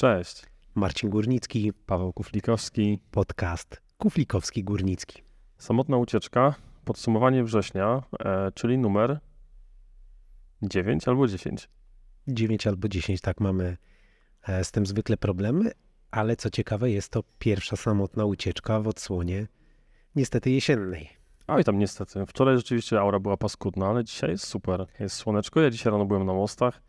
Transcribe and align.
Cześć. 0.00 0.42
Marcin 0.74 1.10
Górnicki, 1.10 1.72
Paweł 1.72 2.12
Kuflikowski. 2.12 2.98
podcast 3.10 3.82
Kuflikowski 3.98 4.64
Górnicki. 4.64 5.22
Samotna 5.58 5.96
ucieczka, 5.96 6.54
podsumowanie 6.84 7.44
września, 7.44 8.02
e, 8.20 8.52
czyli 8.54 8.78
numer 8.78 9.20
9 10.62 11.08
albo 11.08 11.26
10. 11.26 11.68
9 12.28 12.66
albo 12.66 12.88
10, 12.88 13.20
tak 13.20 13.40
mamy 13.40 13.76
e, 14.42 14.64
z 14.64 14.70
tym 14.70 14.86
zwykle 14.86 15.16
problemy, 15.16 15.70
ale 16.10 16.36
co 16.36 16.50
ciekawe, 16.50 16.90
jest 16.90 17.12
to 17.12 17.22
pierwsza 17.38 17.76
samotna 17.76 18.24
ucieczka 18.24 18.80
w 18.80 18.88
odsłonie 18.88 19.46
niestety 20.16 20.50
jesiennej. 20.50 21.08
Oj, 21.46 21.64
tam 21.64 21.78
niestety. 21.78 22.26
Wczoraj 22.26 22.56
rzeczywiście 22.56 23.00
aura 23.00 23.18
była 23.18 23.36
paskudna, 23.36 23.86
ale 23.86 24.04
dzisiaj 24.04 24.30
jest 24.30 24.46
super. 24.46 24.86
Jest 25.00 25.16
słoneczko. 25.16 25.60
Ja 25.60 25.70
dzisiaj 25.70 25.92
rano 25.92 26.04
byłem 26.04 26.26
na 26.26 26.34
mostach, 26.34 26.82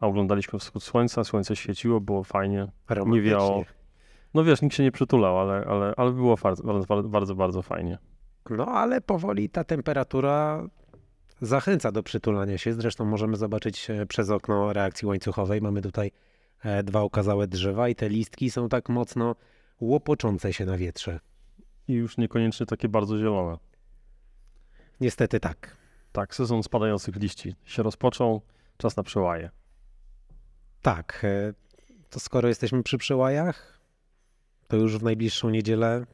a 0.00 0.06
oglądaliśmy 0.06 0.58
wschód 0.58 0.82
słońca. 0.82 1.24
Słońce 1.24 1.56
świeciło, 1.56 2.00
było 2.00 2.24
fajnie. 2.24 2.68
Romantycznie. 2.88 3.30
wiało. 3.30 3.64
No 4.34 4.44
wiesz, 4.44 4.62
nikt 4.62 4.74
się 4.74 4.82
nie 4.82 4.92
przytulał, 4.92 5.38
ale, 5.38 5.64
ale, 5.66 5.94
ale 5.96 6.12
było 6.12 6.36
bardzo, 6.36 6.62
bardzo, 6.62 7.08
bardzo, 7.08 7.34
bardzo 7.34 7.62
fajnie. 7.62 7.98
No 8.50 8.66
ale 8.66 9.00
powoli 9.00 9.50
ta 9.50 9.64
temperatura 9.64 10.66
zachęca 11.40 11.92
do 11.92 12.02
przytulania 12.02 12.58
się. 12.58 12.72
Zresztą 12.72 13.04
możemy 13.04 13.36
zobaczyć 13.36 13.90
e, 13.90 14.06
przez 14.06 14.30
okno 14.30 14.72
reakcji 14.72 15.08
łańcuchowej. 15.08 15.60
Mamy 15.60 15.82
tutaj 15.82 16.10
e, 16.64 16.82
dwa 16.82 17.00
okazałe 17.00 17.46
drzewa 17.46 17.88
i 17.88 17.94
te 17.94 18.08
listki 18.08 18.50
są 18.50 18.68
tak 18.68 18.88
mocno 18.88 19.34
łopoczące 19.80 20.52
się 20.52 20.64
na 20.64 20.76
wietrze. 20.76 21.20
I 21.88 21.92
już 21.92 22.18
niekoniecznie 22.18 22.66
takie 22.66 22.88
bardzo 22.88 23.18
zielone. 23.18 23.58
Niestety 25.00 25.40
tak. 25.40 25.76
Tak, 26.12 26.34
sezon 26.34 26.62
spadających 26.62 27.16
liści 27.16 27.54
się 27.64 27.82
rozpoczął. 27.82 28.42
Czas 28.76 28.96
na 28.96 29.02
przełaje. 29.02 29.50
Tak, 30.82 31.20
e, 31.24 31.52
to 32.10 32.20
skoro 32.20 32.48
jesteśmy 32.48 32.82
przy 32.82 32.98
przełajach, 32.98 33.78
to 34.68 34.76
już 34.76 34.98
w 34.98 35.02
najbliższą 35.02 35.50
niedzielę 35.50 36.04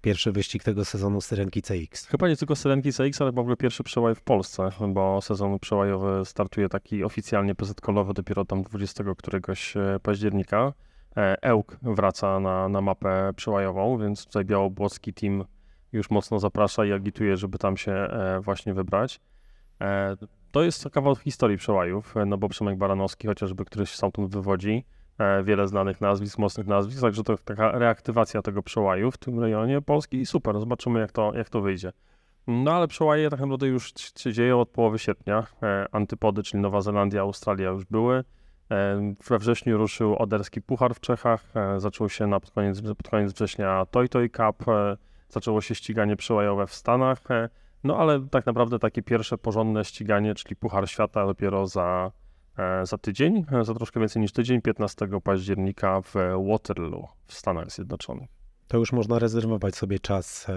pierwszy 0.00 0.32
wyścig 0.32 0.62
tego 0.64 0.84
sezonu 0.84 1.20
Syrenki 1.20 1.62
CX. 1.62 2.06
Chyba 2.06 2.28
nie 2.28 2.36
tylko 2.36 2.56
Syrenki 2.56 2.92
CX, 2.92 3.22
ale 3.22 3.32
w 3.32 3.38
ogóle 3.38 3.56
pierwszy 3.56 3.82
przełaj 3.82 4.14
w 4.14 4.20
Polsce, 4.20 4.70
bo 4.88 5.20
sezon 5.20 5.58
przełajowy 5.58 6.24
startuje 6.24 6.68
taki 6.68 7.04
oficjalnie 7.04 7.54
PZ-kolowy 7.54 8.12
dopiero 8.12 8.44
tam 8.44 8.62
20 8.62 9.04
któregoś 9.16 9.76
e, 9.76 9.98
października. 10.02 10.72
E, 11.16 11.42
Ełk 11.42 11.76
wraca 11.82 12.40
na, 12.40 12.68
na 12.68 12.80
mapę 12.80 13.32
przełajową, 13.36 13.98
więc 13.98 14.26
tutaj 14.26 14.44
białobłocki 14.44 15.14
team 15.14 15.44
już 15.92 16.10
mocno 16.10 16.38
zaprasza 16.38 16.84
i 16.84 16.92
agituje, 16.92 17.36
żeby 17.36 17.58
tam 17.58 17.76
się 17.76 18.08
właśnie 18.40 18.74
wybrać. 18.74 19.20
To 20.52 20.62
jest 20.62 20.88
kawał 20.92 21.16
historii 21.16 21.56
przełajów, 21.56 22.16
e, 22.16 22.26
no 22.26 22.38
bo 22.38 22.48
Przemek 22.48 22.78
Baranowski 22.78 23.26
chociażby, 23.28 23.64
który 23.64 23.86
się 23.86 23.96
stamtąd 23.96 24.32
wywodzi, 24.34 24.84
e, 25.18 25.42
wiele 25.42 25.68
znanych 25.68 26.00
nazwisk, 26.00 26.38
mocnych 26.38 26.66
nazwisk, 26.66 27.00
także 27.00 27.24
to 27.24 27.38
taka 27.38 27.72
reaktywacja 27.78 28.42
tego 28.42 28.62
przełaju 28.62 29.10
w 29.10 29.18
tym 29.18 29.40
rejonie 29.40 29.82
Polski 29.82 30.16
i 30.16 30.26
super, 30.26 30.60
zobaczymy 30.60 31.00
jak 31.00 31.12
to, 31.12 31.32
jak 31.34 31.48
to 31.48 31.60
wyjdzie. 31.60 31.92
No 32.46 32.72
ale 32.72 32.88
przełaje 32.88 33.30
tak 33.30 33.40
naprawdę 33.40 33.66
już 33.66 33.92
się 34.18 34.32
dzieją 34.32 34.60
od 34.60 34.68
połowy 34.68 34.98
sierpnia. 34.98 35.46
E, 35.62 35.86
Antypody, 35.92 36.42
czyli 36.42 36.62
Nowa 36.62 36.80
Zelandia, 36.80 37.20
Australia 37.20 37.70
już 37.70 37.84
były. 37.84 38.24
We 39.28 39.38
wrześniu 39.38 39.78
ruszył 39.78 40.16
Oderski 40.16 40.62
Puchar 40.62 40.94
w 40.94 41.00
Czechach, 41.00 41.44
zaczął 41.76 42.08
się 42.08 42.26
na 42.26 42.40
pod 42.40 42.50
koniec, 42.50 42.82
pod 42.82 43.08
koniec 43.08 43.32
września 43.32 43.86
Toy 43.90 44.08
Toy 44.08 44.28
Cup, 44.28 44.64
zaczęło 45.28 45.60
się 45.60 45.74
ściganie 45.74 46.16
przełajowe 46.16 46.66
w 46.66 46.74
Stanach, 46.74 47.22
no 47.84 47.96
ale 47.96 48.26
tak 48.30 48.46
naprawdę 48.46 48.78
takie 48.78 49.02
pierwsze 49.02 49.38
porządne 49.38 49.84
ściganie, 49.84 50.34
czyli 50.34 50.56
Puchar 50.56 50.88
Świata 50.88 51.26
dopiero 51.26 51.66
za, 51.66 52.12
e, 52.58 52.86
za 52.86 52.98
tydzień, 52.98 53.44
e, 53.52 53.64
za 53.64 53.74
troszkę 53.74 54.00
więcej 54.00 54.22
niż 54.22 54.32
tydzień, 54.32 54.62
15 54.62 55.20
października 55.20 56.00
w 56.00 56.14
Waterloo 56.50 57.08
w 57.26 57.34
Stanach 57.34 57.70
Zjednoczonych. 57.70 58.28
To 58.68 58.78
już 58.78 58.92
można 58.92 59.18
rezerwować 59.18 59.76
sobie 59.76 59.98
czas 59.98 60.48
e, 60.48 60.52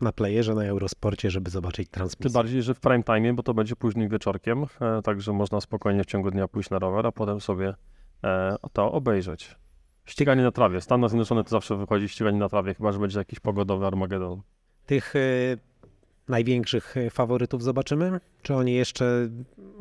na 0.00 0.12
playerze, 0.12 0.54
na 0.54 0.64
Eurosporcie, 0.64 1.30
żeby 1.30 1.50
zobaczyć 1.50 1.88
Tym 1.88 1.94
transmisję. 1.94 2.34
bardziej, 2.34 2.62
że 2.62 2.74
w 2.74 2.80
prime 2.80 3.02
time, 3.02 3.34
bo 3.34 3.42
to 3.42 3.54
będzie 3.54 3.76
późnym 3.76 4.08
wieczorkiem, 4.08 4.66
także 5.04 5.32
można 5.32 5.60
spokojnie 5.60 6.02
w 6.02 6.06
ciągu 6.06 6.30
dnia 6.30 6.48
pójść 6.48 6.70
na 6.70 6.78
rower, 6.78 7.06
a 7.06 7.12
potem 7.12 7.40
sobie 7.40 7.74
to 8.72 8.92
obejrzeć. 8.92 9.56
Ściganie 10.04 10.42
na 10.42 10.50
trawie. 10.50 10.80
Stany 10.80 11.08
Zjednoczone 11.08 11.44
to 11.44 11.50
zawsze 11.50 11.76
wychodzi 11.76 12.08
ściganie 12.08 12.38
na 12.38 12.48
trawie, 12.48 12.74
chyba 12.74 12.92
że 12.92 12.98
będzie 12.98 13.18
jakiś 13.18 13.40
pogodowy 13.40 13.86
Armagedon. 13.86 14.42
Tych 14.86 15.14
największych 16.28 16.96
e, 16.96 17.10
faworytów 17.10 17.62
zobaczymy? 17.62 18.20
Czy 18.42 18.54
oni 18.54 18.74
jeszcze 18.74 19.28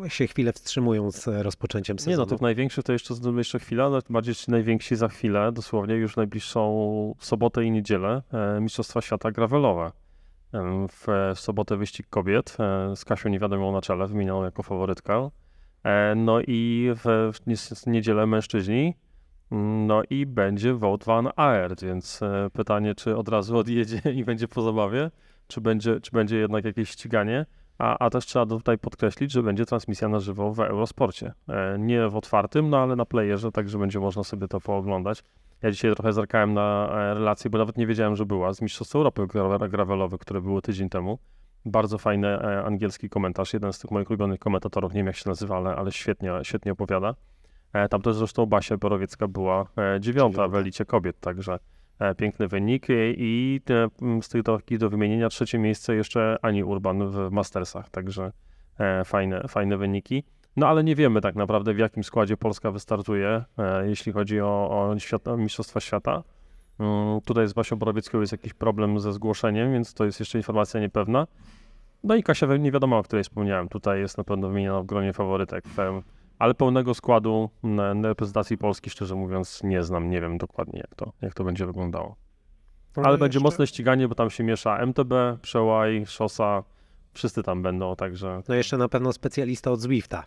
się 0.08 0.28
chwilę 0.28 0.54
wstrzymują 0.54 1.12
z 1.12 1.28
e, 1.28 1.44
rozpoczęciem 1.44 2.00
sezonu? 2.00 2.14
Nie 2.14 2.18
no, 2.18 2.26
tych 2.26 2.42
największych 2.42 2.84
to 2.84 2.94
jeszcze, 2.94 3.14
jeszcze 3.38 3.60
chwila, 3.60 3.86
ale 3.86 4.00
bardziej 4.10 4.36
ci 4.36 4.52
najwięksi 4.52 4.96
za 4.96 5.08
chwilę, 5.08 5.52
dosłownie 5.52 5.96
już 5.96 6.16
najbliższą 6.16 7.16
sobotę 7.20 7.64
i 7.64 7.72
niedzielę, 7.72 8.22
e, 8.34 8.62
Mistrzostwa 8.62 9.02
Świata 9.02 9.32
gravelowe. 9.32 9.92
W, 10.90 11.34
w 11.36 11.40
sobotę 11.40 11.78
wyścig 11.78 12.08
kobiet 12.10 12.58
z 12.96 13.06
Kasią 13.06 13.30
Niewiadomą 13.30 13.72
na 13.72 13.82
czele, 13.82 14.08
wymienioną 14.08 14.44
jako 14.44 14.64
faworytkę. 14.64 15.30
No 16.16 16.42
i 16.48 16.90
w, 16.96 17.32
w 17.34 17.88
niedzielę 17.88 18.28
mężczyźni. 18.28 18.94
No 19.88 20.02
i 20.10 20.26
będzie 20.26 20.74
Wout 20.74 21.04
van 21.04 21.30
Aert, 21.36 21.84
więc 21.84 22.20
pytanie, 22.54 22.96
czy 22.96 23.18
od 23.18 23.30
razu 23.30 23.58
odjedzie 23.58 24.02
i 24.20 24.26
będzie 24.26 24.48
po 24.48 24.62
zabawie, 24.62 25.12
czy 25.48 25.62
będzie, 25.62 26.02
czy 26.02 26.12
będzie 26.12 26.38
jednak 26.38 26.66
jakieś 26.66 26.90
ściganie. 26.90 27.46
A, 27.78 27.98
a 27.98 28.10
też 28.10 28.26
trzeba 28.26 28.46
tutaj 28.46 28.78
podkreślić, 28.78 29.32
że 29.32 29.44
będzie 29.44 29.66
transmisja 29.66 30.10
na 30.10 30.20
żywo 30.20 30.54
w 30.54 30.60
Eurosporcie. 30.60 31.34
E, 31.50 31.76
nie 31.80 32.10
w 32.10 32.16
otwartym, 32.16 32.70
no 32.70 32.78
ale 32.78 32.96
na 32.96 33.06
playerze, 33.06 33.52
także 33.52 33.78
będzie 33.78 34.00
można 34.00 34.24
sobie 34.24 34.48
to 34.48 34.62
pooglądać. 34.62 35.24
Ja 35.62 35.72
dzisiaj 35.72 35.94
trochę 35.96 36.14
zerkałem 36.14 36.54
na 36.54 36.90
e, 36.92 37.14
relację, 37.14 37.50
bo 37.50 37.58
nawet 37.58 37.78
nie 37.78 37.88
wiedziałem, 37.88 38.16
że 38.16 38.26
była, 38.26 38.54
z 38.54 38.62
Mistrzostw 38.62 38.96
Europy 38.96 39.28
gra- 39.28 39.70
gravelowych, 39.70 40.20
które 40.20 40.42
były 40.42 40.62
tydzień 40.62 40.90
temu. 40.90 41.20
Bardzo 41.66 41.98
fajny 41.98 42.28
e, 42.28 42.64
angielski 42.64 43.10
komentarz. 43.10 43.54
Jeden 43.54 43.74
z 43.74 43.80
tych 43.80 43.92
moich 43.92 44.10
ulubionych 44.10 44.40
komentatorów, 44.40 44.94
nie 44.94 45.00
wiem 45.00 45.08
jak 45.08 45.16
się 45.16 45.30
nazywa, 45.30 45.58
ale, 45.58 45.76
ale 45.76 45.92
świetnie, 45.92 46.32
świetnie 46.44 46.72
opowiada. 46.72 47.16
Tam 47.90 48.02
też 48.02 48.16
zresztą 48.16 48.46
Basia 48.46 48.78
Borowiecka 48.78 49.28
była 49.28 49.62
e, 49.62 50.00
dziewiąta 50.00 50.32
w 50.32 50.36
Dziewiąta. 50.36 50.60
elicie 50.60 50.86
kobiet, 50.86 51.20
także 51.20 51.60
e, 52.00 52.16
piękny 52.16 52.48
wynik. 52.48 52.88
I, 52.90 53.62
mm, 54.02 54.24
z 54.24 54.30
tych 54.30 54.44
takich 54.44 54.78
do 54.78 54.90
wymienienia 54.90 55.30
trzecie 55.30 55.60
miejsce 55.60 55.96
jeszcze 55.96 56.38
Ani 56.42 56.64
Urban 56.64 57.10
w 57.10 57.32
Mastersach, 57.32 57.90
także 57.90 58.32
e, 58.80 59.06
fajne, 59.06 59.48
fajne 59.48 59.78
wyniki. 59.78 60.24
No 60.56 60.68
ale 60.68 60.84
nie 60.84 60.96
wiemy 60.96 61.22
tak 61.22 61.36
naprawdę 61.36 61.74
w 61.74 61.78
jakim 61.78 62.04
składzie 62.04 62.38
Polska 62.38 62.72
wystartuje, 62.72 63.44
e, 63.58 63.88
jeśli 63.88 64.12
chodzi 64.12 64.42
o, 64.42 64.70
o 64.70 65.00
świat, 65.00 65.22
Mistrzostwa 65.38 65.80
Świata. 65.80 66.24
Mm, 66.80 67.22
Tutaj 67.22 67.48
z 67.48 67.54
Basią 67.54 67.76
Borowiecką 67.76 68.20
jest 68.20 68.32
jakiś 68.32 68.54
problem 68.54 69.00
ze 69.00 69.14
zgłoszeniem, 69.14 69.74
więc 69.74 69.94
to 69.94 70.06
jest 70.06 70.20
jeszcze 70.20 70.38
informacja 70.38 70.80
niepewna. 70.80 71.28
No 72.04 72.16
i 72.16 72.24
Kasia 72.24 72.58
nie 72.58 72.72
wiadomo, 72.72 72.98
o 72.98 73.04
której 73.04 73.24
wspomniałem. 73.24 73.70
Tutaj 73.70 74.00
jest 74.00 74.18
na 74.18 74.24
pewno 74.24 74.48
wymieniona 74.48 74.82
w 74.82 74.86
gronie 74.86 75.14
faworytek. 75.14 75.64
Ale 76.40 76.54
pełnego 76.54 76.94
składu 76.94 77.50
na 77.64 77.94
na 77.94 78.08
reprezentacji 78.08 78.58
Polski, 78.58 78.90
szczerze 78.90 79.16
mówiąc, 79.16 79.64
nie 79.64 79.84
znam. 79.84 80.10
Nie 80.10 80.22
wiem 80.22 80.38
dokładnie, 80.38 80.80
jak 80.80 80.96
to, 80.96 81.14
jak 81.22 81.34
to 81.34 81.44
będzie 81.44 81.66
wyglądało. 81.66 82.16
No 82.98 83.04
Ale 83.04 83.16
i 83.16 83.20
będzie 83.20 83.38
jeszcze- 83.38 83.44
mocne 83.44 83.68
ściganie, 83.68 84.08
bo 84.08 84.16
tam 84.16 84.30
się 84.30 84.44
miesza 84.44 84.78
MTB, 84.78 85.14
Przełaj, 85.42 86.06
Szosa. 86.06 86.64
Wszyscy 87.14 87.44
tam 87.44 87.62
będą, 87.62 87.96
także... 87.96 88.42
No 88.48 88.56
jeszcze 88.56 88.78
na 88.78 88.90
pewno 88.90 89.14
specjalista 89.14 89.72
od 89.72 89.80
Zwifta, 89.82 90.24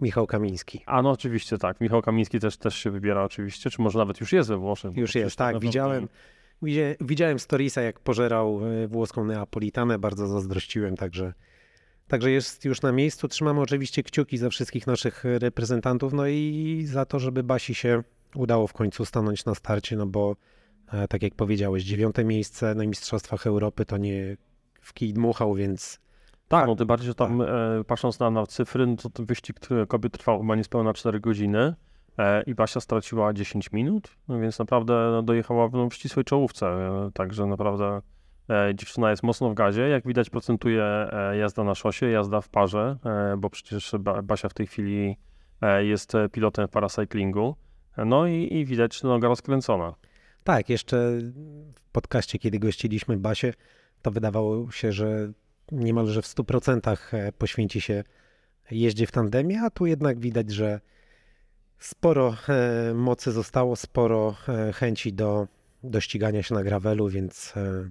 Michał 0.00 0.26
Kamiński. 0.26 0.82
A 0.86 1.02
no 1.02 1.10
oczywiście 1.10 1.58
tak. 1.58 1.80
Michał 1.80 2.02
Kamiński 2.02 2.40
też, 2.40 2.56
też 2.56 2.74
się 2.74 2.90
wybiera 2.90 3.24
oczywiście, 3.24 3.70
czy 3.70 3.82
może 3.82 3.98
nawet 3.98 4.20
już 4.20 4.32
jest 4.32 4.48
we 4.48 4.56
Włoszech. 4.56 4.96
Już 4.96 5.14
jest, 5.14 5.36
tak, 5.36 5.58
widziałem. 5.60 6.08
Widzia- 6.62 6.94
Widziałem 7.00 7.38
storiesa, 7.38 7.80
jak 7.82 8.00
pożerał 8.00 8.60
e, 8.84 8.88
włoską 8.88 9.24
neapolitanę, 9.24 9.98
bardzo 9.98 10.26
zazdrościłem, 10.26 10.96
także, 10.96 11.32
także 12.08 12.30
jest 12.30 12.64
już 12.64 12.82
na 12.82 12.92
miejscu. 12.92 13.28
Trzymamy 13.28 13.60
oczywiście 13.60 14.02
kciuki 14.02 14.38
za 14.38 14.50
wszystkich 14.50 14.86
naszych 14.86 15.24
reprezentantów, 15.24 16.12
no 16.12 16.26
i 16.26 16.82
za 16.86 17.04
to, 17.04 17.18
żeby 17.18 17.42
Basi 17.42 17.74
się 17.74 18.02
udało 18.34 18.66
w 18.66 18.72
końcu 18.72 19.04
stanąć 19.04 19.44
na 19.44 19.54
starcie, 19.54 19.96
no 19.96 20.06
bo 20.06 20.36
e, 20.92 21.08
tak 21.08 21.22
jak 21.22 21.34
powiedziałeś, 21.34 21.84
dziewiąte 21.84 22.24
miejsce 22.24 22.74
na 22.74 22.86
Mistrzostwach 22.86 23.46
Europy 23.46 23.84
to 23.84 23.96
nie 23.96 24.36
w 24.80 24.92
kij 24.92 25.12
dmuchał, 25.12 25.54
więc 25.54 26.00
Tak, 26.48 26.66
no 26.66 26.76
tym 26.76 26.86
bardziej, 26.86 27.06
że 27.06 27.14
tam 27.14 27.42
e, 27.42 27.46
patrząc 27.86 28.18
na, 28.18 28.30
na 28.30 28.46
cyfry, 28.46 28.86
no 28.86 28.96
to 28.96 29.10
ten 29.10 29.26
wyścig 29.26 29.60
kobiet 29.88 30.12
trwał 30.12 30.40
chyba 30.40 30.56
niespełna 30.56 30.94
4 30.94 31.20
godziny 31.20 31.74
e, 32.18 32.42
i 32.42 32.54
Basia 32.54 32.80
straciła 32.80 33.32
10 33.32 33.72
minut, 33.72 34.08
no 34.28 34.38
więc 34.40 34.58
naprawdę 34.58 34.92
no, 35.12 35.22
dojechała 35.22 35.68
w, 35.68 35.72
no, 35.72 35.88
w 35.90 35.94
ścisłej 35.94 36.24
czołówce, 36.24 36.66
e, 36.66 37.10
także 37.14 37.46
naprawdę 37.46 38.02
dziewczyna 38.74 39.10
jest 39.10 39.22
mocno 39.22 39.50
w 39.50 39.54
gazie, 39.54 39.88
jak 39.88 40.06
widać 40.06 40.30
procentuje 40.30 40.84
e, 40.84 41.36
jazda 41.36 41.64
na 41.64 41.74
szosie, 41.74 42.10
jazda 42.10 42.40
w 42.40 42.48
parze, 42.48 42.96
e, 43.04 43.36
bo 43.36 43.50
przecież 43.50 43.94
ba, 44.00 44.22
Basia 44.22 44.48
w 44.48 44.54
tej 44.54 44.66
chwili 44.66 45.16
e, 45.62 45.84
jest 45.84 46.14
e, 46.14 46.28
pilotem 46.28 46.68
w 46.68 46.70
paracyklingu, 46.70 47.56
no 47.96 48.26
i, 48.26 48.54
i 48.54 48.64
widać 48.64 49.02
noga 49.02 49.28
rozkręcona. 49.28 49.94
Tak, 50.44 50.68
jeszcze 50.68 50.96
w 51.74 51.90
podcaście, 51.92 52.38
kiedy 52.38 52.58
gościliśmy 52.58 53.16
Basię, 53.16 53.54
to 54.02 54.10
wydawało 54.10 54.70
się, 54.70 54.92
że 54.92 55.32
niemalże 55.72 56.22
w 56.22 56.26
100% 56.26 57.32
poświęci 57.32 57.80
się 57.80 58.04
jeździe 58.70 59.06
w 59.06 59.12
tandemie, 59.12 59.60
a 59.62 59.70
tu 59.70 59.86
jednak 59.86 60.18
widać, 60.18 60.50
że 60.50 60.80
Sporo 61.78 62.36
e, 62.48 62.94
mocy 62.94 63.32
zostało, 63.32 63.76
sporo 63.76 64.34
e, 64.48 64.72
chęci 64.72 65.12
do, 65.12 65.48
do 65.82 66.00
ścigania 66.00 66.42
się 66.42 66.54
na 66.54 66.62
gravelu, 66.62 67.08
więc 67.08 67.54
e, 67.56 67.90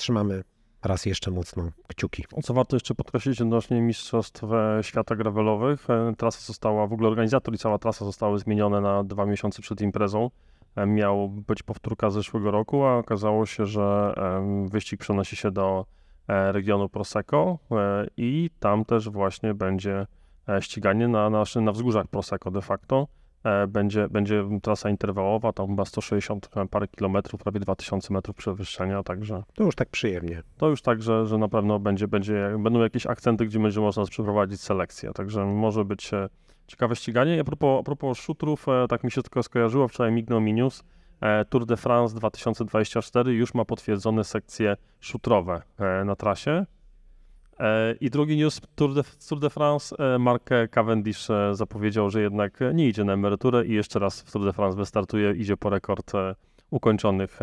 trzymamy 0.00 0.42
raz 0.82 1.06
jeszcze 1.06 1.30
mocno 1.30 1.70
kciuki. 1.88 2.24
Co 2.42 2.54
warto 2.54 2.76
jeszcze 2.76 2.94
podkreślić 2.94 3.40
odnośnie 3.40 3.80
Mistrzostw 3.80 4.44
e, 4.44 4.78
Świata 4.82 5.16
Gravelowych, 5.16 5.90
e, 5.90 6.12
trasa 6.16 6.40
została, 6.40 6.86
w 6.86 6.92
ogóle 6.92 7.08
organizator 7.08 7.54
i 7.54 7.58
cała 7.58 7.78
trasa 7.78 8.04
zostały 8.04 8.38
zmienione 8.38 8.80
na 8.80 9.04
dwa 9.04 9.26
miesiące 9.26 9.62
przed 9.62 9.80
imprezą. 9.80 10.30
E, 10.76 10.86
Miał 10.86 11.28
być 11.28 11.62
powtórka 11.62 12.10
z 12.10 12.14
zeszłego 12.14 12.50
roku, 12.50 12.84
a 12.84 12.96
okazało 12.96 13.46
się, 13.46 13.66
że 13.66 14.14
wyścig 14.66 15.00
przenosi 15.00 15.36
się 15.36 15.50
do 15.50 15.86
regionu 16.28 16.88
Prosecco 16.88 17.58
i 18.16 18.50
tam 18.60 18.84
też 18.84 19.08
właśnie 19.08 19.54
będzie 19.54 20.06
ściganie 20.60 21.08
na, 21.08 21.30
na, 21.30 21.44
na 21.60 21.72
wzgórzach 21.72 22.06
Prosecco 22.06 22.50
de 22.50 22.62
facto. 22.62 23.06
E, 23.44 23.66
Będzie, 23.66 24.08
będzie 24.08 24.44
trasa 24.62 24.90
interwałowa, 24.90 25.52
tam 25.52 25.66
chyba 25.68 25.84
160 25.84 26.48
parę 26.70 26.88
kilometrów, 26.88 27.42
prawie 27.42 27.60
2000 27.60 28.12
metrów 28.14 28.36
przewyższenia, 28.36 29.02
także 29.02 29.42
To 29.54 29.64
już 29.64 29.74
tak 29.74 29.88
przyjemnie. 29.88 30.42
to 30.56 30.68
już 30.68 30.82
tak, 30.82 31.02
że, 31.02 31.26
że 31.26 31.38
na 31.38 31.48
pewno 31.48 31.78
będzie, 31.78 32.08
będzie, 32.08 32.50
będą 32.58 32.80
jakieś 32.80 33.06
akcenty, 33.06 33.46
gdzie 33.46 33.58
będzie 33.58 33.80
można 33.80 34.04
przeprowadzić 34.04 34.60
selekcję, 34.60 35.12
także 35.12 35.44
może 35.46 35.84
być 35.84 36.14
e, 36.14 36.28
ciekawe 36.66 36.96
ściganie. 36.96 37.36
I 37.36 37.40
a 37.40 37.44
propos, 37.44 37.80
a 37.80 37.82
propos 37.82 38.18
szutrów, 38.18 38.68
e, 38.68 38.86
tak 38.88 39.04
mi 39.04 39.10
się 39.10 39.22
tylko 39.22 39.42
skojarzyło, 39.42 39.88
wczoraj 39.88 40.12
mignął 40.12 40.40
mi 40.40 40.52
news, 40.54 40.84
Tour 41.48 41.66
de 41.66 41.76
France 41.76 42.14
2024 42.14 43.32
już 43.34 43.54
ma 43.54 43.64
potwierdzone 43.64 44.24
sekcje 44.24 44.76
szutrowe 45.00 45.62
na 46.04 46.16
trasie. 46.16 46.66
E, 47.60 47.94
I 48.00 48.10
drugi 48.10 48.36
news, 48.36 48.60
Tour 48.74 48.94
de, 48.94 49.02
Tour 49.28 49.40
de 49.40 49.50
France, 49.50 49.96
e, 49.98 50.18
Mark 50.18 50.50
Cavendish 50.70 51.30
e, 51.30 51.54
zapowiedział, 51.54 52.10
że 52.10 52.22
jednak 52.22 52.60
nie 52.74 52.88
idzie 52.88 53.04
na 53.04 53.12
emeryturę 53.12 53.66
i 53.66 53.72
jeszcze 53.72 53.98
raz 53.98 54.20
w 54.20 54.32
Tour 54.32 54.44
de 54.44 54.52
France 54.52 54.78
wystartuje, 54.78 55.32
idzie 55.32 55.56
po 55.56 55.70
rekord 55.70 56.12
ukończonych 56.70 57.38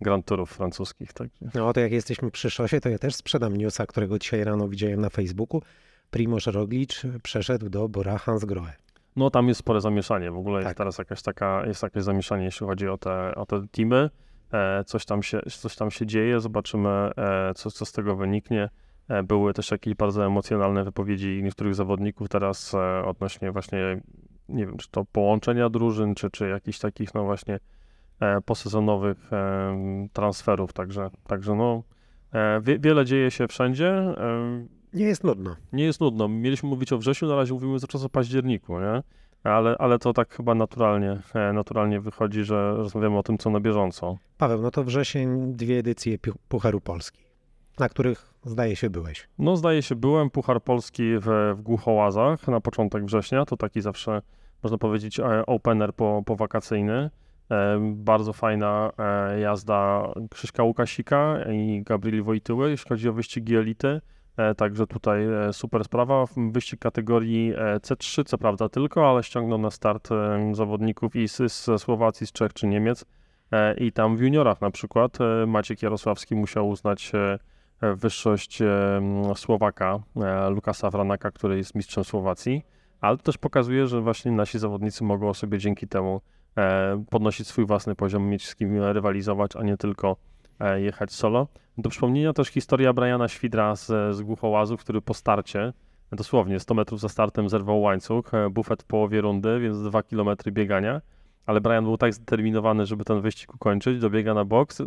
Grand 0.00 0.26
Tourów 0.26 0.50
francuskich. 0.50 1.12
Także. 1.12 1.46
No 1.54 1.72
to 1.72 1.80
jak 1.80 1.92
jesteśmy 1.92 2.30
przy 2.30 2.50
szosie, 2.50 2.80
to 2.80 2.88
ja 2.88 2.98
też 2.98 3.14
sprzedam 3.14 3.56
newsa, 3.56 3.86
którego 3.86 4.18
dzisiaj 4.18 4.44
rano 4.44 4.68
widziałem 4.68 5.00
na 5.00 5.10
Facebooku. 5.10 5.62
Primoz 6.10 6.46
Roglic 6.46 7.02
przeszedł 7.22 7.68
do 7.68 7.88
Bora 7.88 8.18
Hansgrohe. 8.18 8.72
No 9.16 9.30
tam 9.30 9.48
jest 9.48 9.60
spore 9.60 9.80
zamieszanie. 9.80 10.30
W 10.30 10.36
ogóle 10.36 10.58
jest 10.58 10.68
Tak. 10.68 10.76
teraz 10.76 10.98
jakaś 10.98 11.22
taka, 11.22 11.66
jest 11.66 11.82
jakieś 11.82 12.02
zamieszanie, 12.02 12.44
jeśli 12.44 12.66
chodzi 12.66 12.88
o 12.88 12.98
te, 12.98 13.34
o 13.34 13.46
te 13.46 13.66
teamy. 13.72 14.10
E, 14.52 14.84
coś, 14.84 15.04
tam 15.04 15.22
się, 15.22 15.40
coś 15.42 15.76
tam 15.76 15.90
się 15.90 16.06
dzieje, 16.06 16.40
zobaczymy, 16.40 16.88
e, 16.88 17.52
co, 17.54 17.70
co 17.70 17.84
z 17.84 17.92
tego 17.92 18.16
wyniknie. 18.16 18.68
E, 19.08 19.22
były 19.22 19.52
też 19.52 19.70
jakieś 19.70 19.94
bardzo 19.94 20.26
emocjonalne 20.26 20.84
wypowiedzi 20.84 21.40
niektórych 21.42 21.74
zawodników 21.74 22.28
teraz 22.28 22.74
e, 22.74 23.04
odnośnie 23.04 23.52
właśnie, 23.52 24.00
nie 24.48 24.66
wiem, 24.66 24.76
czy 24.76 24.90
to 24.90 25.04
połączenia 25.04 25.68
drużyn, 25.70 26.14
czy, 26.14 26.30
czy 26.30 26.48
jakichś 26.48 26.78
takich, 26.78 27.14
no 27.14 27.24
właśnie, 27.24 27.60
e, 28.20 28.40
posezonowych 28.40 29.30
transferów. 30.12 30.72
Także, 30.72 31.10
także 31.26 31.54
no, 31.54 31.82
wie, 32.62 32.78
wiele 32.78 33.04
dzieje 33.04 33.30
się 33.30 33.48
wszędzie. 33.48 34.14
Nie 34.92 35.04
jest 35.04 35.24
nudno. 35.24 35.56
nie 35.72 35.84
jest 35.84 36.00
nudno. 36.00 36.28
Mieliśmy 36.28 36.68
mówić 36.68 36.92
o 36.92 36.98
wrześniu, 36.98 37.28
na 37.28 37.36
razie 37.36 37.54
mówimy 37.54 37.78
cały 37.78 37.88
czas 37.88 38.04
o 38.04 38.08
październiku, 38.08 38.80
nie? 38.80 39.02
Ale, 39.44 39.76
ale 39.78 39.98
to 39.98 40.12
tak 40.12 40.34
chyba 40.34 40.54
naturalnie, 40.54 41.20
naturalnie 41.54 42.00
wychodzi, 42.00 42.44
że 42.44 42.74
rozmawiamy 42.76 43.18
o 43.18 43.22
tym, 43.22 43.38
co 43.38 43.50
na 43.50 43.60
bieżąco. 43.60 44.18
Paweł, 44.38 44.62
no 44.62 44.70
to 44.70 44.84
wrzesień, 44.84 45.52
dwie 45.52 45.78
edycje 45.78 46.18
Pu- 46.18 46.34
Pucharu 46.48 46.80
Polski, 46.80 47.22
na 47.78 47.88
których 47.88 48.34
zdaje 48.44 48.76
się 48.76 48.90
byłeś. 48.90 49.28
No 49.38 49.56
zdaje 49.56 49.82
się, 49.82 49.94
byłem 49.94 50.30
Puchar 50.30 50.62
Polski 50.62 51.18
w, 51.18 51.54
w 51.56 51.62
Głuchołazach 51.62 52.48
na 52.48 52.60
początek 52.60 53.04
września, 53.04 53.44
to 53.44 53.56
taki 53.56 53.80
zawsze, 53.80 54.22
można 54.62 54.78
powiedzieć, 54.78 55.20
e, 55.20 55.46
opener 55.46 55.94
po, 55.94 56.22
po 56.26 56.36
wakacyjny. 56.36 57.10
E, 57.50 57.78
Bardzo 57.94 58.32
fajna 58.32 58.92
e, 58.98 59.40
jazda 59.40 60.08
Krzyśka 60.30 60.62
Łukasika 60.62 61.38
i 61.52 61.82
Gabrieli 61.82 62.22
Wojtyły, 62.22 62.70
jeśli 62.70 62.88
chodzi 62.88 63.08
o 63.08 63.12
wyścigi 63.12 63.56
elity. 63.56 64.00
Także 64.56 64.86
tutaj 64.86 65.18
super 65.52 65.84
sprawa. 65.84 66.24
Wyścig 66.52 66.80
kategorii 66.80 67.52
e, 67.56 67.78
C3, 67.78 68.24
co 68.24 68.38
prawda 68.38 68.68
tylko, 68.68 69.10
ale 69.10 69.22
ściągnął 69.22 69.58
na 69.58 69.70
start 69.70 70.08
zawodników 70.52 71.16
i 71.16 71.28
z, 71.28 71.52
Słowacji, 71.78 72.26
z 72.26 72.32
Czech 72.32 72.52
czy 72.52 72.66
Niemiec. 72.66 73.04
I 73.78 73.92
tam 73.92 74.16
w 74.16 74.20
juniorach 74.20 74.60
na 74.60 74.70
przykład 74.70 75.18
Maciek 75.46 75.82
Jarosławski 75.82 76.34
musiał 76.34 76.68
uznać 76.68 77.12
wyższość 77.96 78.58
Słowaka 79.36 79.98
e, 80.16 80.50
Lukasa 80.50 80.90
Wranaka, 80.90 81.30
który 81.30 81.56
jest 81.56 81.74
mistrzem 81.74 82.04
Słowacji, 82.04 82.64
ale 83.00 83.16
to 83.16 83.22
też 83.22 83.38
pokazuje, 83.38 83.86
że 83.86 84.00
właśnie 84.00 84.32
nasi 84.32 84.58
zawodnicy 84.58 85.04
mogą 85.04 85.34
sobie 85.34 85.58
dzięki 85.58 85.88
temu 85.88 86.20
e, 86.56 87.04
podnosić 87.10 87.46
swój 87.46 87.66
własny 87.66 87.94
poziom, 87.94 88.28
mieć 88.28 88.46
z 88.46 88.56
kim 88.56 88.82
rywalizować, 88.82 89.56
a 89.56 89.62
nie 89.62 89.76
tylko 89.76 90.16
e, 90.60 90.80
jechać 90.80 91.12
solo. 91.12 91.48
Do 91.78 91.90
przypomnienia 91.90 92.32
też 92.32 92.48
historia 92.48 92.92
Briana 92.92 93.28
Świdra 93.28 93.76
z, 93.76 93.86
z 94.16 94.22
Głuchołazów, 94.22 94.80
który 94.80 95.00
po 95.00 95.14
starcie, 95.14 95.72
dosłownie 96.12 96.60
100 96.60 96.74
metrów 96.74 97.00
za 97.00 97.08
startem 97.08 97.48
zerwał 97.48 97.80
łańcuch, 97.80 98.30
bufet 98.50 98.82
w 98.82 98.86
połowie 98.86 99.20
rundy, 99.20 99.60
więc 99.60 99.82
2 99.82 100.02
km 100.02 100.28
biegania, 100.52 101.00
ale 101.46 101.60
Brian 101.60 101.84
był 101.84 101.96
tak 101.96 102.14
zdeterminowany, 102.14 102.86
żeby 102.86 103.04
ten 103.04 103.20
wyścig 103.20 103.54
ukończyć, 103.54 104.00
dobiega 104.00 104.34
na 104.34 104.44
boks, 104.44 104.82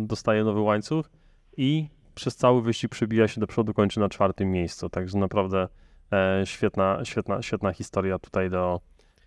dostaje 0.00 0.44
nowy 0.44 0.60
łańcuch 0.60 1.10
i 1.56 1.88
przez 2.20 2.36
cały 2.36 2.62
wyścig 2.62 2.90
przebija 2.90 3.28
się 3.28 3.40
do 3.40 3.46
przodu, 3.46 3.74
kończy 3.74 4.00
na 4.00 4.08
czwartym 4.08 4.50
miejscu, 4.50 4.88
także 4.88 5.18
naprawdę 5.18 5.68
e, 6.12 6.42
świetna, 6.44 7.04
świetna, 7.04 7.42
świetna 7.42 7.72
historia 7.72 8.18
tutaj 8.18 8.50
do, 8.50 8.80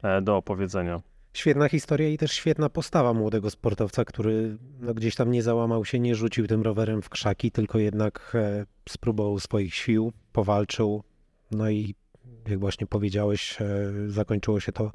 e, 0.04 0.22
do 0.22 0.38
opowiedzenia. 0.38 1.02
Świetna 1.34 1.70
historia 1.70 2.10
i 2.10 2.18
też 2.18 2.32
świetna 2.32 2.70
postawa 2.70 3.14
młodego 3.14 3.50
sportowca, 3.50 4.06
który 4.06 4.58
no, 4.80 4.94
gdzieś 4.94 5.16
tam 5.16 5.32
nie 5.32 5.44
załamał 5.44 5.86
się, 5.86 6.00
nie 6.00 6.16
rzucił 6.16 6.48
tym 6.48 6.62
rowerem 6.62 7.02
w 7.02 7.10
krzaki, 7.10 7.52
tylko 7.52 7.80
jednak 7.80 8.32
e, 8.36 8.66
spróbował 8.90 9.40
swoich 9.40 9.76
sił, 9.76 10.14
powalczył. 10.34 11.04
No 11.52 11.70
i 11.70 11.96
jak 12.48 12.60
właśnie 12.60 12.88
powiedziałeś, 12.88 13.62
e, 13.62 13.66
zakończyło 14.08 14.60
się 14.60 14.72
to 14.72 14.92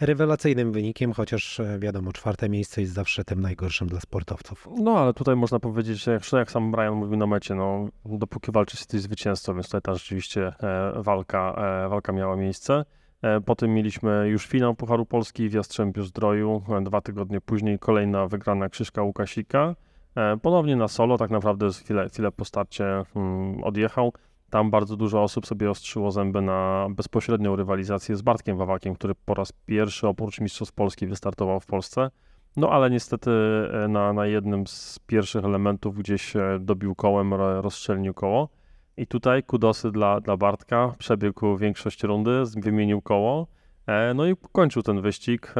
rewelacyjnym 0.00 0.72
wynikiem, 0.72 1.12
chociaż 1.12 1.60
e, 1.60 1.78
wiadomo, 1.78 2.12
czwarte 2.12 2.48
miejsce 2.48 2.80
jest 2.80 2.92
zawsze 2.92 3.24
tym 3.24 3.40
najgorszym 3.40 3.88
dla 3.88 4.00
sportowców. 4.00 4.68
No, 4.80 4.98
ale 4.98 5.14
tutaj 5.14 5.36
można 5.36 5.60
powiedzieć, 5.60 6.02
że 6.04 6.12
jak, 6.12 6.32
jak 6.32 6.50
sam 6.50 6.72
Brian 6.72 6.94
mówił 6.94 7.16
na 7.16 7.26
mecie, 7.26 7.54
no, 7.54 7.88
dopóki 8.04 8.52
walczysz, 8.52 8.80
jesteś 8.80 9.00
zwycięzcą, 9.00 9.54
więc 9.54 9.66
tutaj 9.66 9.82
też 9.82 10.02
rzeczywiście 10.02 10.46
e, 10.46 11.02
walka, 11.02 11.54
e, 11.84 11.88
walka 11.88 12.12
miała 12.12 12.36
miejsce. 12.36 12.84
E, 13.24 13.40
potem 13.40 13.74
mieliśmy 13.74 14.28
już 14.28 14.46
finał 14.46 14.74
Pucharu 14.74 15.06
Polski 15.06 15.48
w 15.48 15.52
Jastrzębiu 15.52 16.02
Zdroju, 16.02 16.62
e, 16.68 16.84
dwa 16.84 17.00
tygodnie 17.00 17.40
później 17.40 17.78
kolejna 17.78 18.26
wygrana 18.26 18.68
Krzyżka 18.68 19.02
Łukasika. 19.02 19.74
E, 20.16 20.36
ponownie 20.36 20.76
na 20.76 20.88
solo, 20.88 21.18
tak 21.18 21.30
naprawdę 21.30 21.68
chwilę, 21.70 22.08
chwilę 22.08 22.32
po 22.32 22.44
starcie 22.44 23.02
mm, 23.16 23.64
odjechał. 23.64 24.12
Tam 24.54 24.70
bardzo 24.70 24.96
dużo 24.96 25.22
osób 25.22 25.46
sobie 25.46 25.70
ostrzyło 25.70 26.10
zęby 26.10 26.42
na 26.42 26.86
bezpośrednią 26.90 27.56
rywalizację 27.56 28.16
z 28.16 28.22
Bartkiem 28.22 28.56
Wawakiem, 28.56 28.94
który 28.94 29.14
po 29.14 29.34
raz 29.34 29.52
pierwszy 29.52 30.08
oprócz 30.08 30.40
Mistrzostw 30.40 30.74
Polski 30.74 31.06
wystartował 31.06 31.60
w 31.60 31.66
Polsce. 31.66 32.10
No 32.56 32.70
ale 32.70 32.90
niestety 32.90 33.30
e, 33.84 33.88
na, 33.88 34.12
na 34.12 34.26
jednym 34.26 34.66
z 34.66 34.98
pierwszych 35.06 35.44
elementów 35.44 35.98
gdzieś 35.98 36.36
e, 36.36 36.58
dobił 36.60 36.94
kołem, 36.94 37.34
ro- 37.34 37.62
rozszczelnił 37.62 38.14
koło. 38.14 38.48
I 38.96 39.06
tutaj 39.06 39.42
kudosy 39.42 39.90
dla, 39.90 40.20
dla 40.20 40.36
Bartka, 40.36 40.94
przebiegł 40.98 41.56
większość 41.56 42.02
rundy, 42.02 42.42
wymienił 42.56 43.02
koło, 43.02 43.46
e, 43.86 44.14
no 44.14 44.26
i 44.26 44.36
kończył 44.52 44.82
ten 44.82 45.00
wyścig, 45.00 45.54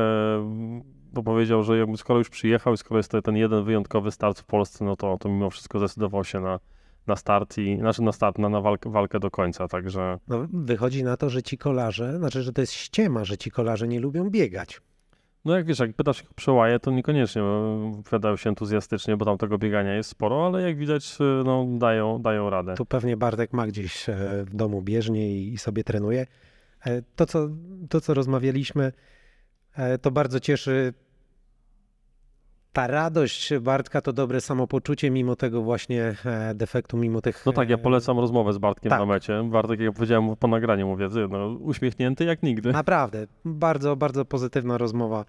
bo 1.12 1.22
powiedział, 1.22 1.62
że 1.62 1.86
skoro 1.96 2.18
już 2.18 2.28
przyjechał 2.28 2.74
i 2.74 2.76
skoro 2.76 2.98
jest 2.98 3.10
to 3.10 3.22
ten 3.22 3.36
jeden 3.36 3.64
wyjątkowy 3.64 4.10
start 4.10 4.40
w 4.40 4.44
Polsce, 4.44 4.84
no 4.84 4.96
to, 4.96 5.18
to 5.18 5.28
mimo 5.28 5.50
wszystko 5.50 5.78
zdecydował 5.78 6.24
się 6.24 6.40
na, 6.40 6.60
na 7.06 7.16
start 7.16 7.58
i, 7.58 7.78
znaczy 7.78 8.02
na 8.02 8.12
start, 8.12 8.38
na, 8.38 8.48
na 8.48 8.60
walkę, 8.60 8.90
walkę 8.90 9.20
do 9.20 9.30
końca, 9.30 9.68
także 9.68 10.18
No, 10.28 10.46
wychodzi 10.52 11.04
na 11.04 11.16
to, 11.16 11.30
że 11.30 11.42
ci 11.42 11.58
kolarze, 11.58 12.16
znaczy, 12.18 12.42
że 12.42 12.52
to 12.52 12.60
jest 12.60 12.72
ściema, 12.72 13.24
że 13.24 13.38
ci 13.38 13.50
kolarze 13.50 13.88
nie 13.88 14.00
lubią 14.00 14.30
biegać. 14.30 14.80
No 15.44 15.56
jak 15.56 15.66
wiesz, 15.66 15.78
jak 15.78 15.92
pytasz 15.92 16.22
ich 16.22 16.30
o 16.30 16.34
przełaje, 16.34 16.78
to 16.80 16.90
niekoniecznie 16.90 17.42
e, 17.42 17.92
wypowiadają 17.96 18.36
się 18.36 18.50
entuzjastycznie, 18.50 19.16
bo 19.16 19.24
tam 19.24 19.38
tego 19.38 19.58
biegania 19.58 19.94
jest 19.94 20.10
sporo, 20.10 20.46
ale 20.46 20.62
jak 20.62 20.76
widać, 20.78 21.18
no 21.44 21.66
dają, 21.78 22.22
dają 22.22 22.50
radę. 22.50 22.74
Tu 22.74 22.86
pewnie 22.86 23.16
Bartek 23.16 23.52
ma 23.52 23.66
gdzieś 23.66 24.08
e, 24.08 24.14
w 24.44 24.54
domu 24.54 24.82
bieżnię 24.82 25.36
i, 25.36 25.52
i 25.52 25.58
sobie 25.58 25.84
trenuje. 25.84 26.26
E, 26.86 27.02
To 27.16 27.26
co, 27.26 27.48
to, 27.88 28.00
co 28.00 28.14
rozmawialiśmy, 28.14 28.92
e, 29.76 29.98
to 29.98 30.10
bardzo 30.10 30.40
cieszy. 30.40 30.94
Ta 32.74 32.86
radość 32.86 33.58
Bartka 33.58 34.00
to 34.00 34.12
dobre 34.12 34.40
samopoczucie, 34.40 35.10
mimo 35.10 35.36
tego 35.36 35.62
właśnie 35.62 36.14
e, 36.24 36.54
defektu, 36.54 36.96
mimo 36.96 37.20
tych. 37.20 37.46
No 37.46 37.52
tak, 37.52 37.70
ja 37.70 37.76
e, 37.76 37.78
polecam 37.78 38.18
rozmowę 38.18 38.52
z 38.52 38.58
Bartkiem 38.58 38.90
tak. 38.90 39.00
na 39.00 39.06
mecie. 39.06 39.42
Bartek, 39.44 39.80
jak 39.80 39.94
powiedziałem 39.94 40.36
po 40.36 40.48
nagraniu, 40.48 40.86
mówię, 40.86 41.08
no, 41.30 41.46
uśmiechnięty 41.46 42.24
jak 42.24 42.42
nigdy. 42.42 42.72
Naprawdę, 42.72 43.26
bardzo, 43.44 43.96
bardzo 43.96 44.24
pozytywna 44.24 44.78
rozmowa. 44.78 45.24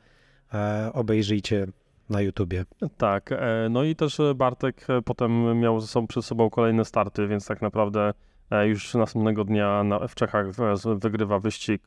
E, 0.53 0.89
Obejrzyjcie 0.93 1.67
na 2.09 2.21
YouTubie. 2.21 2.65
Tak, 2.97 3.29
no 3.69 3.83
i 3.83 3.95
też 3.95 4.17
Bartek 4.35 4.87
potem 5.05 5.59
miał 5.59 5.79
ze 5.79 5.87
sobą, 5.87 6.07
przed 6.07 6.25
sobą 6.25 6.49
kolejne 6.49 6.85
starty, 6.85 7.27
więc 7.27 7.47
tak 7.47 7.61
naprawdę 7.61 8.13
już 8.65 8.93
następnego 8.93 9.43
dnia 9.43 9.83
na, 9.83 10.07
w 10.07 10.15
Czechach 10.15 10.47
wygrywa 10.95 11.39
wyścig 11.39 11.81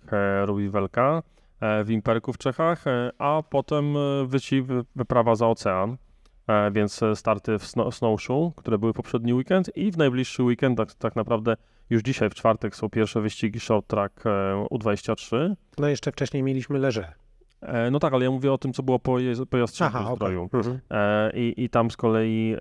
Rui 0.45 0.69
Welka. 0.69 1.23
W 1.61 1.91
Imperku 1.91 2.33
w 2.33 2.38
Czechach, 2.38 2.85
a 3.19 3.43
potem 3.50 3.95
wyci 4.27 4.65
wyprawa 4.97 5.35
za 5.35 5.49
ocean, 5.49 5.97
więc 6.73 7.00
starty 7.15 7.59
w 7.59 7.67
Snowshoe, 7.91 8.53
które 8.57 8.79
były 8.79 8.93
poprzedni 8.93 9.35
weekend 9.35 9.77
i 9.77 9.91
w 9.91 9.97
najbliższy 9.97 10.43
weekend, 10.43 10.79
tak, 10.79 10.95
tak 10.95 11.17
naprawdę 11.17 11.57
już 11.91 12.03
dzisiaj 12.03 12.31
w 12.31 12.35
czwartek 12.35 12.77
są 12.77 12.91
pierwsze 12.91 13.21
wyścigi 13.21 13.61
short 13.61 13.87
track 13.87 14.25
U23. 14.71 15.55
No 15.79 15.88
jeszcze 15.88 16.12
wcześniej 16.12 16.43
mieliśmy 16.43 16.79
leże. 16.79 17.12
E, 17.61 17.91
no 17.91 17.99
tak, 17.99 18.15
ale 18.15 18.25
ja 18.25 18.31
mówię 18.31 18.53
o 18.53 18.59
tym, 18.59 18.73
co 18.73 18.83
było 18.83 18.99
po, 18.99 19.17
po 19.50 19.57
Jastrzębiu 19.59 20.17
Zdroju. 20.17 20.43
Okay. 20.43 20.61
Mhm. 20.61 20.81
E, 20.91 21.31
I, 21.35 21.65
I 21.65 21.69
tam 21.69 21.91
z 21.91 21.97
kolei 21.97 22.55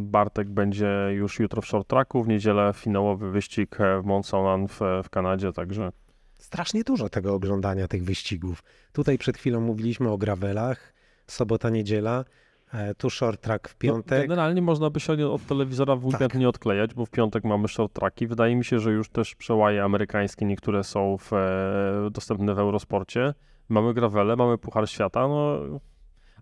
Bartek 0.00 0.50
będzie 0.50 0.90
już 1.12 1.38
jutro 1.38 1.62
w 1.62 1.66
short 1.66 1.88
tracku, 1.88 2.22
w 2.22 2.28
niedzielę 2.28 2.72
finałowy 2.74 3.30
wyścig 3.30 3.78
w 4.02 4.04
Mont 4.04 4.26
Saint 4.26 4.72
w, 4.72 4.80
w 5.04 5.10
Kanadzie, 5.10 5.52
także... 5.52 5.92
Strasznie 6.46 6.84
dużo 6.84 7.08
tego 7.08 7.34
oglądania, 7.34 7.88
tych 7.88 8.04
wyścigów. 8.04 8.62
Tutaj 8.92 9.18
przed 9.18 9.38
chwilą 9.38 9.60
mówiliśmy 9.60 10.10
o 10.10 10.18
gravelach, 10.18 10.94
sobota, 11.26 11.70
niedziela, 11.70 12.24
tu 12.98 13.10
short 13.10 13.40
track 13.40 13.68
w 13.68 13.72
no, 13.72 13.78
piątek. 13.78 14.18
No, 14.18 14.28
generalnie 14.28 14.62
można 14.62 14.90
by 14.90 15.00
się 15.00 15.28
od 15.28 15.46
telewizora 15.46 15.96
w 15.96 16.04
weekend 16.04 16.32
tak. 16.32 16.40
nie 16.40 16.48
odklejać, 16.48 16.94
bo 16.94 17.06
w 17.06 17.10
piątek 17.10 17.44
mamy 17.44 17.68
short 17.68 17.92
tracki. 17.92 18.26
Wydaje 18.26 18.56
mi 18.56 18.64
się, 18.64 18.78
że 18.78 18.92
już 18.92 19.08
też 19.08 19.34
przełaje 19.34 19.84
amerykańskie 19.84 20.46
niektóre 20.46 20.84
są 20.84 21.16
w, 21.18 21.30
dostępne 22.10 22.54
w 22.54 22.58
Eurosporcie 22.58 23.34
mamy 23.68 23.94
Gravele, 23.94 24.36
mamy 24.36 24.58
Puchar 24.58 24.88
Świata, 24.88 25.28
no 25.28 25.60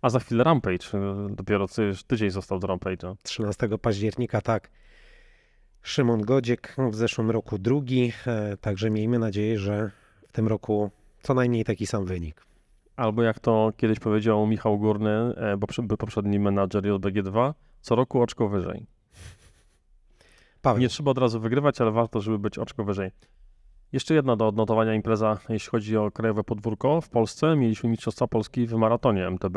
a 0.02 0.11
za 0.11 0.20
chwilę 0.20 0.44
Rampage, 0.44 0.87
dopiero 1.30 1.66
tydzień 2.06 2.30
został 2.30 2.58
do 2.58 2.66
Rampage'a. 2.66 3.14
13 3.23 3.68
października, 3.82 4.40
tak. 4.40 4.70
Szymon 5.84 6.22
Godziek 6.22 6.76
w 6.90 6.94
zeszłym 6.94 7.30
roku 7.30 7.58
drugi, 7.58 8.12
e, 8.26 8.56
także 8.56 8.90
miejmy 8.90 9.18
nadzieję, 9.18 9.58
że 9.58 9.90
w 10.28 10.32
tym 10.32 10.48
roku 10.48 10.90
co 11.22 11.34
najmniej 11.34 11.64
taki 11.64 11.86
sam 11.86 12.04
wynik. 12.04 12.46
Albo 12.96 13.22
jak 13.22 13.40
to 13.40 13.72
kiedyś 13.76 13.98
powiedział 13.98 14.46
Michał 14.46 14.78
Górny, 14.78 15.10
e, 15.10 15.56
bo 15.56 15.96
poprzedni 15.96 16.38
menadżer 16.38 16.84
JBG2, 16.84 17.54
co 17.80 17.94
roku 17.94 18.22
oczko 18.22 18.48
wyżej. 18.48 18.86
Paweł. 20.62 20.80
Nie 20.80 20.88
trzeba 20.88 21.10
od 21.10 21.18
razu 21.18 21.40
wygrywać, 21.40 21.80
ale 21.80 21.90
warto, 21.90 22.20
żeby 22.20 22.38
być 22.38 22.58
oczko 22.58 22.84
wyżej. 22.84 23.10
Jeszcze 23.92 24.14
jedna 24.14 24.36
do 24.36 24.48
odnotowania 24.48 24.94
impreza, 24.94 25.38
jeśli 25.48 25.70
chodzi 25.70 25.96
o 25.96 26.10
krajowe 26.10 26.44
podwórko. 26.44 27.00
W 27.00 27.08
Polsce 27.08 27.56
mieliśmy 27.56 27.90
Mistrzostwa 27.90 28.26
Polski 28.26 28.66
w 28.66 28.72
maratonie 28.72 29.26
MTB. 29.26 29.56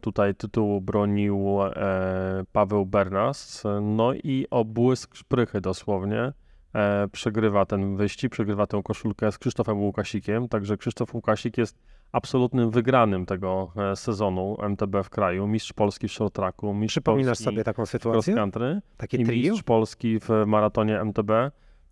Tutaj 0.00 0.34
tytuł 0.34 0.80
bronił 0.80 1.58
e, 1.62 2.44
Paweł 2.52 2.86
Bernas. 2.86 3.62
No 3.82 4.14
i 4.14 4.46
o 4.50 4.64
błysk 4.64 5.14
szprychy 5.14 5.60
dosłownie 5.60 6.32
e, 6.74 7.08
przegrywa 7.12 7.66
ten 7.66 7.96
wyścig, 7.96 8.32
przegrywa 8.32 8.66
tę 8.66 8.80
koszulkę 8.84 9.32
z 9.32 9.38
Krzysztofem 9.38 9.80
Łukasikiem. 9.80 10.48
Także 10.48 10.76
Krzysztof 10.76 11.14
Łukasik 11.14 11.58
jest 11.58 11.82
absolutnym 12.12 12.70
wygranym 12.70 13.26
tego 13.26 13.72
e, 13.76 13.96
sezonu 13.96 14.56
MTB 14.62 14.96
w 15.04 15.10
kraju. 15.10 15.46
Mistrz 15.46 15.72
Polski 15.72 16.08
w 16.08 16.12
short 16.12 16.34
tracku, 16.34 16.74
mistrz 16.74 16.94
Przypominasz 16.94 17.26
Polski 17.28 17.44
sobie 17.44 17.64
taką 17.64 17.86
sytuację? 17.86 18.34
country 18.34 18.80
Takie 18.96 19.16
i 19.16 19.24
mistrz 19.24 19.62
Polski 19.62 20.18
w 20.20 20.28
maratonie 20.46 21.00
MTB. 21.00 21.30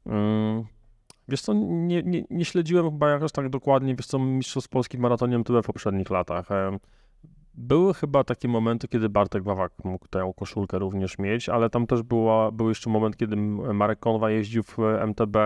Mm, 0.06 0.64
Wiesz 1.28 1.42
co, 1.42 1.52
nie, 1.54 2.02
nie, 2.02 2.24
nie 2.30 2.44
śledziłem 2.44 2.90
chyba 2.90 3.10
jakoś 3.10 3.32
tak 3.32 3.48
dokładnie, 3.48 3.94
wiesz 3.94 4.06
co, 4.06 4.18
Mistrzostw 4.18 4.70
Polski 4.70 4.96
w 4.96 5.00
maratonie 5.00 5.36
MTB 5.36 5.62
w 5.62 5.66
poprzednich 5.66 6.10
latach. 6.10 6.48
Były 7.54 7.94
chyba 7.94 8.24
takie 8.24 8.48
momenty, 8.48 8.88
kiedy 8.88 9.08
Bartek 9.08 9.44
Wawak 9.44 9.72
mógł 9.84 10.08
tę 10.08 10.32
koszulkę 10.36 10.78
również 10.78 11.18
mieć, 11.18 11.48
ale 11.48 11.70
tam 11.70 11.86
też 11.86 12.02
była, 12.02 12.50
był 12.50 12.68
jeszcze 12.68 12.90
moment, 12.90 13.16
kiedy 13.16 13.36
Marek 13.36 13.98
Konwa 13.98 14.30
jeździł 14.30 14.62
w 14.62 14.78
MTB. 15.06 15.36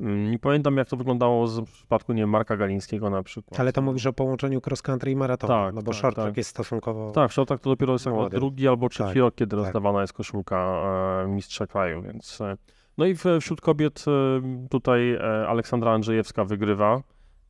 Mm, 0.00 0.30
nie 0.30 0.38
pamiętam, 0.38 0.76
jak 0.76 0.88
to 0.88 0.96
wyglądało 0.96 1.46
w 1.46 1.70
przypadku, 1.72 2.12
nie 2.12 2.26
Marka 2.26 2.56
Galińskiego 2.56 3.10
na 3.10 3.22
przykład. 3.22 3.60
Ale 3.60 3.72
to 3.72 3.82
mówisz 3.82 4.06
o 4.06 4.12
połączeniu 4.12 4.60
cross 4.66 4.82
country 4.82 5.10
i 5.10 5.16
maratonu, 5.16 5.52
tak, 5.52 5.74
no 5.74 5.82
bo 5.82 5.92
tak, 5.92 6.00
short 6.00 6.16
tak. 6.16 6.36
jest 6.36 6.50
stosunkowo 6.50 7.10
Tak, 7.10 7.32
short 7.32 7.48
to 7.48 7.70
dopiero 7.70 7.92
jest 7.92 8.06
drugi 8.30 8.68
albo 8.68 8.88
trzeci 8.88 9.08
tak, 9.08 9.16
rok, 9.16 9.34
kiedy 9.34 9.56
tak. 9.56 9.64
rozdawana 9.64 10.00
jest 10.00 10.12
koszulka 10.12 10.82
e, 11.24 11.28
mistrza 11.28 11.66
kraju, 11.66 12.02
więc... 12.02 12.40
E, 12.40 12.56
no 12.98 13.06
i 13.06 13.14
wśród 13.40 13.60
kobiet 13.60 14.04
e, 14.08 14.68
tutaj 14.68 15.18
Aleksandra 15.48 15.92
Andrzejewska 15.92 16.44
wygrywa. 16.44 17.02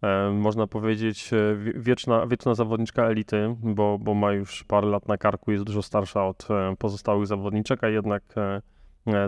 E, 0.02 0.30
można 0.30 0.66
powiedzieć 0.66 1.30
wieczna, 1.74 2.26
wieczna 2.26 2.54
zawodniczka 2.54 3.06
elity, 3.06 3.56
bo, 3.62 3.98
bo 3.98 4.14
ma 4.14 4.32
już 4.32 4.64
parę 4.64 4.86
lat 4.86 5.08
na 5.08 5.16
karku, 5.18 5.52
jest 5.52 5.64
dużo 5.64 5.82
starsza 5.82 6.26
od 6.26 6.48
pozostałych 6.78 7.26
zawodniczek, 7.26 7.84
a 7.84 7.88
jednak 7.88 8.22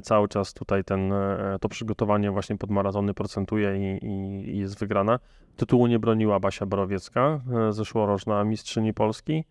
cały 0.03 0.29
czas 0.29 0.55
tutaj 0.55 0.85
ten, 0.85 1.13
to 1.61 1.69
przygotowanie 1.69 2.31
właśnie 2.31 2.59
pod 2.59 2.71
maratony 2.71 3.15
procentuje 3.15 3.97
i, 3.97 4.07
i, 4.07 4.11
i 4.51 4.59
jest 4.59 4.79
wygrana. 4.79 5.19
Tytułu 5.57 5.87
nie 5.87 5.99
broniła 5.99 6.41
Basia 6.41 6.67
Borowiecka, 6.67 7.41
zeszłoroczna 7.71 8.45
mistrzyni 8.45 8.95
Polski. 8.95 9.45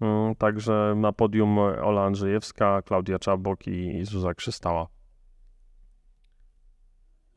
Mm, 0.00 0.34
także 0.34 0.94
na 0.96 1.12
podium 1.12 1.58
Ola 1.58 2.04
Andrzejewska, 2.04 2.82
Klaudia 2.82 3.18
Czabok 3.18 3.66
i 3.66 4.04
Zuza 4.04 4.34
Krzystała. 4.34 4.86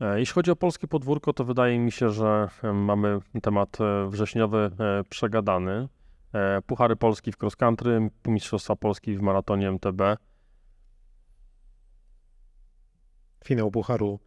E, 0.00 0.18
jeśli 0.18 0.34
chodzi 0.34 0.50
o 0.50 0.56
polskie 0.56 0.88
podwórko, 0.88 1.32
to 1.32 1.44
wydaje 1.44 1.78
mi 1.78 1.92
się, 1.92 2.10
że 2.10 2.48
e, 2.62 2.72
mamy 2.72 3.18
temat 3.42 3.78
e, 3.80 4.08
wrześniowy 4.10 4.70
przegadany. 5.08 5.88
Puchary 6.66 6.96
Polski 6.96 7.32
w 7.32 7.42
cross 7.42 7.56
country, 7.56 8.10
Mistrzostwa 8.26 8.76
Polski 8.76 9.16
w 9.16 9.22
maratonie 9.22 9.68
MTB. 9.68 10.00
Finał 13.44 13.70
Pucharu 13.70 14.18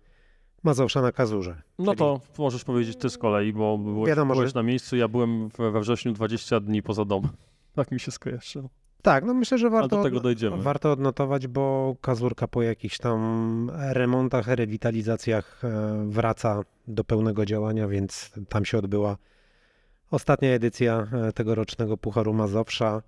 Mazowsza 0.64 1.02
na 1.02 1.12
Kazurze. 1.12 1.62
No 1.80 1.86
czyli... 1.86 1.98
to 1.98 2.20
możesz 2.38 2.64
powiedzieć 2.64 2.98
ty 2.98 3.10
z 3.10 3.18
kolei, 3.18 3.54
bo 3.54 3.78
byłeś, 3.78 4.10
Wiadomo, 4.10 4.34
byłeś 4.34 4.50
że... 4.50 4.56
na 4.56 4.64
miejscu, 4.64 4.96
ja 4.96 5.08
byłem 5.08 5.50
we 5.50 5.80
wrześniu 5.80 6.14
20 6.14 6.60
dni 6.60 6.84
poza 6.84 7.06
domem. 7.06 7.32
Tak 7.76 7.92
mi 7.92 8.00
się 8.00 8.12
skojarzyło. 8.12 8.70
Tak, 9.02 9.26
no 9.26 9.34
myślę, 9.34 9.58
że 9.58 9.70
warto, 9.70 10.04
warto 10.58 10.92
odnotować, 10.92 11.48
bo 11.48 11.96
Kazurka 12.02 12.48
po 12.48 12.62
jakichś 12.62 12.98
tam 12.98 13.72
remontach, 13.74 14.48
rewitalizacjach 14.48 15.62
e, 15.64 16.06
wraca 16.10 16.62
do 16.88 17.04
pełnego 17.04 17.46
działania, 17.46 17.88
więc 17.88 18.32
tam 18.50 18.66
się 18.66 18.78
odbyła 18.78 19.18
ostatnia 20.12 20.50
edycja 20.50 21.08
e, 21.14 21.32
tegorocznego 21.32 21.98
Pucharu 21.98 22.34
Mazowsza. 22.34 23.02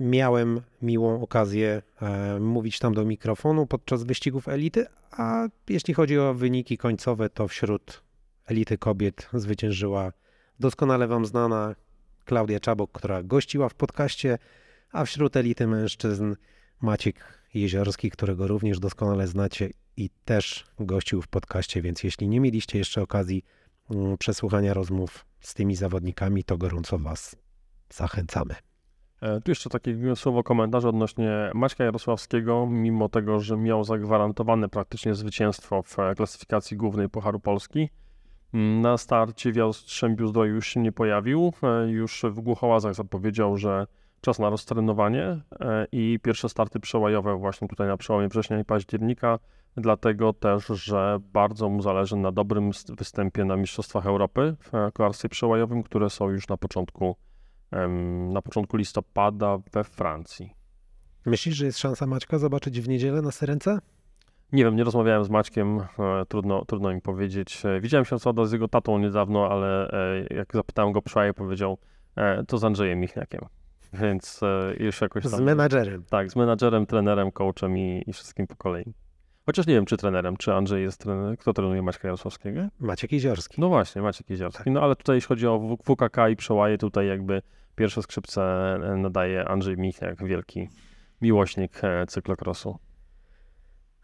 Miałem 0.00 0.60
miłą 0.82 1.22
okazję 1.22 1.82
e, 2.02 2.40
mówić 2.40 2.78
tam 2.78 2.94
do 2.94 3.04
mikrofonu 3.04 3.66
podczas 3.66 4.04
wyścigów 4.04 4.48
elity, 4.48 4.86
a 5.10 5.48
jeśli 5.68 5.94
chodzi 5.94 6.18
o 6.18 6.34
wyniki 6.34 6.78
końcowe, 6.78 7.30
to 7.30 7.48
wśród 7.48 8.02
elity 8.46 8.78
kobiet 8.78 9.28
zwyciężyła 9.32 10.12
doskonale 10.60 11.06
Wam 11.06 11.26
znana 11.26 11.74
Klaudia 12.28 12.60
Czabok, 12.60 12.92
która 12.92 13.22
gościła 13.22 13.68
w 13.68 13.74
podcaście, 13.74 14.38
a 14.92 15.04
wśród 15.04 15.36
elity 15.36 15.66
mężczyzn 15.66 16.34
Maciek 16.80 17.42
Jeziorski, 17.54 18.10
którego 18.10 18.46
również 18.46 18.80
doskonale 18.80 19.26
znacie 19.26 19.70
i 19.96 20.10
też 20.24 20.64
gościł 20.80 21.22
w 21.22 21.28
podcaście, 21.28 21.82
więc 21.82 22.04
jeśli 22.04 22.28
nie 22.28 22.40
mieliście 22.40 22.78
jeszcze 22.78 23.02
okazji 23.02 23.44
mm, 23.90 24.18
przesłuchania 24.18 24.74
rozmów 24.74 25.26
z 25.40 25.54
tymi 25.54 25.76
zawodnikami, 25.76 26.44
to 26.44 26.58
gorąco 26.58 26.98
Was 26.98 27.36
zachęcamy. 27.90 28.54
E, 29.22 29.40
tu 29.40 29.50
jeszcze 29.50 29.70
takie 29.70 30.16
słowo 30.16 30.42
komentarza 30.42 30.88
odnośnie 30.88 31.50
Maćka 31.54 31.84
Jarosławskiego, 31.84 32.66
mimo 32.70 33.08
tego, 33.08 33.40
że 33.40 33.56
miał 33.56 33.84
zagwarantowane 33.84 34.68
praktycznie 34.68 35.14
zwycięstwo 35.14 35.82
w 35.82 35.96
klasyfikacji 36.16 36.76
głównej 36.76 37.08
Pucharu 37.08 37.40
Polski, 37.40 37.88
na 38.52 38.98
starcie 38.98 39.52
w 39.52 39.56
Jastrzębiu 39.56 40.26
Zdroju 40.26 40.54
już 40.54 40.66
się 40.66 40.80
nie 40.80 40.92
pojawił. 40.92 41.52
E, 41.62 41.90
już 41.90 42.24
w 42.30 42.40
Głuchołazach 42.40 42.94
zapowiedział, 42.94 43.56
że 43.56 43.86
czas 44.20 44.38
na 44.38 44.50
roztrenowanie 44.50 45.24
e, 45.60 45.86
i 45.92 46.18
pierwsze 46.22 46.48
starty 46.48 46.80
przełajowe 46.80 47.36
właśnie 47.36 47.68
tutaj 47.68 47.88
na 47.88 47.96
przełomie 47.96 48.28
września 48.28 48.60
i 48.60 48.64
października, 48.64 49.38
dlatego 49.76 50.32
też, 50.32 50.66
że 50.66 51.18
bardzo 51.32 51.68
mu 51.68 51.82
zależy 51.82 52.16
na 52.16 52.32
dobrym 52.32 52.70
występie 52.98 53.44
na 53.44 53.56
Mistrzostwach 53.56 54.06
Europy 54.06 54.56
w 54.60 54.92
kolarstwie 54.92 55.28
przełajowym, 55.28 55.82
które 55.82 56.10
są 56.10 56.30
już 56.30 56.48
na 56.48 56.56
początku, 56.56 57.16
na 58.28 58.42
początku 58.42 58.76
listopada 58.76 59.58
we 59.72 59.84
Francji. 59.84 60.54
Myślisz, 61.26 61.56
że 61.56 61.66
jest 61.66 61.78
szansa 61.78 62.06
Maćka 62.06 62.38
zobaczyć 62.38 62.80
w 62.80 62.88
niedzielę 62.88 63.22
na 63.22 63.30
Syrence? 63.30 63.78
Nie 64.52 64.64
wiem, 64.64 64.76
nie 64.76 64.84
rozmawiałem 64.84 65.24
z 65.24 65.30
Maćkiem, 65.30 65.80
e, 65.80 65.86
trudno, 66.28 66.64
trudno 66.64 66.94
mi 66.94 67.00
powiedzieć. 67.00 67.62
E, 67.66 67.80
widziałem 67.80 68.04
się 68.04 68.18
co 68.18 68.46
z 68.46 68.52
jego 68.52 68.68
tatą 68.68 68.98
niedawno, 68.98 69.48
ale 69.50 69.90
e, 69.90 70.34
jak 70.34 70.52
zapytałem 70.54 70.92
go 70.92 71.02
przynajmniej 71.02 71.34
powiedział, 71.34 71.78
to 72.48 72.58
z 72.58 72.64
Andrzejem 72.64 73.00
Michniakiem. 73.00 73.40
Więc 74.02 74.40
już 74.78 75.00
jakoś 75.00 75.22
tam... 75.22 75.32
Z 75.32 75.40
menadżerem. 75.40 76.04
Tak, 76.10 76.30
z 76.30 76.36
menadżerem, 76.36 76.86
trenerem, 76.86 77.32
coachem 77.32 77.78
i, 77.78 78.04
i 78.06 78.12
wszystkim 78.12 78.46
po 78.46 78.56
kolei. 78.56 78.94
Chociaż 79.46 79.66
nie 79.66 79.74
wiem, 79.74 79.84
czy 79.84 79.96
trenerem, 79.96 80.36
czy 80.36 80.54
Andrzej 80.54 80.82
jest 80.82 81.00
trenerem. 81.00 81.36
Kto 81.36 81.52
trenuje 81.52 81.82
Maćka 81.82 82.08
Jarosławskiego? 82.08 82.60
Maciek 82.80 83.12
Jeziorski. 83.12 83.60
No 83.60 83.68
właśnie, 83.68 84.02
Maciek 84.02 84.30
Jeziorski. 84.30 84.64
Tak. 84.64 84.72
No 84.72 84.80
ale 84.80 84.96
tutaj 84.96 85.16
jeśli 85.16 85.28
chodzi 85.28 85.46
o 85.46 85.76
WKK 85.84 86.28
i 86.28 86.36
przełaje, 86.36 86.78
tutaj 86.78 87.06
jakby 87.06 87.42
pierwsze 87.76 88.02
skrzypce 88.02 88.42
nadaje 88.96 89.48
Andrzej 89.48 89.76
Michniak, 89.76 90.24
wielki 90.24 90.68
miłośnik 91.20 91.80
cyklokrosu. 92.08 92.78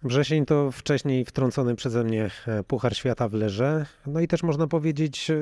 Wrzesień 0.05 0.47
to 0.47 0.71
wcześniej 0.71 1.25
wtrącony 1.25 1.75
przeze 1.75 2.05
mnie 2.05 2.31
e, 2.47 2.65
Puchar 2.65 2.97
Świata 2.97 3.29
w 3.29 3.33
Leże. 3.33 3.87
No 4.07 4.21
i 4.21 4.29
też 4.29 4.43
można 4.43 4.67
powiedzieć, 4.67 5.31
e, 5.31 5.37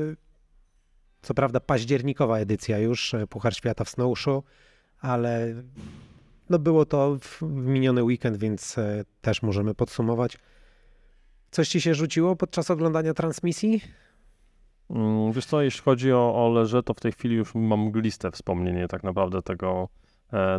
co 1.23 1.35
prawda 1.35 1.61
październikowa 1.61 2.38
edycja 2.38 2.78
już, 2.78 3.14
e, 3.14 3.26
Puchar 3.26 3.54
Świata 3.54 3.85
w 3.85 3.90
Snowshoe, 3.90 4.42
ale 5.00 5.54
no 6.50 6.59
było 6.59 6.87
to 6.87 7.19
w, 7.21 7.42
miniony 7.42 8.04
weekend, 8.04 8.37
więc 8.37 8.76
też 9.21 9.42
możemy 9.42 9.75
podsumować. 9.75 10.38
Coś 11.50 11.69
ci 11.69 11.81
się 11.81 11.95
rzuciło 11.95 12.37
podczas 12.37 12.71
oglądania 12.71 13.14
transmisji? 13.14 13.81
Mm, 14.90 15.33
wiesz 15.33 15.47
co, 15.47 15.62
jeśli 15.62 15.83
chodzi 15.83 16.12
o, 16.12 16.47
o 16.47 16.50
Leże, 16.50 16.83
to 16.83 16.95
w 16.95 17.00
tej 17.00 17.12
chwili 17.12 17.37
już 17.37 17.54
mam 17.54 17.81
mgliste 17.81 18.31
wspomnienie 18.31 18.88
tak 18.88 19.02
naprawdę 19.02 19.42
tego, 19.42 19.88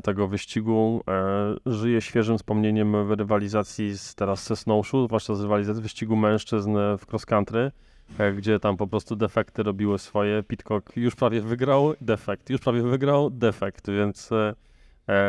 tego 0.03 0.27
wyścigu. 0.27 1.03
E, 1.07 1.55
żyję 1.65 2.01
świeżym 2.01 2.37
wspomnieniem 2.37 3.11
rywalizacji 3.11 3.97
z, 3.97 4.15
teraz 4.15 4.47
ze 4.47 4.55
Snowshoe, 4.55 5.05
zwłaszcza 5.05 5.35
z 5.35 5.41
rywalizacji 5.41 5.83
wyścigu 5.83 6.15
mężczyzn 6.15 6.77
w 6.97 7.09
cross 7.11 7.25
country, 7.25 7.71
e, 8.17 8.33
gdzie 8.33 8.59
tam 8.59 8.77
po 8.77 8.87
prostu 8.87 9.15
defekty 9.15 9.63
robiły 9.63 9.99
swoje. 9.99 10.43
Pitcock 10.43 10.97
już 10.97 11.15
prawie 11.15 11.41
wygrał, 11.41 11.93
defekt, 12.01 12.49
już 12.49 12.61
prawie 12.61 12.81
wygrał, 12.81 13.29
defekt, 13.29 13.89
więc 13.89 14.29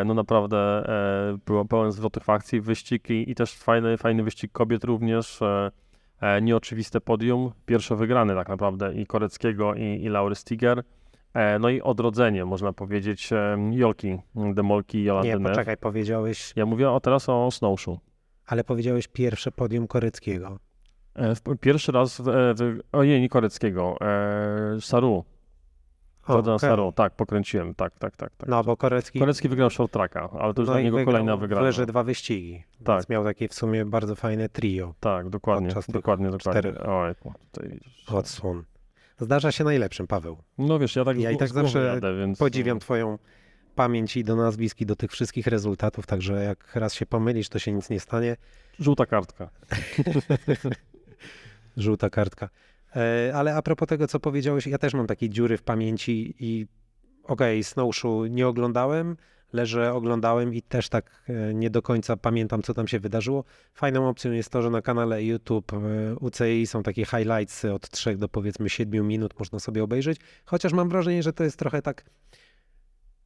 no 0.05 0.15
naprawdę 0.15 0.85
było 1.47 1.65
pełen 1.65 1.93
zwrotów 1.93 2.31
akcji, 2.31 2.61
wyścig 2.61 3.11
i, 3.11 3.31
i 3.31 3.35
też 3.35 3.55
fajny, 3.55 3.97
fajny 3.97 4.23
wyścig 4.23 4.53
kobiet 4.53 4.85
również. 4.85 5.41
Nieoczywiste 6.43 7.01
podium, 7.01 7.53
pierwsze 7.67 7.97
wygrany 7.97 8.35
tak 8.35 8.49
naprawdę 8.49 8.95
i 8.95 9.07
Koreckiego 9.07 9.75
i, 9.75 9.83
i 9.83 10.09
Laury 10.09 10.35
Stiger. 10.35 10.83
E, 11.35 11.59
no 11.59 11.69
i 11.69 11.81
odrodzenie, 11.81 12.45
można 12.45 12.73
powiedzieć, 12.73 13.31
Jolki, 13.71 14.19
Demolki 14.35 14.99
i 14.99 15.05
Jolandy 15.05 15.29
Nie, 15.29 15.41
poczekaj, 15.41 15.77
powiedziałeś... 15.77 16.53
Ja 16.57 16.67
mówię 16.67 16.91
o, 16.91 17.01
teraz 17.01 17.29
o 17.29 17.51
Snowshoe. 17.51 17.99
Ale 18.47 18.65
powiedziałeś 18.65 19.09
pierwsze 19.09 19.53
podium 19.53 19.87
Koreckiego. 19.87 20.59
E, 21.17 21.57
pierwszy 21.61 21.93
raz, 21.93 22.21
w, 22.21 22.29
e, 22.29 22.55
w, 22.55 22.81
ojej, 22.93 23.21
nie 23.21 23.29
Koreckiego, 23.29 23.97
e, 24.01 24.81
Saru. 24.81 25.25
okay. 26.27 26.59
Saru, 26.59 26.93
tak, 26.93 27.17
pokręciłem, 27.17 27.75
tak, 27.75 27.99
tak, 27.99 28.17
tak. 28.17 28.37
tak. 28.37 28.49
No, 28.49 28.65
bo 28.65 28.77
Korecki... 28.77 29.19
Korecki 29.19 29.49
wygrał 29.49 29.71
short 29.71 29.93
tracka, 29.93 30.31
ale 30.39 30.55
to 30.55 30.63
już 30.63 30.69
no 30.69 30.75
dla 30.75 30.83
niego 30.83 31.05
kolejna 31.05 31.37
wygrana. 31.37 31.73
W 31.73 31.87
dwa 31.87 32.03
wyścigi, 32.03 32.65
tak. 32.85 32.97
więc 32.97 33.09
miał 33.09 33.25
takie 33.25 33.49
w 33.49 33.55
sumie 33.55 33.85
bardzo 33.85 34.15
fajne 34.15 34.49
trio. 34.49 34.95
Tak, 35.01 35.29
dokładnie, 35.29 35.75
dokładnie, 35.89 36.31
dokładnie. 36.31 36.81
Oj, 36.81 37.15
tutaj 37.53 37.71
widzisz. 37.71 38.11
Odsłon. 38.13 38.65
Zdarza 39.21 39.53
się 39.53 39.65
najlepszym, 39.65 40.07
Paweł. 40.07 40.37
No 40.59 40.79
wiesz, 40.79 40.97
ja 40.97 41.05
tak, 41.05 41.19
ja 41.19 41.31
i 41.31 41.37
tak 41.37 41.49
zawsze 41.49 41.85
jadę, 41.85 42.19
więc... 42.19 42.39
podziwiam 42.39 42.79
twoją 42.79 43.19
pamięć 43.75 44.17
i 44.17 44.25
do 44.25 44.37
nazwisk 44.37 44.81
i 44.81 44.87
do 44.87 44.97
tych 44.97 45.13
wszystkich 45.13 45.47
rezultatów, 45.47 46.07
także 46.07 46.45
jak 46.45 46.77
raz 46.77 46.95
się 46.95 47.07
pomylisz, 47.07 47.49
to 47.49 47.59
się 47.59 47.73
nic 47.73 47.91
nie 47.91 48.01
stanie. 48.01 48.37
Żółta 48.81 49.07
kartka. 49.07 49.51
Żółta 51.77 52.11
kartka. 52.11 52.49
E, 52.97 53.33
ale 53.35 53.55
a 53.55 53.63
propos 53.63 53.89
tego, 53.89 54.07
co 54.07 54.21
powiedziałeś, 54.21 54.67
ja 54.67 54.79
też 54.79 54.95
mam 54.95 55.07
takie 55.07 55.29
dziury 55.29 55.57
w 55.57 55.63
pamięci 55.63 56.35
i 56.39 56.67
okej, 57.25 57.59
okay, 57.59 57.65
Snowshoe 57.65 58.27
nie 58.27 58.49
oglądałem, 58.49 59.17
leżę, 59.55 59.93
oglądałem 59.93 60.55
i 60.55 60.63
też 60.63 60.89
tak 60.89 61.23
e, 61.29 61.55
nie 61.55 61.71
do 61.71 61.83
końca 61.83 62.17
pamiętam, 62.17 62.63
co 62.63 62.75
tam 62.75 62.89
się 62.89 63.01
wydarzyło. 63.01 63.45
Fajną 63.75 64.09
opcją 64.09 64.33
jest 64.33 64.51
to, 64.51 64.63
że 64.63 64.71
na 64.71 64.83
kanale 64.83 65.25
YouTube 65.25 65.73
e, 65.73 65.79
UCI 66.21 66.67
są 66.67 66.83
takie 66.83 67.05
highlights 67.05 67.65
od 67.65 67.91
3 67.91 68.17
do 68.17 68.29
powiedzmy 68.29 68.69
7 68.69 69.09
minut, 69.09 69.39
można 69.39 69.59
sobie 69.59 69.85
obejrzeć, 69.85 70.19
chociaż 70.45 70.73
mam 70.73 70.89
wrażenie, 70.89 71.23
że 71.23 71.33
to 71.33 71.45
jest 71.45 71.59
trochę 71.59 71.83
tak 71.83 72.05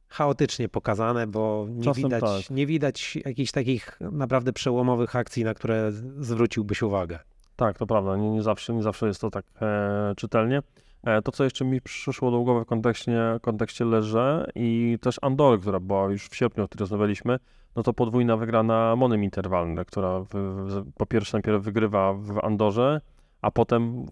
chaotycznie 0.07 0.69
pokazane, 0.69 1.27
bo 1.27 1.67
nie 1.69 1.93
widać, 1.93 2.21
tak. 2.21 2.49
nie 2.49 2.67
widać 2.67 3.17
jakichś 3.25 3.51
takich 3.51 3.99
naprawdę 4.11 4.53
przełomowych 4.53 5.15
akcji, 5.15 5.43
na 5.43 5.53
które 5.53 5.91
zwróciłbyś 6.19 6.81
uwagę. 6.81 7.19
Tak, 7.55 7.77
to 7.77 7.87
prawda, 7.87 8.17
nie, 8.17 8.29
nie 8.29 8.43
zawsze, 8.43 8.73
nie 8.73 8.83
zawsze 8.83 9.07
jest 9.07 9.21
to 9.21 9.29
tak 9.29 9.45
e, 9.61 10.13
czytelnie. 10.17 10.61
E, 11.03 11.21
to, 11.21 11.31
co 11.31 11.43
jeszcze 11.43 11.65
mi 11.65 11.81
przyszło 11.81 12.31
do 12.31 12.39
głowy 12.41 12.65
w 12.65 12.65
kontekście, 12.65 13.39
kontekście 13.41 13.85
Leże 13.85 14.51
i 14.55 14.97
też 15.01 15.19
Andory, 15.21 15.59
która 15.59 15.79
była 15.79 16.11
już 16.11 16.27
w 16.27 16.35
sierpniu, 16.35 16.63
o 16.63 16.67
której 16.67 16.79
rozmawialiśmy, 16.79 17.39
no 17.75 17.83
to 17.83 17.93
podwójna 17.93 18.37
wygrana 18.37 18.95
Monem 18.95 19.23
Interwalne, 19.23 19.85
która 19.85 20.19
w, 20.19 20.29
w, 20.33 20.91
po 20.97 21.05
pierwsze 21.05 21.37
najpierw 21.37 21.63
wygrywa 21.63 22.13
w 22.13 22.39
Andorze, 22.43 23.01
a 23.41 23.51
potem 23.51 24.05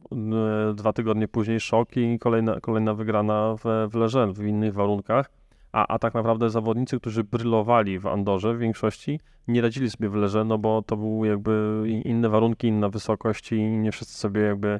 y, 0.71 0.73
dwa 0.73 0.93
tygodnie 0.93 1.28
później 1.28 1.60
szok 1.60 1.97
i 1.97 2.19
kolejna, 2.19 2.60
kolejna 2.60 2.93
wygrana 2.93 3.56
w, 3.63 3.89
w 3.91 3.95
Leże 3.95 4.34
w 4.34 4.45
innych 4.45 4.73
warunkach. 4.73 5.32
A, 5.71 5.88
a 5.88 6.00
tak 6.00 6.13
naprawdę 6.13 6.50
zawodnicy, 6.50 7.00
którzy 7.00 7.23
brylowali 7.23 8.00
w 8.00 8.08
Andorze 8.08 8.54
w 8.54 8.58
większości, 8.58 9.19
nie 9.47 9.62
radzili 9.62 9.89
sobie 9.89 10.10
w 10.10 10.15
Leże, 10.15 10.43
no 10.43 10.58
bo 10.58 10.82
to 10.82 10.97
były 10.97 11.28
jakby 11.28 11.84
inne 12.06 12.30
warunki, 12.30 12.67
inna 12.67 12.89
wysokość 12.89 13.52
i 13.52 13.62
nie 13.62 13.91
wszyscy 13.91 14.17
sobie 14.17 14.41
jakby 14.41 14.80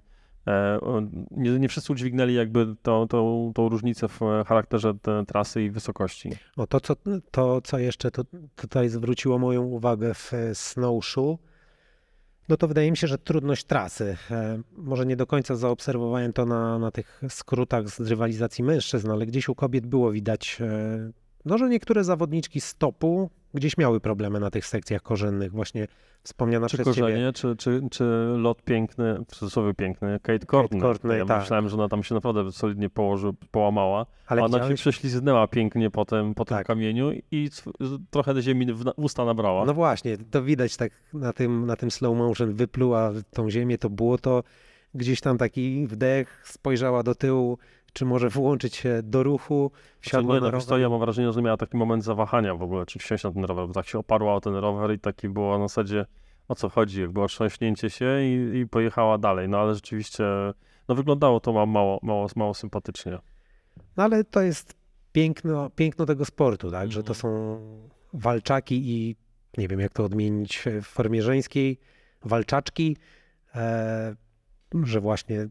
nie, 1.32 1.60
nie 1.60 1.70
wszyscy 1.70 1.94
udźwignęli 1.94 2.34
jakby 2.34 2.76
tą, 2.82 3.08
tą 3.54 3.70
różnicę 3.70 4.08
w 4.08 4.20
charakterze 4.48 4.94
trasy 5.28 5.64
i 5.64 5.70
wysokości. 5.70 6.32
O 6.58 6.68
to, 6.68 6.80
co, 6.80 6.96
to, 7.32 7.62
co 7.62 7.80
jeszcze 7.80 8.12
to, 8.12 8.24
tutaj 8.56 8.90
zwróciło 8.90 9.40
moją 9.40 9.64
uwagę 9.64 10.14
w 10.14 10.32
Snowshoe, 10.54 11.38
no 12.50 12.58
to 12.58 12.68
wydaje 12.68 12.92
mi 12.92 12.98
się, 12.98 13.08
że 13.08 13.18
trudność 13.18 13.64
trasy. 13.64 14.18
E, 14.32 14.62
może 14.78 15.06
nie 15.06 15.16
do 15.16 15.28
końca 15.28 15.56
zaobserwowałem 15.56 16.34
to 16.34 16.46
na, 16.46 16.80
na 16.80 16.92
tych 16.92 17.22
skrótach 17.30 17.90
z 17.90 18.00
rywalizacji 18.00 18.64
mężczyzn, 18.64 19.12
ale 19.12 19.26
gdzieś 19.26 19.50
u 19.50 19.56
kobiet 19.56 19.86
było 19.88 20.12
widać, 20.12 20.58
e, 20.62 21.12
no, 21.48 21.58
że 21.58 21.70
niektóre 21.70 22.04
zawodniczki 22.04 22.62
stopu 22.62 23.30
gdzieś 23.54 23.78
miały 23.78 24.00
problemy 24.00 24.40
na 24.40 24.52
tych 24.52 24.66
sekcjach 24.66 25.02
korzennych. 25.02 25.52
Właśnie 25.52 25.88
wspomniana 26.24 26.70
czy 26.70 26.78
przez 26.78 26.86
korzenie, 26.86 27.16
ciebie. 27.16 27.34
Czy, 27.34 27.56
czy, 27.56 27.82
czy 27.92 28.04
lot 28.38 28.62
piękny, 28.62 29.20
w 29.28 29.36
cudzysłowie 29.36 29.74
piękny, 29.74 30.20
Kate 30.24 30.46
Courtney. 30.46 30.82
Kate 30.82 30.88
Courtney 30.88 31.18
ja 31.18 31.26
tak. 31.26 31.40
myślałem, 31.40 31.70
że 31.70 31.76
ona 31.76 31.90
tam 31.90 32.04
się 32.04 32.16
naprawdę 32.16 32.52
solidnie 32.52 32.90
położy, 32.90 33.32
połamała, 33.52 34.06
ale 34.28 34.42
ona 34.42 34.58
widziałeś... 34.58 34.80
się 34.80 34.82
prześliznęła 34.82 35.48
pięknie 35.48 35.90
po 35.90 36.06
tym, 36.06 36.36
po 36.36 36.46
tym 36.46 36.58
tak. 36.58 36.68
kamieniu 36.68 37.12
i 37.32 37.50
trochę 38.10 38.42
ziemi 38.42 38.74
w, 38.74 38.92
usta 38.96 39.26
nabrała. 39.26 39.66
No 39.66 39.74
właśnie, 39.74 40.18
to 40.18 40.44
widać 40.44 40.78
tak 40.78 40.92
na 41.14 41.34
tym, 41.34 41.66
na 41.66 41.76
tym 41.76 41.92
slow 41.92 42.18
motion, 42.18 42.54
wypluła 42.54 43.12
tą 43.32 43.50
ziemię, 43.50 43.78
to 43.78 43.90
było 43.90 44.18
to 44.18 44.44
gdzieś 44.94 45.22
tam 45.22 45.38
taki 45.38 45.88
wdech, 45.88 46.42
spojrzała 46.46 47.04
do 47.04 47.16
tyłu, 47.16 47.58
czy 47.94 48.06
może 48.06 48.30
włączyć 48.30 48.76
się 48.76 49.00
do 49.04 49.24
ruchu, 49.24 49.72
wsiadła 50.00 50.40
znaczy, 50.40 50.54
na 50.54 50.60
rower. 50.60 50.82
ja 50.82 50.90
mam 50.90 51.00
wrażenie, 51.00 51.34
że 51.34 51.42
miała 51.42 51.58
taki 51.58 51.78
moment 51.78 52.04
zawahania 52.04 52.56
w 52.56 52.64
ogóle, 52.64 52.86
czy 52.86 53.00
wsiąść 53.00 53.24
na 53.24 53.32
ten 53.32 53.44
rower, 53.44 53.68
bo 53.68 53.74
tak 53.74 53.88
się 53.88 54.00
oparła 54.00 54.36
o 54.36 54.42
ten 54.42 54.56
rower 54.56 54.94
i 54.94 55.00
taki 55.00 55.30
było 55.30 55.58
na 55.58 55.68
zasadzie, 55.68 56.06
o 56.48 56.56
co 56.56 56.70
chodzi, 56.70 57.02
jak 57.02 57.12
było 57.12 57.28
trząśnięcie 57.28 57.90
się 57.90 58.22
i, 58.22 58.58
i 58.58 58.68
pojechała 58.68 59.18
dalej, 59.18 59.50
no 59.50 59.60
ale 59.60 59.76
rzeczywiście, 59.76 60.24
no 60.88 60.96
wyglądało 60.96 61.40
to 61.40 61.66
mało, 61.66 62.00
mało, 62.04 62.28
mało 62.36 62.54
sympatycznie. 62.54 63.20
No 63.98 64.04
ale 64.04 64.24
to 64.24 64.42
jest 64.42 64.76
piękno, 65.12 65.70
piękno 65.70 66.06
tego 66.06 66.26
sportu, 66.26 66.72
tak, 66.72 66.92
że 66.92 67.04
to 67.04 67.14
mhm. 67.14 67.16
są 67.16 67.60
walczaki 68.14 68.92
i 68.92 69.16
nie 69.58 69.68
wiem 69.68 69.80
jak 69.80 69.94
to 69.94 70.04
odmienić 70.06 70.64
w 70.82 70.86
formie 70.86 71.22
żeńskiej, 71.22 71.80
walczaczki, 72.22 72.98
e, 73.56 74.16
że 74.84 75.02
właśnie 75.02 75.48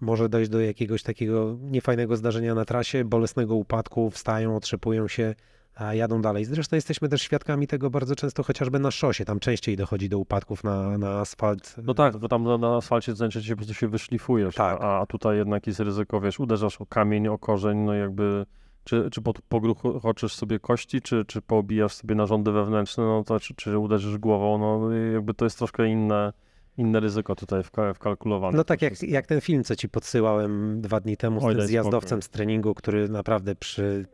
może 0.00 0.28
dojść 0.28 0.50
do 0.50 0.60
jakiegoś 0.60 1.02
takiego 1.02 1.56
niefajnego 1.60 2.16
zdarzenia 2.16 2.54
na 2.54 2.64
trasie, 2.64 3.04
bolesnego 3.04 3.54
upadku, 3.54 4.10
wstają, 4.10 4.56
otrzepują 4.56 5.08
się, 5.08 5.34
a 5.74 5.94
jadą 5.94 6.22
dalej. 6.22 6.44
Zresztą 6.44 6.76
jesteśmy 6.76 7.08
też 7.08 7.22
świadkami 7.22 7.66
tego 7.66 7.90
bardzo 7.90 8.16
często 8.16 8.42
chociażby 8.42 8.78
na 8.78 8.90
szosie, 8.90 9.24
tam 9.24 9.40
częściej 9.40 9.76
dochodzi 9.76 10.08
do 10.08 10.18
upadków 10.18 10.64
na, 10.64 10.98
na 10.98 11.20
asfalt. 11.20 11.76
No 11.82 11.94
tak, 11.94 12.16
bo 12.16 12.28
tam 12.28 12.44
na, 12.44 12.58
na 12.58 12.76
asfalcie 12.76 13.12
najczęściej 13.20 13.56
po 13.56 13.56
prostu 13.56 13.74
się 13.74 13.88
wyszlifujesz, 13.88 14.54
tak. 14.54 14.78
a, 14.80 15.00
a 15.00 15.06
tutaj 15.06 15.36
jednak 15.36 15.66
jest 15.66 15.80
ryzyko, 15.80 16.20
wiesz, 16.20 16.40
uderzasz 16.40 16.80
o 16.80 16.86
kamień, 16.86 17.28
o 17.28 17.38
korzeń, 17.38 17.78
no 17.78 17.94
jakby 17.94 18.46
czy, 18.84 19.10
czy 19.10 19.20
pogruchoczysz 19.48 20.34
sobie 20.34 20.58
kości, 20.58 21.00
czy, 21.00 21.24
czy 21.24 21.42
poobijasz 21.42 21.92
sobie 21.92 22.14
narządy 22.14 22.52
wewnętrzne, 22.52 23.04
no 23.04 23.24
to 23.24 23.40
czy, 23.40 23.54
czy 23.54 23.78
uderzysz 23.78 24.18
głową, 24.18 24.58
no 24.58 24.92
jakby 24.92 25.34
to 25.34 25.44
jest 25.44 25.58
troszkę 25.58 25.88
inne 25.88 26.32
inne 26.78 27.00
ryzyko 27.00 27.36
tutaj 27.36 27.62
wkalkulowane. 27.94 28.56
No 28.56 28.64
tak 28.64 28.82
jak, 28.82 29.02
jak 29.02 29.26
ten 29.26 29.40
film, 29.40 29.64
co 29.64 29.76
ci 29.76 29.88
podsyłałem 29.88 30.80
dwa 30.80 31.00
dni 31.00 31.16
temu 31.16 31.40
z 31.40 31.44
Oj, 31.44 31.56
tym 31.56 31.66
zjazdowcem 31.66 32.22
z 32.22 32.28
treningu, 32.28 32.74
który 32.74 33.08
naprawdę 33.08 33.54
przy 33.54 34.06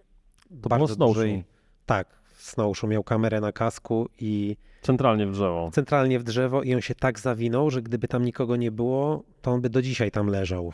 to 0.63 0.69
bardzo 0.69 0.97
dużej... 0.97 1.45
Tak, 1.87 2.09
snowshoe 2.39 2.87
miał 2.87 3.05
kamerę 3.05 3.41
na 3.41 3.53
kasku 3.53 4.09
i... 4.21 4.57
Centralnie 4.83 5.27
w 5.27 5.33
drzewo. 5.33 5.71
Centralnie 5.73 6.19
w 6.19 6.25
drzewo 6.25 6.63
i 6.63 6.75
on 6.75 6.81
się 6.81 6.95
tak 6.95 7.19
zawinął, 7.19 7.71
że 7.71 7.83
gdyby 7.83 8.09
tam 8.09 8.25
nikogo 8.25 8.57
nie 8.57 8.71
było, 8.71 9.23
to 9.43 9.51
on 9.51 9.61
by 9.61 9.71
do 9.71 9.83
dzisiaj 9.83 10.11
tam 10.11 10.27
leżał. 10.27 10.73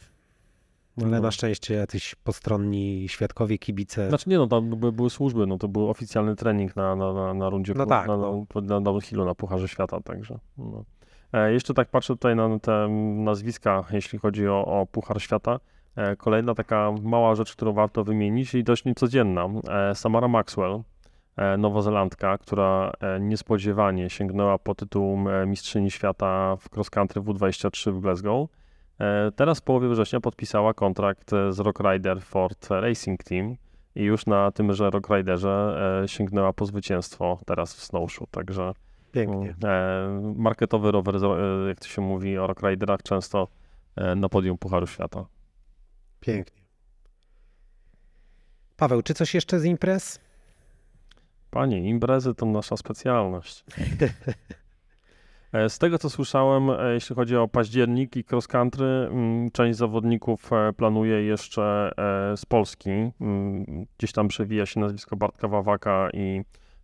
Ale 0.97 1.11
no. 1.11 1.21
na 1.21 1.31
szczęście 1.31 1.75
jacyś 1.75 2.15
postronni 2.15 3.07
świadkowie, 3.09 3.59
kibice. 3.59 4.09
Znaczy 4.09 4.31
nie, 4.31 4.37
no 4.37 4.47
tam 4.47 4.71
były, 4.71 5.11
służby, 5.11 5.47
no 5.47 5.59
to 5.59 5.69
był 5.69 5.91
oficjalny 5.91 6.37
trening 6.37 6.77
na, 6.77 6.97
na, 6.97 7.13
na, 7.13 7.35
na 7.35 7.51
rundzie, 7.51 7.75
no 7.77 7.87
tak, 7.87 8.09
na, 8.09 8.17
no. 8.17 8.47
na, 8.55 8.61
na 8.61 8.81
downhillu, 8.81 9.25
na 9.25 9.35
Pucharze 9.35 9.69
Świata, 9.69 10.01
także. 10.01 10.39
No. 10.59 10.85
E, 11.33 11.53
jeszcze 11.53 11.75
tak 11.75 11.89
patrzę 11.89 12.15
tutaj 12.15 12.37
na 12.37 12.59
te 12.59 12.89
nazwiska, 13.17 13.85
jeśli 13.91 14.19
chodzi 14.19 14.49
o, 14.49 14.65
o 14.65 14.87
Puchar 14.87 15.23
Świata. 15.23 15.61
E, 15.97 16.17
kolejna 16.17 16.55
taka 16.55 16.93
mała 17.03 17.35
rzecz, 17.35 17.53
którą 17.53 17.73
warto 17.73 18.05
wymienić 18.05 18.55
i 18.55 18.65
dość 18.65 18.85
niecodzienna. 18.85 19.49
E, 19.69 19.95
Samara 19.95 20.29
Maxwell, 20.29 20.83
nowozelandka, 21.59 22.39
która 22.39 22.93
niespodziewanie 23.21 24.11
sięgnęła 24.11 24.59
po 24.59 24.75
tytuł 24.75 25.19
mistrzyni 25.47 25.91
świata 25.91 26.57
w 26.57 26.77
cross 26.77 26.91
country 26.91 27.21
W23 27.21 27.93
w 27.93 28.01
Glasgow. 28.01 28.49
Teraz 29.37 29.61
w 29.61 29.63
połowie 29.63 29.89
września 29.89 30.21
podpisała 30.21 30.75
kontrakt 30.75 31.31
z 31.51 31.59
Rock 31.59 31.81
Rider 31.81 32.23
Ford 32.23 32.69
Racing 32.71 33.25
Team 33.25 33.57
i 33.95 34.03
już 34.03 34.27
na 34.27 34.51
tymże 34.51 34.91
Rock 34.91 35.09
Riderze 35.11 35.77
sięgnęła 36.07 36.53
po 36.53 36.67
zwycięstwo 36.67 37.39
teraz 37.47 37.75
w 37.75 37.83
Snowshoe, 37.83 38.27
także 38.31 38.73
Pięknie. 39.13 39.55
Marketowy 40.37 40.93
rower, 40.93 41.15
jak 41.69 41.81
to 41.81 41.87
się 41.87 42.03
mówi 42.03 42.39
o 42.39 42.47
Rock 42.47 42.63
Riderach, 42.63 43.03
często 43.03 43.49
na 44.17 44.29
podium 44.29 44.59
Pucharu 44.59 44.87
Świata. 44.87 45.27
Pięknie. 46.21 46.63
Paweł, 48.77 49.03
czy 49.03 49.15
coś 49.15 49.35
jeszcze 49.35 49.61
z 49.61 49.65
imprez? 49.65 50.21
Panie, 51.51 51.89
imprezy 51.89 52.35
to 52.35 52.47
nasza 52.47 52.77
specjalność. 52.77 53.65
E, 55.53 55.71
z 55.71 55.79
tego 55.79 55.99
co 55.99 56.11
słyszałem, 56.11 56.71
e, 56.71 56.95
jeśli 56.95 57.17
chodzi 57.17 57.37
o 57.37 57.49
październik 57.49 58.17
i 58.17 58.25
cross 58.31 58.49
country, 58.49 58.87
mm, 58.87 59.51
część 59.51 59.79
zawodników 59.79 60.53
e, 60.53 60.73
planuje 60.73 61.23
jeszcze 61.23 61.93
z 62.37 62.47
Polski. 62.47 62.91
Mm, 63.21 63.87
gdzieś 63.99 64.13
tam 64.13 64.29
przewija 64.29 64.67
się 64.67 64.81
nazwisko 64.81 65.17
Bartka 65.17 65.49
Wawaka 65.49 66.09
i 66.13 66.43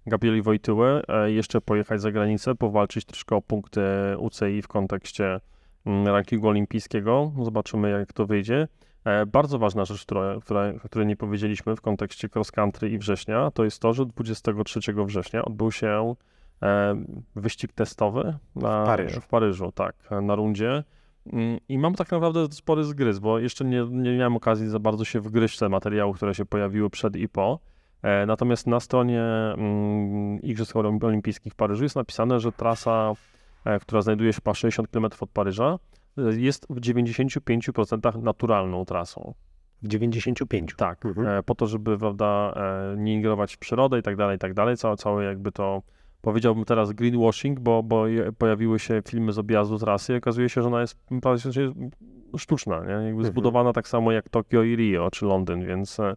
Gabrieli 0.09 0.42
Wojtyły. 0.42 1.03
Jeszcze 1.27 1.61
pojechać 1.61 2.01
za 2.01 2.12
granicę, 2.12 2.55
powalczyć 2.55 3.05
troszkę 3.05 3.37
o 3.37 3.42
punkty 3.42 3.81
UCI 4.18 4.62
w 4.62 4.68
kontekście 4.68 5.40
mm, 5.87 6.07
rankingu 6.07 6.49
olimpijskiego. 6.49 7.33
Zobaczymy 7.42 7.90
jak 7.90 8.12
to 8.12 8.27
wyjdzie. 8.27 8.68
E, 9.05 9.27
bardzo 9.27 9.59
ważna 9.59 9.85
rzecz, 9.85 10.03
która, 10.03 10.40
która, 10.40 10.73
o 10.85 10.88
której 10.88 11.07
nie 11.07 11.16
powiedzieliśmy 11.16 11.77
w 11.77 11.81
kontekście 11.81 12.29
cross 12.35 12.53
country 12.53 12.90
i 12.90 12.99
września, 12.99 13.51
to 13.51 13.64
jest 13.64 13.83
to, 13.83 13.92
że 13.92 14.07
23 14.07 14.81
września 15.07 15.44
odbył 15.44 15.73
się 15.73 16.14
e, 16.62 16.97
wyścig 17.37 17.73
testowy 17.73 18.38
na, 18.57 18.83
w, 18.83 18.87
Paryżu. 18.87 19.21
w 19.21 19.27
Paryżu, 19.27 19.73
tak, 19.73 19.94
na 20.23 20.35
rundzie. 20.35 20.85
Mm, 21.33 21.59
I 21.68 21.79
mam 21.79 21.94
tak 21.94 22.11
naprawdę 22.11 22.47
spory 22.51 22.85
zgryz, 22.85 23.18
bo 23.18 23.38
jeszcze 23.38 23.64
nie, 23.64 23.87
nie 23.90 24.16
miałem 24.16 24.37
okazji 24.37 24.68
za 24.68 24.79
bardzo 24.79 25.05
się 25.05 25.21
wgryźć 25.21 25.59
te 25.59 25.68
materiały, 25.68 26.14
które 26.14 26.35
się 26.35 26.44
pojawiły 26.47 26.90
przed 26.90 27.16
i 27.16 27.29
po. 27.29 27.59
E, 28.02 28.26
natomiast 28.26 28.66
na 28.66 28.80
stronie 28.80 29.22
mm, 29.22 30.42
Igrzysk 30.42 30.76
Olimpijskich 30.76 31.52
w 31.52 31.56
Paryżu 31.56 31.82
jest 31.82 31.96
napisane, 31.96 32.40
że 32.40 32.52
trasa, 32.52 33.12
która 33.80 34.02
znajduje 34.02 34.32
się 34.32 34.40
po 34.40 34.54
60 34.54 34.88
km 34.88 35.04
od 35.20 35.30
Paryża, 35.30 35.78
jest 36.16 36.66
w 36.70 36.80
95% 36.80 38.22
naturalną 38.22 38.84
trasą. 38.84 39.34
W 39.82 39.88
95. 39.88 40.74
Tak, 40.76 41.06
mhm. 41.06 41.26
E, 41.26 41.42
po 41.42 41.54
to, 41.54 41.66
żeby 41.66 41.98
prawda, 41.98 42.54
e, 42.56 42.96
nie 42.96 43.14
ingerować 43.14 43.54
w 43.54 43.58
przyrodę 43.58 43.98
i 43.98 44.02
tak 44.02 44.16
dalej, 44.16 44.37
i 44.37 44.38
tak 44.38 44.54
dalej. 44.54 44.76
Całe, 44.76 44.96
całe 44.96 45.24
jakby 45.24 45.52
to, 45.52 45.82
powiedziałbym 46.22 46.64
teraz 46.64 46.92
greenwashing, 46.92 47.61
bo, 47.61 47.82
bo 47.82 48.04
pojawiły 48.38 48.78
się 48.78 49.02
filmy 49.08 49.32
z 49.32 49.38
objazdu 49.38 49.78
trasy 49.78 50.14
i 50.14 50.16
okazuje 50.16 50.48
się, 50.48 50.62
że 50.62 50.68
ona 50.68 50.80
jest 50.80 50.98
prawie 51.22 51.38
sztuczna, 52.37 52.80
nie? 52.80 52.92
Jakby 52.92 53.08
mhm. 53.08 53.24
zbudowana 53.24 53.72
tak 53.72 53.88
samo 53.88 54.12
jak 54.12 54.28
Tokio 54.28 54.62
i 54.62 54.76
Rio, 54.76 55.11
czy 55.11 55.26
Londyn, 55.26 55.66
więc, 55.66 56.00
e, 56.00 56.14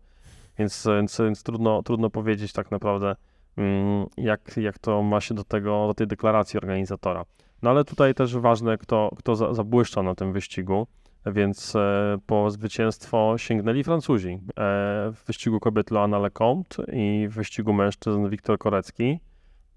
więc, 0.57 0.87
więc, 0.95 1.21
więc 1.21 1.43
trudno, 1.43 1.83
trudno 1.83 2.09
powiedzieć 2.09 2.53
tak 2.53 2.71
naprawdę, 2.71 3.15
mm, 3.57 4.05
jak, 4.17 4.57
jak 4.57 4.79
to 4.79 5.01
ma 5.03 5.21
się 5.21 5.35
do 5.35 5.43
tego, 5.43 5.87
do 5.87 5.93
tej 5.93 6.07
deklaracji 6.07 6.57
organizatora. 6.57 7.25
No 7.61 7.69
ale 7.69 7.85
tutaj 7.85 8.13
też 8.13 8.37
ważne, 8.37 8.77
kto, 8.77 9.11
kto 9.17 10.03
na 10.03 10.15
tym 10.15 10.33
wyścigu, 10.33 10.87
więc 11.25 11.75
e, 11.75 12.17
po 12.25 12.49
zwycięstwo 12.51 13.33
sięgnęli 13.37 13.83
Francuzi. 13.83 14.29
E, 14.29 14.39
w 15.11 15.23
wyścigu 15.27 15.59
kobiet 15.59 15.91
Loana 15.91 16.19
Lecomte 16.19 16.83
i 16.93 17.27
w 17.27 17.33
wyścigu 17.33 17.73
mężczyzn 17.73 18.29
Wiktor 18.29 18.57
Korecki. 18.57 19.19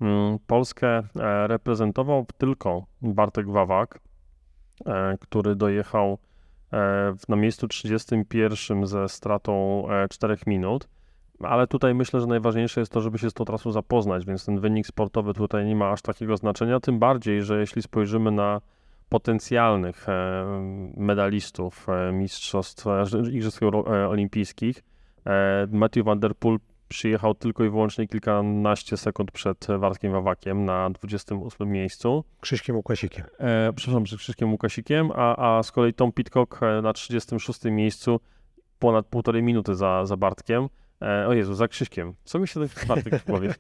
Mm, 0.01 0.39
Polskę 0.47 0.89
e, 0.89 1.03
reprezentował 1.47 2.27
tylko 2.39 2.87
Bartek 3.03 3.51
Wawak, 3.51 3.99
który 5.21 5.57
dojechał 5.57 6.19
na 7.29 7.37
miejscu 7.37 7.69
31 7.69 8.87
ze 8.87 9.09
stratą 9.09 9.87
4 10.11 10.37
minut. 10.47 10.89
Ale 11.41 11.67
tutaj 11.67 11.95
myślę, 11.95 12.21
że 12.21 12.27
najważniejsze 12.27 12.81
jest 12.81 12.93
to, 12.93 13.01
żeby 13.01 13.19
się 13.19 13.31
z 13.31 13.35
tą 13.35 13.45
trasą 13.45 13.73
zapoznać, 13.73 14.27
więc 14.27 14.47
ten 14.47 14.61
wynik 14.61 14.87
sportowy 14.87 15.35
tutaj 15.35 15.67
nie 15.67 15.77
ma 15.77 15.91
aż 15.91 16.03
takiego 16.03 16.37
znaczenia, 16.37 16.81
tym 16.81 16.99
bardziej, 16.99 17.43
że 17.43 17.61
jeśli 17.61 17.83
spojrzymy 17.83 18.31
na 18.31 18.61
potencjalnych 19.09 20.09
e, 20.09 20.45
medalistów 20.97 21.87
e, 21.89 22.13
mistrzostw, 22.13 22.87
e, 22.87 23.05
igrzysk 23.33 23.63
olimpijskich, 24.09 24.83
Matthew 25.71 26.05
Van 26.05 26.21
Der 26.21 26.35
Poel 26.35 26.59
przyjechał 26.95 27.35
tylko 27.35 27.65
i 27.65 27.71
wyłącznie 27.71 28.09
kilkanaście 28.09 28.97
sekund 28.97 29.31
przed 29.31 29.67
Wartkiem 29.79 30.13
Wawakiem 30.13 30.65
na 30.65 30.91
28 30.91 31.71
miejscu. 31.71 32.25
Krzyśkiem 32.41 32.77
Łukasikiem. 32.77 33.25
E, 33.39 33.73
przepraszam, 33.73 34.05
przed 34.05 34.19
Krzyśkiem 34.19 34.53
Łukasikiem, 34.53 35.11
a, 35.15 35.57
a 35.57 35.63
z 35.63 35.73
kolei 35.73 35.95
Tom 35.95 36.13
Pitcock 36.13 36.61
na 36.83 36.93
36 36.93 37.65
miejscu 37.65 38.21
ponad 38.79 39.07
półtorej 39.07 39.43
minuty 39.43 39.75
za, 39.75 40.07
za 40.07 40.17
Bartkiem. 40.17 40.69
E, 41.03 41.27
o 41.29 41.33
Jezu, 41.33 41.55
za 41.55 41.69
Krzyśkiem. 41.69 42.15
Co 42.25 42.39
mi 42.39 42.49
się 42.49 42.61
ten 42.61 42.69
Bartek 42.89 43.15
w 43.15 43.27
głowie 43.27 43.55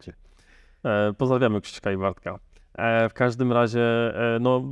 e, 0.85 1.12
Pozdrawiamy 1.12 1.61
Krzyśka 1.61 1.92
i 1.92 1.97
Bartka. 1.97 2.38
E, 2.75 3.09
w 3.09 3.12
każdym 3.12 3.53
razie, 3.53 3.81
e, 3.81 4.38
no, 4.40 4.62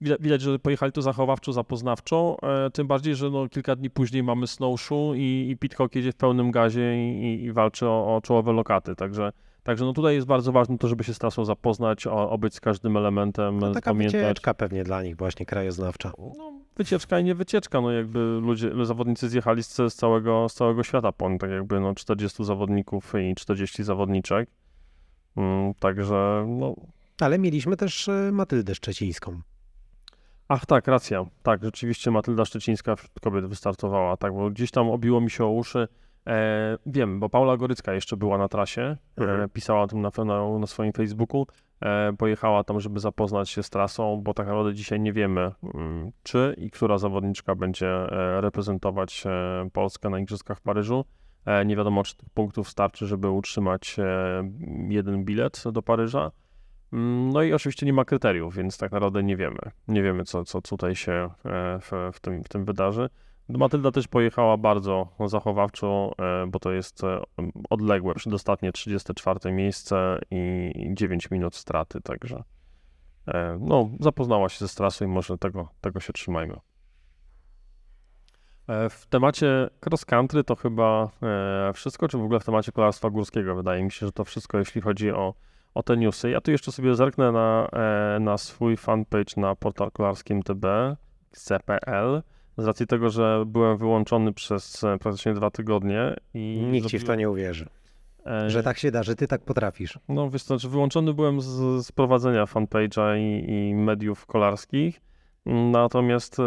widać, 0.00 0.40
że 0.40 0.58
pojechali 0.58 0.92
tu 0.92 1.02
zachowawczo, 1.02 1.52
zapoznawczo, 1.52 2.36
e, 2.66 2.70
tym 2.70 2.86
bardziej, 2.86 3.14
że 3.14 3.30
no, 3.30 3.48
kilka 3.48 3.76
dni 3.76 3.90
później 3.90 4.22
mamy 4.22 4.46
snowshoe 4.46 5.14
i, 5.14 5.50
i 5.50 5.56
Pitcock 5.56 5.94
jedzie 5.94 6.12
w 6.12 6.16
pełnym 6.16 6.50
gazie 6.50 7.10
i, 7.12 7.44
i 7.44 7.52
walczy 7.52 7.86
o, 7.86 8.16
o 8.16 8.20
czołowe 8.20 8.52
lokaty, 8.52 8.96
także 8.96 9.32
Także 9.66 9.84
no 9.84 9.92
tutaj 9.92 10.14
jest 10.14 10.26
bardzo 10.26 10.52
ważne 10.52 10.78
to, 10.78 10.88
żeby 10.88 11.04
się 11.04 11.14
z 11.14 11.18
trasą 11.18 11.44
zapoznać, 11.44 12.06
obyć 12.06 12.54
z 12.54 12.60
każdym 12.60 12.96
elementem, 12.96 13.58
no, 13.58 13.72
taka 13.72 13.90
pamiętać. 13.90 14.20
wycieczka 14.20 14.54
pewnie 14.54 14.84
dla 14.84 15.02
nich 15.02 15.16
właśnie 15.16 15.46
krajoznawcza. 15.46 16.12
No, 16.18 16.52
wycieczka 16.76 17.20
i 17.20 17.24
nie 17.24 17.34
wycieczka, 17.34 17.80
no 17.80 17.92
jakby 17.92 18.18
ludzie, 18.18 18.70
zawodnicy 18.82 19.28
zjechali 19.28 19.62
z, 19.62 19.76
z, 19.76 19.94
całego, 19.94 20.48
z 20.48 20.54
całego 20.54 20.82
świata, 20.82 21.12
po 21.12 21.30
tak 21.38 21.50
jakby 21.50 21.80
no 21.80 21.94
40 21.94 22.44
zawodników 22.44 23.12
i 23.30 23.34
40 23.34 23.84
zawodniczek, 23.84 24.48
mm, 25.36 25.74
także 25.74 26.46
no... 26.48 26.74
Ale 27.20 27.38
mieliśmy 27.38 27.76
też 27.76 28.08
e, 28.08 28.30
Matyldę 28.32 28.74
Szczecińską. 28.74 29.40
Ach 30.48 30.66
tak, 30.66 30.86
racja, 30.88 31.24
tak, 31.42 31.64
rzeczywiście 31.64 32.10
Matylda 32.10 32.44
Szczecińska 32.44 32.96
wśród 32.96 33.20
kobiet 33.20 33.46
wystartowała, 33.46 34.16
tak, 34.16 34.34
bo 34.34 34.50
gdzieś 34.50 34.70
tam 34.70 34.90
obiło 34.90 35.20
mi 35.20 35.30
się 35.30 35.44
o 35.44 35.50
uszy, 35.50 35.88
E, 36.26 36.78
wiem, 36.86 37.20
bo 37.20 37.28
Paula 37.28 37.56
Gorycka 37.56 37.92
jeszcze 37.92 38.16
była 38.16 38.38
na 38.38 38.48
trasie, 38.48 38.82
e, 38.82 39.22
mhm. 39.22 39.50
pisała 39.50 39.82
o 39.82 39.86
tym 39.86 40.00
na, 40.00 40.10
na, 40.24 40.58
na 40.58 40.66
swoim 40.66 40.92
Facebooku. 40.92 41.46
E, 41.80 42.12
pojechała 42.18 42.64
tam, 42.64 42.80
żeby 42.80 43.00
zapoznać 43.00 43.50
się 43.50 43.62
z 43.62 43.70
trasą, 43.70 44.20
bo 44.24 44.34
tak 44.34 44.46
naprawdę 44.46 44.74
dzisiaj 44.74 45.00
nie 45.00 45.12
wiemy, 45.12 45.52
mm, 45.74 46.12
czy 46.22 46.54
i 46.58 46.70
która 46.70 46.98
zawodniczka 46.98 47.54
będzie 47.54 47.88
e, 47.88 48.40
reprezentować 48.40 49.24
e, 49.26 49.68
Polskę 49.72 50.10
na 50.10 50.18
Igrzyskach 50.18 50.58
w 50.58 50.62
Paryżu. 50.62 51.04
E, 51.44 51.64
nie 51.64 51.76
wiadomo, 51.76 52.02
czy 52.02 52.16
tych 52.16 52.30
punktów 52.30 52.68
starczy, 52.68 53.06
żeby 53.06 53.30
utrzymać 53.30 53.96
jeden 54.88 55.24
bilet 55.24 55.64
do 55.72 55.82
Paryża. 55.82 56.30
Mm, 56.92 57.30
no 57.32 57.42
i 57.42 57.52
oczywiście 57.52 57.86
nie 57.86 57.92
ma 57.92 58.04
kryteriów, 58.04 58.54
więc 58.54 58.78
tak 58.78 58.92
naprawdę 58.92 59.22
nie 59.22 59.36
wiemy. 59.36 59.58
Nie 59.88 60.02
wiemy, 60.02 60.24
co, 60.24 60.44
co 60.44 60.62
tutaj 60.62 60.94
się 60.94 61.30
w, 61.80 62.12
w, 62.12 62.20
tym, 62.20 62.44
w 62.44 62.48
tym 62.48 62.64
wydarzy. 62.64 63.08
Matylda 63.48 63.90
też 63.90 64.08
pojechała 64.08 64.56
bardzo 64.56 65.08
zachowawczo, 65.26 66.12
e, 66.18 66.46
bo 66.46 66.58
to 66.58 66.72
jest 66.72 67.04
e, 67.04 67.22
odległe, 67.70 68.14
przedostatnie 68.14 68.72
34 68.72 69.52
miejsce 69.52 70.18
i 70.30 70.72
9 70.94 71.30
minut 71.30 71.54
straty, 71.54 72.00
także 72.00 72.42
e, 73.26 73.58
no, 73.60 73.90
zapoznała 74.00 74.48
się 74.48 74.58
ze 74.58 74.68
strasą 74.68 75.04
i 75.04 75.08
może 75.08 75.38
tego, 75.38 75.68
tego 75.80 76.00
się 76.00 76.12
trzymajmy. 76.12 76.56
W 78.90 79.06
temacie 79.06 79.70
cross 79.86 80.04
country 80.04 80.44
to 80.44 80.56
chyba 80.56 81.10
wszystko, 81.74 82.08
czy 82.08 82.18
w 82.18 82.22
ogóle 82.22 82.40
w 82.40 82.44
temacie 82.44 82.72
kolarstwa 82.72 83.10
górskiego? 83.10 83.54
Wydaje 83.54 83.84
mi 83.84 83.90
się, 83.90 84.06
że 84.06 84.12
to 84.12 84.24
wszystko, 84.24 84.58
jeśli 84.58 84.80
chodzi 84.80 85.10
o, 85.10 85.34
o 85.76 85.82
te 85.82 85.96
newsy. 85.96 86.30
Ja 86.30 86.40
tu 86.40 86.50
jeszcze 86.50 86.72
sobie 86.72 86.94
zerknę 86.94 87.32
na, 87.32 87.68
na 88.20 88.38
swój 88.38 88.76
fanpage 88.76 89.34
na 89.36 89.54
portal 89.54 89.90
kolarskim 89.90 90.42
TB, 90.42 90.64
CPL 91.30 92.22
z 92.58 92.66
racji 92.66 92.86
tego, 92.86 93.10
że 93.10 93.44
byłem 93.46 93.78
wyłączony 93.78 94.32
przez 94.32 94.84
e, 94.84 94.98
praktycznie 94.98 95.34
dwa 95.34 95.50
tygodnie 95.50 96.16
i... 96.34 96.62
Nikt 96.70 96.88
ci 96.88 96.98
w 96.98 97.04
to 97.04 97.14
nie 97.14 97.30
uwierzy. 97.30 97.68
E... 98.26 98.50
Że 98.50 98.62
tak 98.62 98.78
się 98.78 98.90
da, 98.90 99.02
że 99.02 99.16
ty 99.16 99.26
tak 99.26 99.40
potrafisz. 99.40 99.98
No 100.08 100.30
wiesz, 100.30 100.42
to 100.42 100.46
znaczy 100.46 100.68
wyłączony 100.68 101.14
byłem 101.14 101.40
z, 101.40 101.86
z 101.86 101.92
prowadzenia 101.92 102.44
fanpage'a 102.44 103.18
i, 103.18 103.50
i 103.50 103.74
mediów 103.74 104.26
kolarskich, 104.26 105.00
natomiast 105.46 106.40
e, 106.40 106.42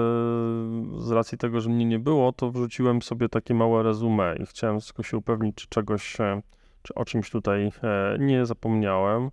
z 0.97 1.11
racji 1.11 1.37
tego, 1.37 1.61
że 1.61 1.69
mnie 1.69 1.85
nie 1.85 1.99
było, 1.99 2.33
to 2.33 2.51
wrzuciłem 2.51 3.01
sobie 3.01 3.29
takie 3.29 3.53
małe 3.53 3.83
resume 3.83 4.35
i 4.39 4.45
chciałem 4.45 4.79
tylko 4.79 5.03
się 5.03 5.17
upewnić, 5.17 5.55
czy 5.55 5.67
czegoś, 5.67 6.21
e, 6.21 6.41
o 6.95 7.06
czymś 7.06 7.30
tutaj 7.30 7.71
e, 7.84 8.17
nie 8.19 8.45
zapomniałem 8.45 9.30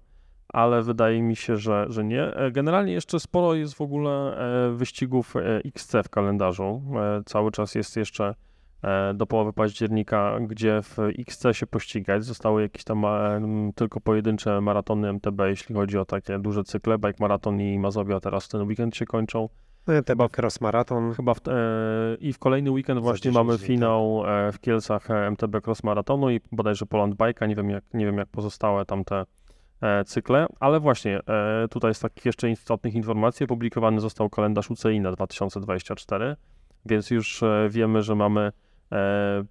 ale 0.49 0.83
wydaje 0.83 1.23
mi 1.23 1.37
się, 1.37 1.57
że, 1.57 1.87
że 1.89 2.05
nie. 2.05 2.23
E, 2.23 2.51
generalnie 2.51 2.93
jeszcze 2.93 3.21
sporo 3.21 3.55
jest 3.55 3.75
w 3.75 3.81
ogóle 3.81 4.39
e, 4.39 4.71
wyścigów 4.73 5.35
XC 5.65 5.93
w 6.05 6.09
kalendarzu. 6.09 6.83
Cały 7.27 7.51
czas 7.51 7.75
jest 7.75 7.97
jeszcze 7.97 8.35
do 9.15 9.27
połowy 9.27 9.53
października, 9.53 10.39
gdzie 10.41 10.83
w 10.83 10.99
XC 11.19 11.45
się 11.53 11.67
pościgać. 11.67 12.25
Zostały 12.25 12.63
jakieś 12.63 12.85
tam 12.85 13.05
tylko 13.75 14.01
pojedyncze 14.01 14.61
maratony 14.61 15.09
MTB, 15.09 15.41
jeśli 15.47 15.75
chodzi 15.75 15.99
o 15.99 16.05
takie 16.05 16.39
duże 16.39 16.65
cykle. 16.65 16.99
Bike 16.99 17.17
Maraton 17.21 17.61
i 17.61 17.79
Mazowia 17.79 18.21
teraz 18.21 18.49
ten 18.49 18.63
weekend 18.63 18.97
się 18.97 19.07
kończą. 19.07 19.49
No, 19.87 19.95
chyba 20.07 20.29
cross 20.39 20.61
maraton. 20.61 21.15
Chyba 21.15 21.35
w, 21.35 21.49
e, 21.49 21.53
i 22.21 22.33
w 22.33 22.39
kolejny 22.39 22.71
weekend 22.71 23.01
właśnie 23.01 23.31
mamy 23.31 23.57
dni, 23.59 23.67
finał 23.67 24.23
tak. 24.25 24.55
w 24.55 24.61
Kielcach 24.61 25.11
e, 25.11 25.27
MTB 25.27 25.67
Cross 25.67 25.85
Maratonu 25.85 26.31
i 26.31 26.41
bodajże 26.53 26.87
Poland 26.87 27.15
Bike'a. 27.15 27.49
Nie 27.49 27.57
wiem 27.57 27.71
jak, 27.71 27.85
nie 27.95 28.07
wiem 28.07 28.19
jak 28.19 28.29
pozostałe 28.29 28.85
tamte 28.85 29.25
e, 29.81 30.05
cykle, 30.05 30.47
ale 30.61 30.81
właśnie 30.81 31.21
e, 31.27 31.69
tutaj 31.71 31.95
z 31.95 32.01
takich 32.01 32.25
jeszcze 32.25 32.51
istotnych 32.51 32.95
informacji 32.95 33.45
opublikowany 33.45 34.01
został 34.01 34.31
kalendarz 34.31 34.71
UCI 34.71 35.01
na 35.01 35.13
2024, 35.13 36.37
więc 36.87 37.11
już 37.11 37.43
e, 37.43 37.69
wiemy, 37.71 38.03
że 38.03 38.15
mamy 38.15 38.53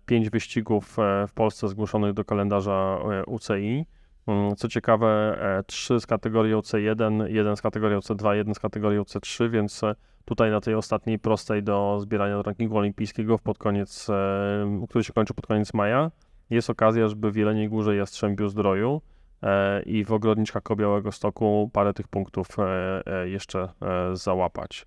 pięć 0.06 0.30
wyścigów 0.30 0.98
w 1.28 1.34
Polsce 1.34 1.68
zgłoszonych 1.68 2.14
do 2.14 2.26
kalendarza 2.26 3.00
UCI. 3.28 3.86
Mm, 4.28 4.56
co 4.56 4.68
ciekawe, 4.68 5.38
trzy 5.68 6.00
z 6.00 6.06
kategorii 6.06 6.54
OC1, 6.54 7.28
jeden 7.28 7.56
z 7.56 7.62
kategorii 7.62 7.98
OC2, 7.98 8.32
jeden 8.32 8.56
z 8.56 8.60
kategorii 8.60 9.00
OC3, 9.00 9.50
więc 9.50 9.82
tutaj 10.26 10.52
na 10.52 10.62
tej 10.62 10.76
ostatniej 10.76 11.20
prostej 11.20 11.64
do 11.64 11.98
zbierania 12.02 12.36
do 12.36 12.44
rankingu 12.44 12.78
olimpijskiego 12.78 13.40
pod 13.40 13.58
koniec, 13.58 14.10
e, 14.10 14.86
który 14.90 15.04
się 15.04 15.14
kończy 15.14 15.34
pod 15.34 15.48
koniec 15.48 15.74
maja, 15.74 16.12
jest 16.50 16.70
okazja, 16.70 17.08
żeby 17.08 17.32
w 17.32 17.36
Jeleniej 17.36 17.70
Górze 17.70 17.96
Jastrzębiu 17.96 18.50
Zdroju 18.50 19.02
e, 19.42 19.82
i 19.82 20.06
w 20.06 20.12
Ogrodniczkach 20.12 20.64
Kobiałego 20.64 21.12
Stoku 21.12 21.70
parę 21.74 21.94
tych 21.94 22.08
punktów 22.08 22.48
e, 22.60 23.30
jeszcze 23.30 23.70
załapać. 24.14 24.86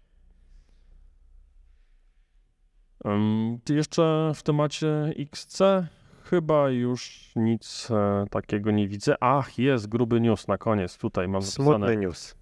Jeszcze 3.69 4.33
w 4.35 4.43
temacie 4.43 5.13
XC 5.19 5.63
chyba 6.31 6.71
już 6.71 7.33
nic 7.37 7.89
takiego 8.31 8.71
nie 8.71 8.89
widzę. 8.89 9.17
Ach, 9.21 9.59
jest 9.59 9.89
gruby 9.89 10.21
news 10.21 10.49
na 10.49 10.59
koniec. 10.59 10.99
Tutaj 10.99 11.29
mam 11.29 11.43
Smutny 11.43 11.73
zapisane. 11.73 11.97
news. 11.97 12.35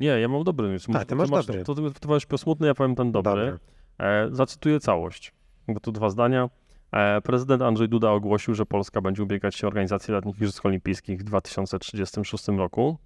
Nie, 0.00 0.06
ja 0.08 0.28
mam 0.28 0.44
dobry 0.44 0.68
news. 0.68 0.86
A, 0.94 1.04
ty 1.04 1.14
masz, 1.14 1.30
masz 1.30 1.46
dobry. 1.46 1.64
To, 1.64 1.74
to, 1.74 1.90
to 2.00 2.08
masz 2.08 2.26
smutny, 2.36 2.66
ja 2.66 2.74
powiem 2.74 2.94
ten 2.94 3.12
dobry. 3.12 3.58
E, 3.98 4.28
zacytuję 4.32 4.80
całość, 4.80 5.32
bo 5.68 5.80
tu 5.80 5.92
dwa 5.92 6.10
zdania. 6.10 6.48
E, 6.92 7.20
prezydent 7.20 7.62
Andrzej 7.62 7.88
Duda 7.88 8.10
ogłosił, 8.10 8.54
że 8.54 8.66
Polska 8.66 9.00
będzie 9.00 9.22
ubiegać 9.22 9.54
się 9.54 9.66
o 9.66 9.68
organizację 9.68 10.14
letnich 10.14 10.36
Igrzysk 10.36 10.66
Olimpijskich 10.66 11.20
w 11.20 11.24
2036 11.24 12.48
roku. 12.48 12.98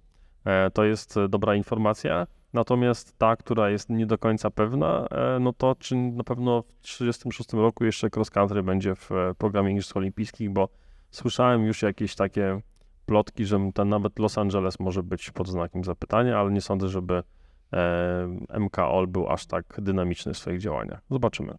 E, 0.45 0.71
to 0.71 0.83
jest 0.83 1.15
dobra 1.29 1.55
informacja. 1.55 2.27
Natomiast 2.53 3.17
ta, 3.17 3.35
która 3.35 3.69
jest 3.69 3.89
nie 3.89 4.05
do 4.05 4.17
końca 4.17 4.51
pewna, 4.51 5.07
e, 5.11 5.39
no 5.39 5.53
to 5.53 5.75
czy 5.79 5.95
na 5.95 6.23
pewno 6.23 6.61
w 6.61 6.65
2036 6.65 7.53
roku 7.53 7.85
jeszcze 7.85 8.09
cross 8.15 8.29
country 8.29 8.63
będzie 8.63 8.95
w 8.95 9.11
e, 9.11 9.35
programie 9.37 9.71
Igrzysk 9.71 9.97
Olimpijskich, 9.97 10.49
bo 10.49 10.69
słyszałem 11.11 11.65
już 11.65 11.81
jakieś 11.81 12.15
takie 12.15 12.61
plotki, 13.05 13.45
że 13.45 13.71
ten 13.73 13.89
nawet 13.89 14.19
Los 14.19 14.37
Angeles 14.37 14.79
może 14.79 15.03
być 15.03 15.31
pod 15.31 15.47
znakiem 15.47 15.83
zapytania, 15.83 16.39
ale 16.39 16.51
nie 16.51 16.61
sądzę, 16.61 16.87
żeby 16.87 17.23
e, 17.73 18.59
MKOL 18.59 19.07
był 19.07 19.29
aż 19.29 19.45
tak 19.45 19.65
dynamiczny 19.81 20.33
w 20.33 20.37
swoich 20.37 20.59
działaniach. 20.59 21.01
Zobaczymy. 21.11 21.57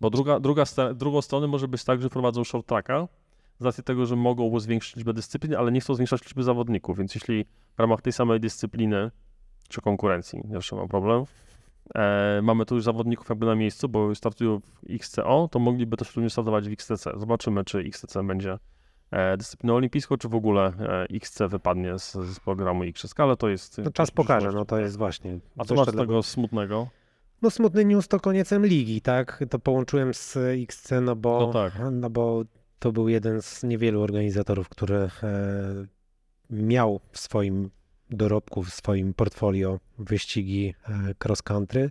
Bo 0.00 0.10
druga, 0.10 0.40
druga, 0.40 0.64
drugą 0.94 1.22
stronę 1.22 1.46
może 1.46 1.68
być 1.68 1.84
tak, 1.84 2.02
że 2.02 2.10
prowadzą 2.10 2.44
short 2.44 2.66
tracka 2.66 3.08
z 3.58 3.64
racji 3.64 3.84
tego, 3.84 4.06
że 4.06 4.16
mogą 4.16 4.60
zwiększyć 4.60 4.96
liczbę 4.96 5.12
dyscyplin, 5.12 5.54
ale 5.54 5.72
nie 5.72 5.80
chcą 5.80 5.94
zwiększać 5.94 6.22
liczby 6.22 6.42
zawodników, 6.42 6.98
więc 6.98 7.14
jeśli 7.14 7.44
w 7.76 7.78
ramach 7.78 8.02
tej 8.02 8.12
samej 8.12 8.40
dyscypliny 8.40 9.10
czy 9.72 9.80
konkurencji, 9.80 10.42
jeszcze 10.50 10.76
mam 10.76 10.88
problem, 10.88 11.24
e, 11.94 12.40
mamy 12.42 12.66
tu 12.66 12.74
już 12.74 12.84
zawodników 12.84 13.28
jakby 13.28 13.46
na 13.46 13.54
miejscu, 13.54 13.88
bo 13.88 14.14
startują 14.14 14.60
w 14.60 14.90
XCO, 14.90 15.48
to 15.52 15.58
mogliby 15.58 15.96
też 15.96 16.16
również 16.16 16.32
startować 16.32 16.68
w 16.68 16.72
XTC. 16.72 17.12
Zobaczymy, 17.16 17.64
czy 17.64 17.78
XTC 17.78 18.22
będzie 18.26 18.58
E, 19.12 19.36
dyscyplinę 19.36 19.74
olimpijską, 19.74 20.16
czy 20.16 20.28
w 20.28 20.34
ogóle 20.34 20.72
e, 20.80 21.06
XC 21.10 21.38
wypadnie 21.48 21.98
z, 21.98 22.12
z 22.12 22.40
programu 22.40 22.84
Igrzysk, 22.84 23.20
ale 23.20 23.36
to 23.36 23.48
jest... 23.48 23.78
No 23.78 23.90
czas 23.90 24.10
pokaże, 24.10 24.52
no 24.52 24.64
to 24.64 24.78
jest 24.78 24.96
właśnie... 24.96 25.38
A 25.58 25.64
co 25.64 25.74
masz 25.74 25.86
tego 25.86 26.22
smutnego? 26.22 26.88
No 27.42 27.50
smutny 27.50 27.84
news 27.84 28.08
to 28.08 28.20
koniecem 28.20 28.66
ligi, 28.66 29.00
tak? 29.00 29.44
To 29.50 29.58
połączyłem 29.58 30.14
z 30.14 30.36
XC, 30.36 30.92
no 31.02 31.16
bo, 31.16 31.40
no, 31.40 31.52
tak. 31.52 31.72
no 31.90 32.10
bo 32.10 32.42
to 32.78 32.92
był 32.92 33.08
jeden 33.08 33.42
z 33.42 33.62
niewielu 33.62 34.02
organizatorów, 34.02 34.68
który 34.68 34.96
e, 34.96 35.10
miał 36.50 37.00
w 37.12 37.18
swoim 37.18 37.70
dorobku, 38.14 38.62
w 38.62 38.70
swoim 38.70 39.14
portfolio 39.14 39.78
wyścigi 39.98 40.74
e, 40.88 41.14
cross 41.24 41.42
country. 41.42 41.90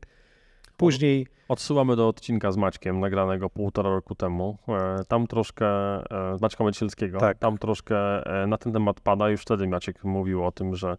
Później. 0.77 1.27
Odsyłamy 1.47 1.95
do 1.95 2.07
odcinka 2.07 2.51
z 2.51 2.57
Maćkiem, 2.57 2.99
nagranego 2.99 3.49
półtora 3.49 3.89
roku 3.89 4.15
temu. 4.15 4.57
E, 4.67 5.03
tam 5.07 5.27
troszkę, 5.27 5.67
e, 6.33 6.37
z 6.37 6.41
Maćka 6.41 6.63
Macielskiego, 6.63 7.19
tak. 7.19 7.37
tam 7.37 7.57
troszkę 7.57 7.95
na 8.47 8.57
ten 8.57 8.73
temat 8.73 8.99
pada. 8.99 9.29
Już 9.29 9.41
wtedy 9.41 9.67
Maciek 9.67 10.03
mówił 10.03 10.45
o 10.45 10.51
tym, 10.51 10.75
że 10.75 10.97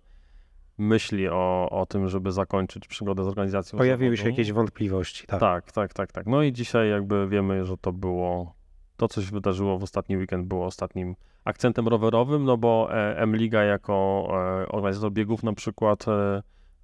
myśli 0.79 1.29
o, 1.29 1.69
o 1.71 1.87
tym, 1.87 2.09
żeby 2.09 2.33
zakończyć 2.33 2.89
przygodę 2.89 3.25
z 3.25 3.27
organizacją. 3.27 3.79
Pojawiły 3.79 4.17
się 4.17 4.31
jakieś 4.31 4.53
wątpliwości. 4.53 5.27
Tak. 5.27 5.41
tak, 5.41 5.73
tak, 5.73 5.93
tak, 5.93 6.13
tak. 6.13 6.27
No 6.27 6.43
i 6.43 6.53
dzisiaj 6.53 6.91
jakby 6.91 7.29
wiemy, 7.29 7.65
że 7.65 7.77
to 7.77 7.93
było, 7.93 8.55
to 8.97 9.09
coś 9.09 9.31
wydarzyło 9.31 9.79
w 9.79 9.83
ostatni 9.83 10.17
weekend 10.17 10.47
było 10.47 10.67
ostatnim 10.67 11.17
akcentem 11.45 11.89
rowerowym, 11.89 12.45
no 12.45 12.57
bo 12.57 12.89
M-Liga 13.17 13.63
jako 13.63 14.29
organizator 14.69 15.13
biegów 15.13 15.43
na 15.43 15.53
przykład 15.53 16.07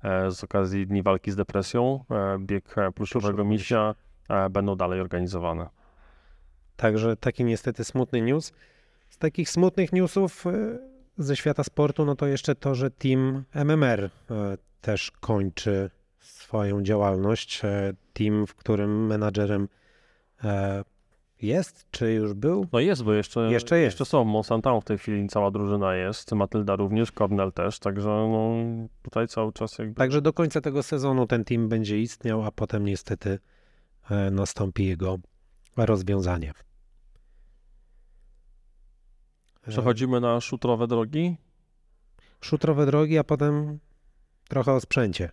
E, 0.02 0.30
z 0.30 0.44
okazji 0.44 0.86
Dni 0.86 1.02
Walki 1.02 1.30
z 1.30 1.36
Depresją, 1.36 2.04
e, 2.10 2.38
bieg 2.38 2.78
e, 2.78 2.92
pluszowego 2.92 3.44
misia 3.44 3.94
będą 4.50 4.76
dalej 4.76 5.00
organizowane. 5.00 5.68
Także 6.76 7.16
taki 7.16 7.44
niestety 7.44 7.84
smutny 7.84 8.22
news. 8.22 8.52
Z 9.08 9.18
takich 9.18 9.50
smutnych 9.50 9.92
newsów 9.92 10.44
ze 11.18 11.36
świata 11.36 11.64
sportu, 11.64 12.04
no 12.04 12.16
to 12.16 12.26
jeszcze 12.26 12.54
to, 12.54 12.74
że 12.74 12.90
team 12.90 13.44
MMR 13.54 14.10
też 14.80 15.10
kończy 15.20 15.90
swoją 16.18 16.82
działalność. 16.82 17.62
Team, 18.12 18.46
w 18.46 18.54
którym 18.54 19.06
menadżerem 19.06 19.68
jest, 21.42 21.86
czy 21.90 22.12
już 22.12 22.34
był? 22.34 22.66
No 22.72 22.80
jest, 22.80 23.02
bo 23.02 23.12
jeszcze, 23.12 23.40
jeszcze, 23.40 23.78
jest. 23.78 23.94
jeszcze 23.94 24.04
są. 24.04 24.24
Monsanto 24.24 24.80
w 24.80 24.84
tej 24.84 24.98
chwili 24.98 25.28
cała 25.28 25.50
drużyna 25.50 25.94
jest, 25.94 26.32
Matylda 26.32 26.76
również, 26.76 27.12
Cornell 27.12 27.52
też, 27.52 27.78
także 27.78 28.08
no, 28.08 28.54
tutaj 29.02 29.28
cały 29.28 29.52
czas 29.52 29.78
jakby... 29.78 29.94
Także 29.94 30.22
do 30.22 30.32
końca 30.32 30.60
tego 30.60 30.82
sezonu 30.82 31.26
ten 31.26 31.44
team 31.44 31.68
będzie 31.68 32.00
istniał, 32.00 32.44
a 32.44 32.50
potem 32.50 32.84
niestety 32.84 33.38
e, 34.10 34.30
nastąpi 34.30 34.86
jego 34.86 35.18
rozwiązanie. 35.76 36.52
Przechodzimy 39.68 40.20
na 40.20 40.40
szutrowe 40.40 40.86
drogi? 40.86 41.36
Szutrowe 42.40 42.86
drogi, 42.86 43.18
a 43.18 43.24
potem 43.24 43.78
trochę 44.48 44.72
o 44.72 44.80
sprzęcie. 44.80 45.30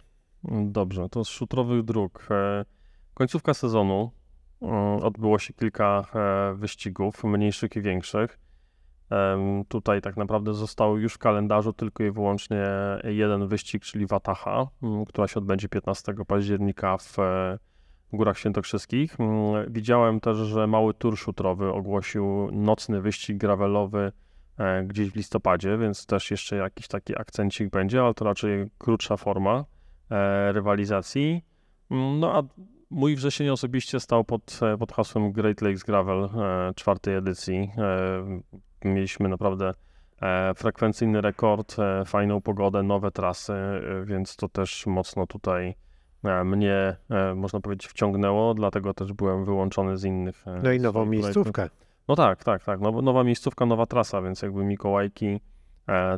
Dobrze, 0.65 1.09
to 1.09 1.25
z 1.25 1.27
szutrowych 1.27 1.83
dróg. 1.83 2.27
E, 2.31 2.65
końcówka 3.13 3.53
sezonu, 3.53 4.11
odbyło 5.01 5.39
się 5.39 5.53
kilka 5.53 6.05
e, 6.15 6.55
wyścigów, 6.55 7.23
mniejszych 7.23 7.75
i 7.75 7.81
większych. 7.81 8.39
Tutaj 9.67 10.01
tak 10.01 10.17
naprawdę 10.17 10.53
został 10.53 10.97
już 10.97 11.13
w 11.13 11.17
kalendarzu 11.17 11.73
tylko 11.73 12.03
i 12.03 12.11
wyłącznie 12.11 12.65
jeden 13.03 13.47
wyścig, 13.47 13.83
czyli 13.83 14.07
Wataha, 14.07 14.67
mm, 14.83 15.05
która 15.05 15.27
się 15.27 15.37
odbędzie 15.37 15.69
15 15.69 16.13
października 16.27 16.97
w 16.97 17.19
e, 17.19 17.59
Górach 18.13 18.37
Świętokrzyskich. 18.37 19.19
Mm, 19.19 19.73
widziałem 19.73 20.19
też, 20.19 20.37
że 20.37 20.67
mały 20.67 20.93
tur 20.93 21.17
szutrowy 21.17 21.73
ogłosił 21.73 22.51
nocny 22.51 23.01
wyścig 23.01 23.37
gravelowy 23.37 24.11
e, 24.57 24.83
gdzieś 24.83 25.09
w 25.09 25.15
listopadzie, 25.15 25.77
więc 25.77 26.05
też 26.05 26.31
jeszcze 26.31 26.55
jakiś 26.55 26.87
taki 26.87 27.17
akcencik 27.17 27.69
będzie, 27.69 28.01
ale 28.01 28.13
to 28.13 28.25
raczej 28.25 28.69
krótsza 28.77 29.17
forma 29.17 29.65
rywalizacji. 30.51 31.45
No 31.89 32.33
a 32.33 32.43
Mój 32.95 33.15
wrzesień 33.15 33.49
osobiście 33.49 33.99
stał 33.99 34.23
pod, 34.23 34.60
e, 34.62 34.77
pod 34.77 34.91
hasłem 34.91 35.31
Great 35.31 35.62
Lakes 35.62 35.84
Gravel 35.84 36.23
e, 36.23 36.29
czwartej 36.75 37.15
edycji. 37.15 37.71
E, 37.77 38.88
mieliśmy 38.89 39.29
naprawdę 39.29 39.73
frekwencyjny 40.55 41.21
rekord, 41.21 41.75
fajną 42.05 42.41
pogodę, 42.41 42.84
nowe 42.84 43.12
trasy, 43.12 43.53
więc 44.03 44.36
to 44.36 44.49
też 44.49 44.86
mocno 44.86 45.27
tutaj 45.27 45.75
mnie, 46.45 46.95
można 47.36 47.60
powiedzieć, 47.60 47.88
wciągnęło, 47.88 48.53
dlatego 48.53 48.93
też 48.93 49.13
byłem 49.13 49.45
wyłączony 49.45 49.97
z 49.97 50.03
innych. 50.03 50.45
No 50.63 50.71
i 50.71 50.79
nową 50.79 51.05
miejscówkę. 51.05 51.69
No 52.08 52.15
tak, 52.15 52.43
tak, 52.43 52.63
tak. 52.63 52.79
No, 52.79 53.01
nowa 53.01 53.23
miejscówka, 53.23 53.65
nowa 53.65 53.86
trasa, 53.86 54.21
więc 54.21 54.41
jakby 54.41 54.63
Mikołajki, 54.63 55.39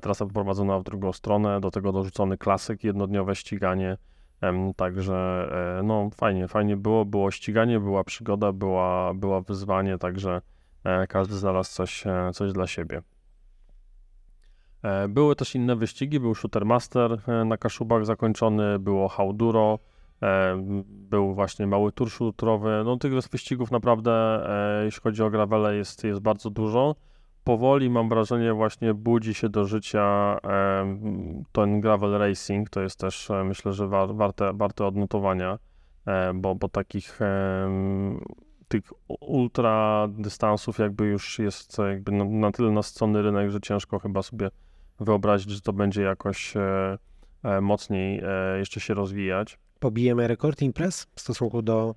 trasa 0.01 0.25
poprowadzona 0.25 0.79
w 0.79 0.83
drugą 0.83 1.13
stronę, 1.13 1.61
do 1.61 1.71
tego 1.71 1.91
dorzucony 1.91 2.37
klasyk, 2.37 2.83
jednodniowe 2.83 3.35
ściganie 3.35 3.97
Także 4.75 5.47
e, 5.79 5.83
no 5.83 6.09
fajnie, 6.09 6.47
fajnie 6.47 6.77
było, 6.77 7.05
było 7.05 7.31
ściganie, 7.31 7.79
była 7.79 8.03
przygoda, 8.03 8.51
była, 8.51 9.13
była 9.13 9.41
wyzwanie, 9.41 9.97
także 9.97 10.41
e, 10.83 11.07
każdy 11.07 11.35
znalazł 11.35 11.71
coś, 11.71 12.07
e, 12.07 12.31
coś 12.33 12.51
dla 12.51 12.67
siebie. 12.67 13.01
Były 15.09 15.35
też 15.35 15.55
inne 15.55 15.75
wyścigi, 15.75 16.19
był 16.19 16.35
Shooter 16.35 16.65
Master 16.65 17.17
na 17.45 17.57
Kaszubach 17.57 18.05
zakończony, 18.05 18.79
było 18.79 19.07
Hauduro, 19.07 19.79
Był 20.87 21.33
właśnie 21.33 21.67
mały 21.67 21.91
tur 21.91 22.11
szutrowy. 22.11 22.81
No 22.85 22.97
tych 22.97 23.13
wyścigów 23.31 23.71
naprawdę, 23.71 24.45
jeśli 24.85 25.01
chodzi 25.01 25.23
o 25.23 25.29
gravele, 25.29 25.75
jest, 25.75 26.03
jest 26.03 26.19
bardzo 26.21 26.49
dużo 26.49 26.95
powoli 27.47 27.89
mam 27.89 28.09
wrażenie 28.09 28.53
właśnie 28.53 28.93
budzi 28.93 29.33
się 29.33 29.49
do 29.49 29.65
życia 29.65 30.37
ten 31.51 31.81
gravel 31.81 32.11
racing, 32.11 32.69
to 32.69 32.81
jest 32.81 32.99
też 32.99 33.29
myślę, 33.45 33.73
że 33.73 33.87
warte, 33.87 34.53
warte 34.53 34.85
odnotowania, 34.85 35.59
bo, 36.33 36.55
bo 36.55 36.69
takich 36.69 37.19
tych 38.67 38.83
ultra 39.19 40.07
dystansów 40.07 40.79
jakby 40.79 41.05
już 41.05 41.39
jest 41.39 41.77
jakby 41.77 42.11
na, 42.11 42.25
na 42.25 42.51
tyle 42.51 42.71
nasycony 42.71 43.21
rynek, 43.21 43.51
że 43.51 43.61
ciężko 43.61 43.99
chyba 43.99 44.21
sobie 44.21 44.49
wyobrazić, 44.99 45.49
że 45.49 45.61
to 45.61 45.73
będzie 45.73 46.01
jakoś 46.01 46.57
e, 46.57 46.97
e, 47.43 47.61
mocniej 47.61 48.21
e, 48.23 48.59
jeszcze 48.59 48.79
się 48.79 48.93
rozwijać. 48.93 49.59
Pobijemy 49.79 50.27
rekord 50.27 50.61
imprez 50.61 51.07
w 51.15 51.21
stosunku 51.21 51.61
do 51.61 51.95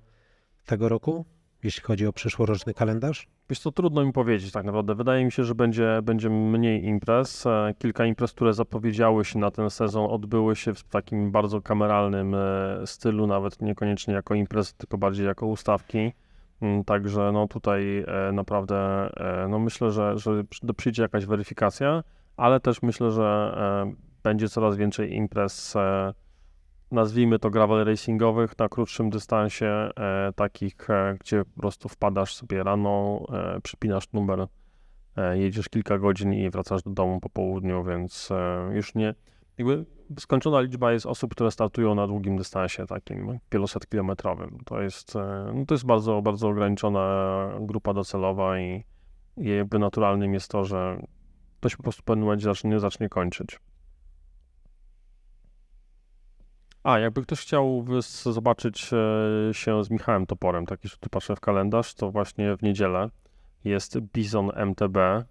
tego 0.65 0.89
roku, 0.89 1.25
jeśli 1.63 1.83
chodzi 1.83 2.07
o 2.07 2.13
przyszłoroczny 2.13 2.73
kalendarz? 2.73 3.27
Wiesz 3.51 3.59
to 3.59 3.71
trudno 3.71 4.05
mi 4.05 4.13
powiedzieć 4.13 4.51
tak 4.51 4.65
naprawdę. 4.65 4.95
Wydaje 4.95 5.25
mi 5.25 5.31
się, 5.31 5.43
że 5.43 5.55
będzie, 5.55 5.99
będzie 6.03 6.29
mniej 6.29 6.85
imprez. 6.85 7.45
Kilka 7.77 8.05
imprez, 8.05 8.31
które 8.31 8.53
zapowiedziały 8.53 9.25
się 9.25 9.39
na 9.39 9.51
ten 9.51 9.69
sezon, 9.69 10.11
odbyły 10.11 10.55
się 10.55 10.73
w 10.73 10.83
takim 10.83 11.31
bardzo 11.31 11.61
kameralnym 11.61 12.35
stylu, 12.85 13.27
nawet 13.27 13.61
niekoniecznie 13.61 14.13
jako 14.13 14.35
imprez, 14.35 14.73
tylko 14.73 14.97
bardziej 14.97 15.25
jako 15.25 15.47
ustawki. 15.47 16.13
Mm, 16.61 16.83
także 16.83 17.31
no 17.31 17.47
tutaj 17.47 18.05
e, 18.07 18.31
naprawdę 18.31 18.77
e, 19.17 19.47
no 19.47 19.59
myślę, 19.59 19.91
że, 19.91 20.17
że 20.17 20.43
przyjdzie 20.77 21.01
jakaś 21.01 21.25
weryfikacja, 21.25 22.03
ale 22.37 22.59
też 22.59 22.81
myślę, 22.81 23.11
że 23.11 23.53
e, 23.57 23.93
będzie 24.23 24.49
coraz 24.49 24.77
więcej 24.77 25.13
imprez, 25.13 25.75
nazwijmy 26.91 27.39
to 27.39 27.49
gravel 27.49 27.85
racingowych 27.85 28.57
na 28.59 28.69
krótszym 28.69 29.09
dystansie, 29.09 29.89
takich, 30.35 30.75
gdzie 31.19 31.45
po 31.45 31.61
prostu 31.61 31.89
wpadasz 31.89 32.35
sobie 32.35 32.63
rano, 32.63 33.25
przypinasz 33.63 34.11
numer, 34.13 34.47
jedziesz 35.33 35.69
kilka 35.69 35.99
godzin 35.99 36.33
i 36.33 36.49
wracasz 36.49 36.83
do 36.83 36.91
domu 36.91 37.19
po 37.19 37.29
południu, 37.29 37.83
więc 37.83 38.29
już 38.71 38.95
nie, 38.95 39.15
jakby 39.57 39.85
skończona 40.19 40.61
liczba 40.61 40.91
jest 40.91 41.05
osób, 41.05 41.31
które 41.31 41.51
startują 41.51 41.95
na 41.95 42.07
długim 42.07 42.37
dystansie, 42.37 42.85
takim 42.85 43.39
wieloset 43.51 43.87
kilometrowym. 43.87 44.57
To 44.65 44.81
jest, 44.81 45.15
e, 45.15 45.51
no 45.55 45.65
to 45.65 45.73
jest 45.73 45.85
bardzo, 45.85 46.21
bardzo 46.21 46.49
ograniczona 46.49 47.49
grupa 47.59 47.93
docelowa 47.93 48.59
i, 48.59 48.83
i 49.37 49.49
jakby 49.49 49.79
naturalnym 49.79 50.33
jest 50.33 50.51
to, 50.51 50.65
że 50.65 51.01
to 51.59 51.69
się 51.69 51.77
po 51.77 51.83
prostu 51.83 52.01
w 52.01 52.05
pewnym 52.05 52.25
momencie 52.25 52.43
zacznie, 52.43 52.79
zacznie 52.79 53.09
kończyć. 53.09 53.59
A, 56.83 56.99
jakby 56.99 57.21
ktoś 57.21 57.39
chciał 57.39 57.85
zobaczyć 58.23 58.91
e, 58.93 59.53
się 59.53 59.83
z 59.83 59.89
Michałem 59.89 60.25
Toporem, 60.25 60.65
taki, 60.65 60.87
że 60.87 60.97
tu 60.97 61.09
patrzę 61.09 61.35
w 61.35 61.39
kalendarz, 61.39 61.93
to 61.93 62.11
właśnie 62.11 62.57
w 62.57 62.61
niedzielę 62.61 63.09
jest 63.63 63.99
Bizon 63.99 64.51
MTB, 64.55 64.97
e, 64.97 65.23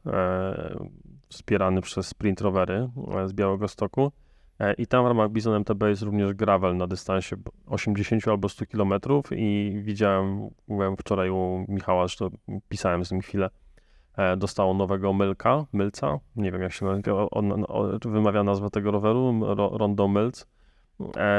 wspierany 1.29 1.81
przez 1.81 2.07
Sprint 2.07 2.41
Rowery 2.41 2.91
z 3.27 3.33
Białego 3.33 3.69
Stoku. 3.69 4.13
E, 4.61 4.75
I 4.75 4.87
tam 4.87 5.05
w 5.05 5.09
ramach 5.09 5.31
Bizon 5.31 5.55
MTB 5.55 5.83
jest 5.83 6.03
również 6.03 6.33
gravel 6.35 6.77
na 6.77 6.87
dystansie 6.87 7.37
80 7.67 8.29
albo 8.29 8.49
100 8.49 8.67
km 8.67 8.93
i 9.31 9.81
widziałem, 9.83 10.51
byłem 10.69 10.97
wczoraj 10.97 11.31
u 11.31 11.65
Michała, 11.69 12.07
zresztą 12.07 12.31
pisałem 12.69 13.05
z 13.05 13.13
nim 13.13 13.21
chwilę, 13.21 13.51
e, 14.17 14.37
dostało 14.37 14.75
nowego 14.75 15.13
Mylka, 15.13 15.67
Mylca, 15.73 16.19
nie 16.37 16.53
wiem 16.53 16.63
jak 16.63 16.73
się 16.73 16.87
on, 17.31 17.53
on, 17.69 17.99
wymawia 18.05 18.43
nazwę 18.45 18.71
tego 18.71 18.91
roweru, 18.91 19.41
Rondo 19.55 20.09
Mylc, 20.09 20.43
e, 20.43 20.60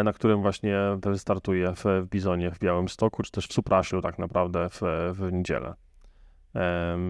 na 0.03 0.13
którym 0.13 0.41
właśnie 0.41 0.77
wystartuje 0.97 1.73
w, 1.75 1.83
w 1.83 2.09
Bizonie 2.09 2.51
w 2.51 2.59
Białym 2.59 2.89
Stoku, 2.89 3.23
czy 3.23 3.31
też 3.31 3.47
w 3.47 3.53
Suprasiu 3.53 4.01
tak 4.01 4.19
naprawdę 4.19 4.69
w, 4.69 4.81
w 5.13 5.31
niedzielę. 5.31 5.73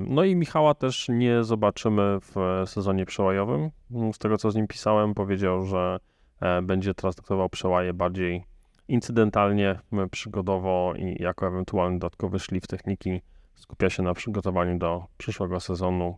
No 0.07 0.23
i 0.23 0.35
Michała 0.35 0.73
też 0.73 1.09
nie 1.09 1.43
zobaczymy 1.43 2.19
w 2.21 2.63
sezonie 2.65 3.05
przełajowym. 3.05 3.71
Z 4.13 4.17
tego 4.17 4.37
co 4.37 4.51
z 4.51 4.55
nim 4.55 4.67
pisałem, 4.67 5.13
powiedział, 5.13 5.65
że 5.65 5.99
e, 6.41 6.61
będzie 6.61 6.93
traktował 6.93 7.49
przełaje 7.49 7.93
bardziej 7.93 8.43
incydentalnie, 8.87 9.79
przygodowo 10.11 10.93
i 10.97 11.23
jako 11.23 11.47
ewentualny 11.47 11.99
dodatkowy 11.99 12.39
szlif 12.39 12.67
techniki 12.67 13.21
skupia 13.55 13.89
się 13.89 14.03
na 14.03 14.13
przygotowaniu 14.13 14.77
do 14.77 15.05
przyszłego 15.17 15.59
sezonu. 15.59 16.17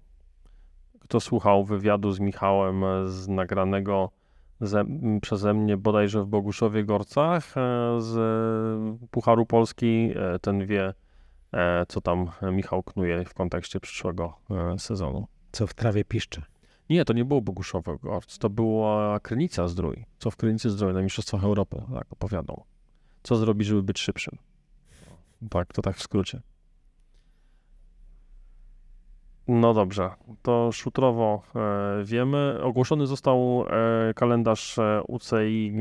Kto 0.99 1.19
słuchał 1.19 1.63
wywiadu 1.63 2.11
z 2.11 2.19
Michałem 2.19 2.83
e, 2.83 3.07
z 3.07 3.27
nagranego 3.27 4.09
ze, 4.61 4.85
przeze 5.21 5.53
mnie 5.53 5.77
bodajże 5.77 6.23
w 6.23 6.27
Boguszowie 6.27 6.83
Gorcach 6.83 7.57
e, 7.57 7.61
z 8.01 8.15
Pucharu 9.11 9.45
Polski, 9.45 10.13
ten 10.41 10.65
wie, 10.65 10.93
E, 11.53 11.85
co 11.87 12.01
tam 12.01 12.29
Michał 12.41 12.83
knuje 12.83 13.25
w 13.25 13.33
kontekście 13.33 13.79
przyszłego 13.79 14.37
e, 14.49 14.79
sezonu. 14.79 15.27
Co 15.51 15.67
w 15.67 15.73
trawie 15.73 16.05
piszcze? 16.05 16.41
Nie, 16.89 17.05
to 17.05 17.13
nie 17.13 17.25
było 17.25 17.41
Boguszowy 17.41 17.97
Gorc, 18.03 18.37
to 18.37 18.49
była 18.49 19.19
Krynica 19.19 19.67
Zdrój. 19.67 20.05
Co 20.19 20.31
w 20.31 20.35
Krynicy 20.35 20.69
Zdrój 20.69 20.93
na 20.93 21.01
Mistrzostwach 21.01 21.43
Europy, 21.43 21.81
tak 21.93 22.13
opowiadał. 22.13 22.63
Co 23.23 23.35
zrobić, 23.35 23.67
żeby 23.67 23.83
być 23.83 23.99
szybszym. 23.99 24.37
Tak, 25.49 25.73
to 25.73 25.81
tak 25.81 25.97
w 25.97 26.01
skrócie. 26.01 26.41
No 29.47 29.73
dobrze, 29.73 30.09
to 30.41 30.71
szutrowo 30.71 31.41
e, 31.55 32.03
wiemy. 32.03 32.59
Ogłoszony 32.61 33.07
został 33.07 33.65
e, 33.69 34.13
kalendarz 34.13 34.79
e, 34.79 35.01
UCI 35.07 35.73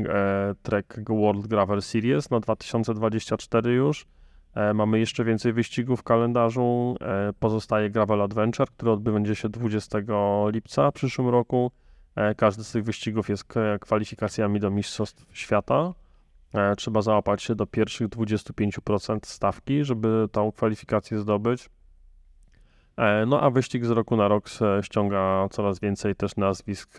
Trek 0.63 0.99
World 1.09 1.47
Gravel 1.47 1.81
Series 1.81 2.29
na 2.29 2.39
2024 2.39 3.71
już. 3.71 4.05
Mamy 4.73 4.99
jeszcze 4.99 5.23
więcej 5.23 5.53
wyścigów 5.53 5.99
w 5.99 6.03
kalendarzu. 6.03 6.95
Pozostaje 7.39 7.89
Gravel 7.89 8.21
Adventure, 8.21 8.67
który 8.69 8.91
odbędzie 8.91 9.35
się 9.35 9.49
20 9.49 9.97
lipca 10.47 10.91
w 10.91 10.93
przyszłym 10.93 11.29
roku. 11.29 11.71
Każdy 12.37 12.63
z 12.63 12.71
tych 12.71 12.83
wyścigów 12.83 13.29
jest 13.29 13.45
kwalifikacjami 13.81 14.59
do 14.59 14.71
Mistrzostw 14.71 15.25
Świata. 15.33 15.93
Trzeba 16.77 17.01
załapać 17.01 17.43
się 17.43 17.55
do 17.55 17.67
pierwszych 17.67 18.07
25% 18.07 19.19
stawki, 19.23 19.83
żeby 19.83 20.27
tą 20.31 20.51
kwalifikację 20.51 21.19
zdobyć. 21.19 21.69
No 23.27 23.41
a 23.41 23.49
wyścig 23.49 23.85
z 23.85 23.89
roku 23.89 24.15
na 24.15 24.27
rok 24.27 24.49
ściąga 24.81 25.47
coraz 25.51 25.79
więcej 25.79 26.15
też 26.15 26.35
nazwisk 26.35 26.97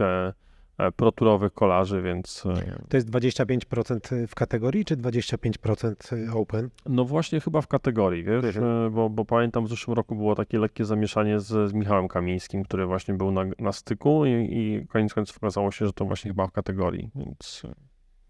E, 0.79 0.93
proturowych 0.93 1.53
kolarzy, 1.53 2.03
więc... 2.03 2.47
E, 2.47 2.79
to 2.89 2.97
jest 2.97 3.11
25% 3.11 4.27
w 4.27 4.35
kategorii, 4.35 4.85
czy 4.85 4.97
25% 4.97 6.37
open? 6.37 6.71
No 6.87 7.05
właśnie 7.05 7.41
chyba 7.41 7.61
w 7.61 7.67
kategorii, 7.67 8.25
wiesz, 8.25 8.45
mhm. 8.57 8.93
bo, 8.93 9.11
bo, 9.11 9.25
pamiętam 9.25 9.67
w 9.67 9.69
zeszłym 9.69 9.97
roku 9.97 10.17
było 10.17 10.35
takie 10.35 10.59
lekkie 10.59 10.85
zamieszanie 10.85 11.41
z, 11.41 11.71
z 11.71 11.73
Michałem 11.73 12.09
Kamińskim, 12.09 12.65
który 12.65 12.87
właśnie 12.87 13.15
był 13.15 13.31
na, 13.31 13.45
na 13.59 13.73
styku 13.73 14.27
i, 14.27 14.31
i 14.31 14.87
koniec 14.87 15.15
końców 15.15 15.37
okazało 15.37 15.71
się, 15.71 15.87
że 15.87 15.93
to 15.93 16.05
właśnie 16.05 16.31
chyba 16.31 16.47
w 16.47 16.53
kategorii, 16.53 17.11
więc... 17.15 17.63
E, 17.65 17.75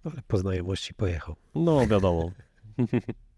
Ale 0.04 0.22
po 0.28 0.38
znajomości 0.38 0.94
pojechał. 0.94 1.36
No 1.54 1.86
wiadomo. 1.86 2.30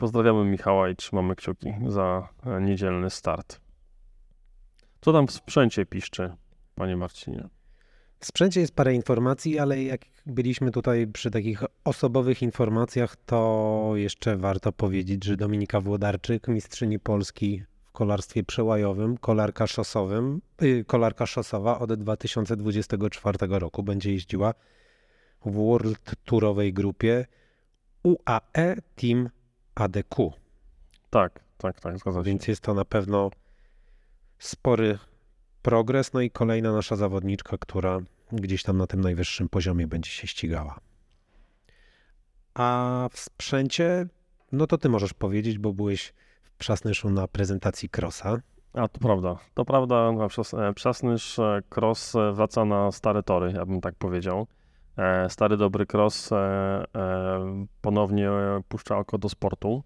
Pozdrawiamy 0.00 0.44
Michała 0.44 0.88
i 0.88 0.96
trzymamy 0.96 1.36
kciuki 1.36 1.74
za 1.86 2.28
niedzielny 2.60 3.10
start. 3.10 3.60
Co 5.00 5.12
tam 5.12 5.26
w 5.26 5.30
sprzęcie 5.30 5.86
piszczy, 5.86 6.32
panie 6.74 6.96
Marcinie? 6.96 7.48
W 8.20 8.26
sprzęcie 8.26 8.60
jest 8.60 8.74
parę 8.74 8.94
informacji, 8.94 9.58
ale 9.58 9.82
jak 9.82 10.00
byliśmy 10.26 10.70
tutaj 10.70 11.06
przy 11.06 11.30
takich 11.30 11.62
osobowych 11.84 12.42
informacjach, 12.42 13.16
to 13.26 13.92
jeszcze 13.94 14.36
warto 14.36 14.72
powiedzieć, 14.72 15.24
że 15.24 15.36
Dominika 15.36 15.80
Włodarczyk, 15.80 16.48
mistrzyni 16.48 16.98
Polski 16.98 17.62
w 17.84 17.92
kolarstwie 17.92 18.44
przełajowym, 18.44 19.16
kolarka 19.16 19.66
szosowym, 19.66 20.40
yy, 20.60 20.84
kolarka 20.84 21.26
szosowa 21.26 21.78
od 21.78 21.94
2024 21.94 23.38
roku 23.50 23.82
będzie 23.82 24.12
jeździła 24.12 24.54
w 25.44 25.52
World 25.52 26.14
Tourowej 26.24 26.72
grupie 26.72 27.26
UAE 28.02 28.76
Team 28.96 29.28
ADQ. 29.74 30.32
Tak, 31.10 31.40
tak, 31.58 31.80
tak, 31.80 31.98
zgadza 31.98 32.20
się. 32.20 32.24
Więc 32.24 32.48
jest 32.48 32.60
to 32.60 32.74
na 32.74 32.84
pewno 32.84 33.30
spory 34.38 34.98
progres, 35.62 36.12
no 36.12 36.20
i 36.20 36.30
kolejna 36.30 36.72
nasza 36.72 36.96
zawodniczka, 36.96 37.56
która 37.58 37.98
gdzieś 38.32 38.62
tam 38.62 38.78
na 38.78 38.86
tym 38.86 39.00
najwyższym 39.00 39.48
poziomie 39.48 39.86
będzie 39.86 40.10
się 40.10 40.26
ścigała. 40.26 40.80
A 42.54 43.08
w 43.12 43.18
sprzęcie, 43.18 44.06
no 44.52 44.66
to 44.66 44.78
ty 44.78 44.88
możesz 44.88 45.14
powiedzieć, 45.14 45.58
bo 45.58 45.72
byłeś 45.72 46.12
w 46.42 46.52
Przasnyszu 46.58 47.10
na 47.10 47.28
prezentacji 47.28 47.88
Crossa. 47.88 48.36
A, 48.72 48.88
to 48.88 49.00
prawda. 49.00 49.38
To 49.54 49.64
prawda, 49.64 50.12
Przasnysz 50.74 51.38
e, 51.38 51.62
Cross 51.76 52.14
e, 52.14 52.32
wraca 52.32 52.64
na 52.64 52.92
stare 52.92 53.22
tory, 53.22 53.52
ja 53.52 53.66
bym 53.66 53.80
tak 53.80 53.94
powiedział. 53.94 54.46
E, 55.00 55.30
stary, 55.30 55.56
dobry 55.56 55.86
Cross 55.86 56.30
ponownie 57.82 58.30
puszcza 58.68 58.98
oko 58.98 59.18
do 59.18 59.28
sportu. 59.28 59.82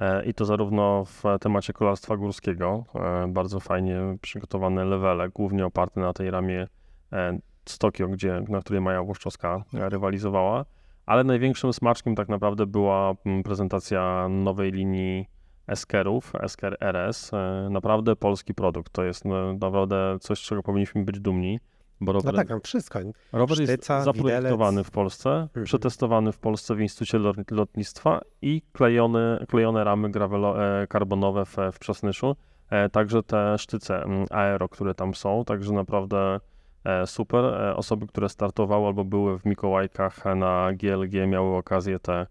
E, 0.00 0.24
i 0.24 0.34
to 0.34 0.44
zarówno 0.44 1.04
w 1.04 1.22
temacie 1.40 1.72
kolarstwa 1.72 2.16
górskiego, 2.16 2.84
e, 2.94 3.28
bardzo 3.28 3.60
fajnie 3.60 4.00
przygotowane 4.20 4.84
levele, 4.84 5.28
głównie 5.28 5.66
oparte 5.66 6.00
na 6.00 6.12
tej 6.12 6.30
ramie 6.30 6.66
e, 7.12 7.38
z 7.64 7.78
Tokio, 7.78 8.08
gdzie, 8.08 8.42
na 8.48 8.60
której 8.60 8.80
Maja 8.80 9.02
Włoszczowska 9.02 9.64
rywalizowała, 9.72 10.64
ale 11.06 11.24
największym 11.24 11.72
smaczkiem 11.72 12.14
tak 12.14 12.28
naprawdę 12.28 12.66
była 12.66 13.14
mm, 13.26 13.42
prezentacja 13.42 14.28
nowej 14.28 14.72
linii 14.72 15.26
Eskerów, 15.66 16.32
Esker 16.40 16.76
RS. 16.80 17.34
E, 17.34 17.68
naprawdę 17.70 18.16
polski 18.16 18.54
produkt. 18.54 18.92
To 18.92 19.04
jest 19.04 19.24
no, 19.24 19.52
naprawdę 19.52 20.16
coś, 20.20 20.38
z 20.38 20.42
czego 20.42 20.62
powinniśmy 20.62 21.04
być 21.04 21.20
dumni. 21.20 21.60
Bo 22.00 22.12
rower, 22.12 22.32
No 22.32 22.38
tak, 22.38 22.48
tam 22.48 22.60
wszystko. 22.60 22.98
rower 23.32 23.60
jest 23.60 23.72
sztyca, 23.72 24.02
zaprojektowany 24.02 24.70
widelec. 24.70 24.86
w 24.86 24.90
Polsce, 24.90 25.30
Mhm. 25.30 25.64
przetestowany 25.66 26.32
w 26.32 26.38
Polsce 26.38 26.74
w 26.74 26.80
Instytucie 26.80 27.18
Lot- 27.18 27.50
Lotnictwa 27.50 28.20
i 28.42 28.62
klejone, 28.72 29.44
klejone 29.48 29.84
ramy 29.84 30.10
gravelo, 30.10 30.64
e, 30.82 30.86
karbonowe 30.86 31.44
w, 31.44 31.56
w 31.72 31.78
Przasnyszu. 31.78 32.36
E, 32.70 32.88
także 32.88 33.22
te 33.22 33.58
sztyce 33.58 34.04
aero, 34.30 34.68
które 34.68 34.94
tam 34.94 35.14
są, 35.14 35.44
także 35.44 35.72
naprawdę 35.72 36.40
e, 36.84 37.06
super. 37.06 37.44
E, 37.44 37.76
osoby, 37.76 38.06
które 38.06 38.28
startowały 38.28 38.86
albo 38.86 39.04
były 39.04 39.38
w 39.38 39.44
Mikołajkach 39.44 40.24
na 40.36 40.68
GLG 40.72 41.26
miały 41.26 41.56
okazję 41.56 41.98
te 41.98 42.26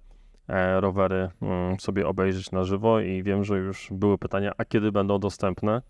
e, 0.47 0.81
rowery 0.81 1.29
mm, 1.41 1.79
sobie 1.79 2.07
obejrzeć 2.07 2.51
na 2.51 2.63
żywo 2.63 2.99
i 2.99 3.23
wiem, 3.23 3.43
że 3.43 3.57
już 3.57 3.87
były 3.91 4.17
pytania, 4.17 4.51
a 4.57 4.65
kiedy 4.65 4.91
będą 4.91 5.19
dostępne? 5.19 5.81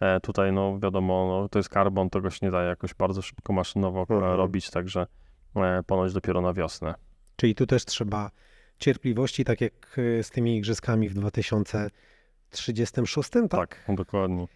E, 0.00 0.20
Tutaj, 0.20 0.52
no 0.52 0.78
wiadomo, 0.78 1.40
no, 1.42 1.48
to 1.48 1.58
jest 1.58 1.68
karbon, 1.68 2.10
tego 2.10 2.30
się 2.30 2.46
nie 2.46 2.50
da 2.52 2.62
jakoś 2.62 2.94
bardzo 2.94 3.22
szybko 3.22 3.52
maszynowo 3.52 4.06
e, 4.10 4.14
Mhm. 4.14 4.36
robić, 4.36 4.70
także 4.70 5.06
e, 5.56 5.82
ponoć 5.86 6.12
dopiero 6.12 6.40
na 6.40 6.52
wiosnę. 6.52 6.94
Czyli 7.36 7.54
tu 7.54 7.66
też 7.66 7.84
trzeba 7.84 8.30
cierpliwości, 8.78 9.44
tak 9.44 9.60
jak 9.60 9.72
z 10.22 10.30
tymi 10.30 10.56
igrzyskami 10.56 11.08
w 11.08 11.14
2036, 11.14 13.30
tak? 13.30 13.48
Tak, 13.50 13.84
dokładnie. 13.96 14.46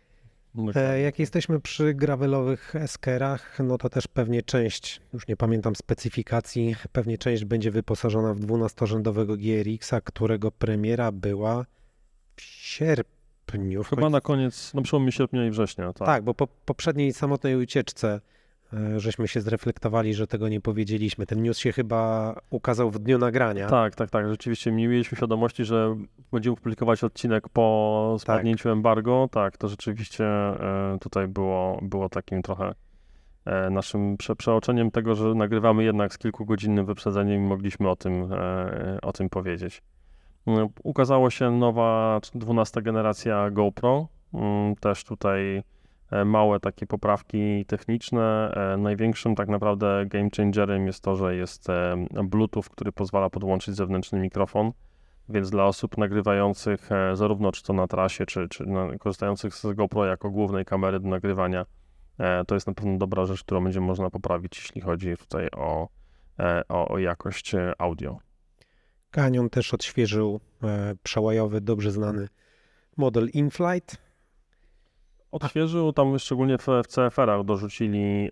Dokładnie. 0.54 1.00
Jak 1.00 1.18
jesteśmy 1.18 1.60
przy 1.60 1.94
gravelowych 1.94 2.76
eskerach, 2.76 3.58
no 3.64 3.78
to 3.78 3.88
też 3.88 4.08
pewnie 4.08 4.42
część, 4.42 5.00
już 5.12 5.28
nie 5.28 5.36
pamiętam 5.36 5.76
specyfikacji, 5.76 6.76
pewnie 6.92 7.18
część 7.18 7.44
będzie 7.44 7.70
wyposażona 7.70 8.34
w 8.34 8.40
12-rzędowego 8.40 9.36
GRX-a, 9.36 10.00
którego 10.00 10.50
premiera 10.52 11.12
była 11.12 11.64
w 12.36 12.42
sierpniu. 12.42 13.13
Chyba 13.90 14.02
końcu- 14.02 14.12
na 14.12 14.20
koniec, 14.20 14.74
na 14.74 14.82
przełomie 14.82 15.12
sierpnia 15.12 15.46
i 15.46 15.50
września, 15.50 15.92
tak. 15.92 16.06
Tak, 16.08 16.24
bo 16.24 16.34
po 16.34 16.48
poprzedniej 16.64 17.12
samotnej 17.12 17.56
ucieczce 17.56 18.20
e, 18.72 19.00
żeśmy 19.00 19.28
się 19.28 19.40
zreflektowali, 19.40 20.14
że 20.14 20.26
tego 20.26 20.48
nie 20.48 20.60
powiedzieliśmy. 20.60 21.26
Ten 21.26 21.42
news 21.42 21.58
się 21.58 21.72
chyba 21.72 22.34
ukazał 22.50 22.90
w 22.90 22.98
dniu 22.98 23.18
nagrania. 23.18 23.68
Tak, 23.68 23.94
tak, 23.94 24.10
tak. 24.10 24.28
Rzeczywiście 24.28 24.72
nie 24.72 24.88
mieliśmy 24.88 25.16
świadomości, 25.16 25.64
że 25.64 25.96
będziemy 26.32 26.56
publikować 26.56 27.04
odcinek 27.04 27.48
po 27.48 28.16
spadnięciu 28.20 28.68
embargo. 28.68 29.28
Tak, 29.30 29.56
to 29.56 29.68
rzeczywiście 29.68 30.24
e, 30.26 30.98
tutaj 31.00 31.28
było, 31.28 31.78
było 31.82 32.08
takim 32.08 32.42
trochę 32.42 32.74
e, 33.44 33.70
naszym 33.70 34.16
prze, 34.16 34.36
przeoczeniem 34.36 34.90
tego, 34.90 35.14
że 35.14 35.34
nagrywamy 35.34 35.84
jednak 35.84 36.14
z 36.14 36.18
kilkugodzinnym 36.18 36.86
wyprzedzeniem 36.86 37.44
i 37.44 37.46
mogliśmy 37.46 37.90
o 37.90 37.96
tym, 37.96 38.28
o 39.02 39.12
tym 39.12 39.28
powiedzieć. 39.28 39.82
Mm, 40.46 40.68
Ukazała 40.82 41.30
się 41.30 41.50
nowa 41.50 42.20
12 42.34 42.82
generacja 42.82 43.50
GoPro. 43.50 44.08
Mm, 44.34 44.76
Też 44.76 45.04
tutaj 45.04 45.62
e, 46.10 46.24
małe 46.24 46.60
takie 46.60 46.86
poprawki 46.86 47.64
techniczne. 47.66 48.54
E, 48.54 48.76
Największym 48.76 49.34
tak 49.34 49.48
naprawdę 49.48 50.06
game 50.06 50.28
changerem 50.36 50.86
jest 50.86 51.02
to, 51.04 51.16
że 51.16 51.36
jest 51.36 51.70
e, 51.70 52.06
Bluetooth, 52.24 52.62
który 52.70 52.92
pozwala 52.92 53.30
podłączyć 53.30 53.74
zewnętrzny 53.74 54.18
mikrofon. 54.18 54.72
Więc 55.28 55.50
dla 55.50 55.64
osób 55.64 55.98
nagrywających 55.98 56.90
zarówno 57.14 57.52
czy 57.52 57.62
to 57.62 57.72
na 57.72 57.86
trasie, 57.86 58.26
czy, 58.26 58.48
czy 58.48 58.64
korzystających 59.00 59.54
z 59.54 59.66
GoPro 59.74 60.04
jako 60.04 60.30
głównej 60.30 60.64
kamery 60.64 61.00
do 61.00 61.08
nagrywania, 61.08 61.66
to 62.46 62.54
jest 62.54 62.66
na 62.66 62.74
pewno 62.74 62.98
dobra 62.98 63.26
rzecz, 63.26 63.44
którą 63.44 63.64
będzie 63.64 63.80
można 63.80 64.10
poprawić, 64.10 64.58
jeśli 64.58 64.80
chodzi 64.80 65.16
tutaj 65.16 65.48
o, 65.56 65.88
o, 66.68 66.88
o 66.88 66.98
jakość 66.98 67.52
audio. 67.78 68.18
Canyon 69.14 69.50
też 69.50 69.74
odświeżył 69.74 70.40
e, 70.64 70.94
przełajowy, 71.02 71.60
dobrze 71.60 71.90
znany 71.90 72.28
model 72.96 73.28
InFlight. 73.32 73.96
Odświeżył 75.32 75.92
tam 75.92 76.18
szczególnie 76.18 76.58
w, 76.58 76.66
w 76.66 76.86
CFR-ach 76.88 77.44
dorzucili 77.44 78.30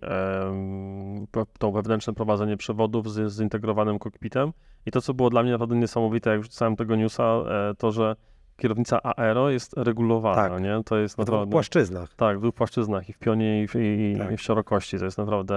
pe- 1.31 1.45
to 1.59 1.71
wewnętrzne 1.71 2.13
prowadzenie 2.13 2.57
przewodów 2.57 3.13
z 3.13 3.37
zintegrowanym 3.37 3.99
kokpitem 3.99 4.53
i 4.85 4.91
to, 4.91 5.01
co 5.01 5.13
było 5.13 5.29
dla 5.29 5.43
mnie 5.43 5.51
naprawdę 5.51 5.75
niesamowite, 5.75 6.29
jak 6.29 6.43
rzucałem 6.43 6.75
tego 6.75 6.95
newsa, 6.95 7.23
e, 7.23 7.73
to, 7.77 7.91
że 7.91 8.15
kierownica 8.57 8.99
aero 9.03 9.49
jest 9.49 9.73
regulowana, 9.77 10.49
Tak. 10.49 10.61
nie? 10.63 10.81
To 10.85 10.97
jest 10.97 11.13
W 11.13 11.17
dwóch 11.17 11.27
naprawdę... 11.27 11.51
płaszczyznach. 11.51 12.15
Tak, 12.15 12.37
w 12.37 12.41
dwóch 12.41 12.55
płaszczyznach 12.55 13.09
i 13.09 13.13
w 13.13 13.17
pionie 13.17 13.63
i 13.63 13.67
w, 13.67 13.75
i, 13.75 14.15
Tak. 14.17 14.31
i 14.31 14.37
w 14.37 14.41
szerokości. 14.41 14.99
To 14.99 15.05
jest 15.05 15.17
naprawdę 15.17 15.55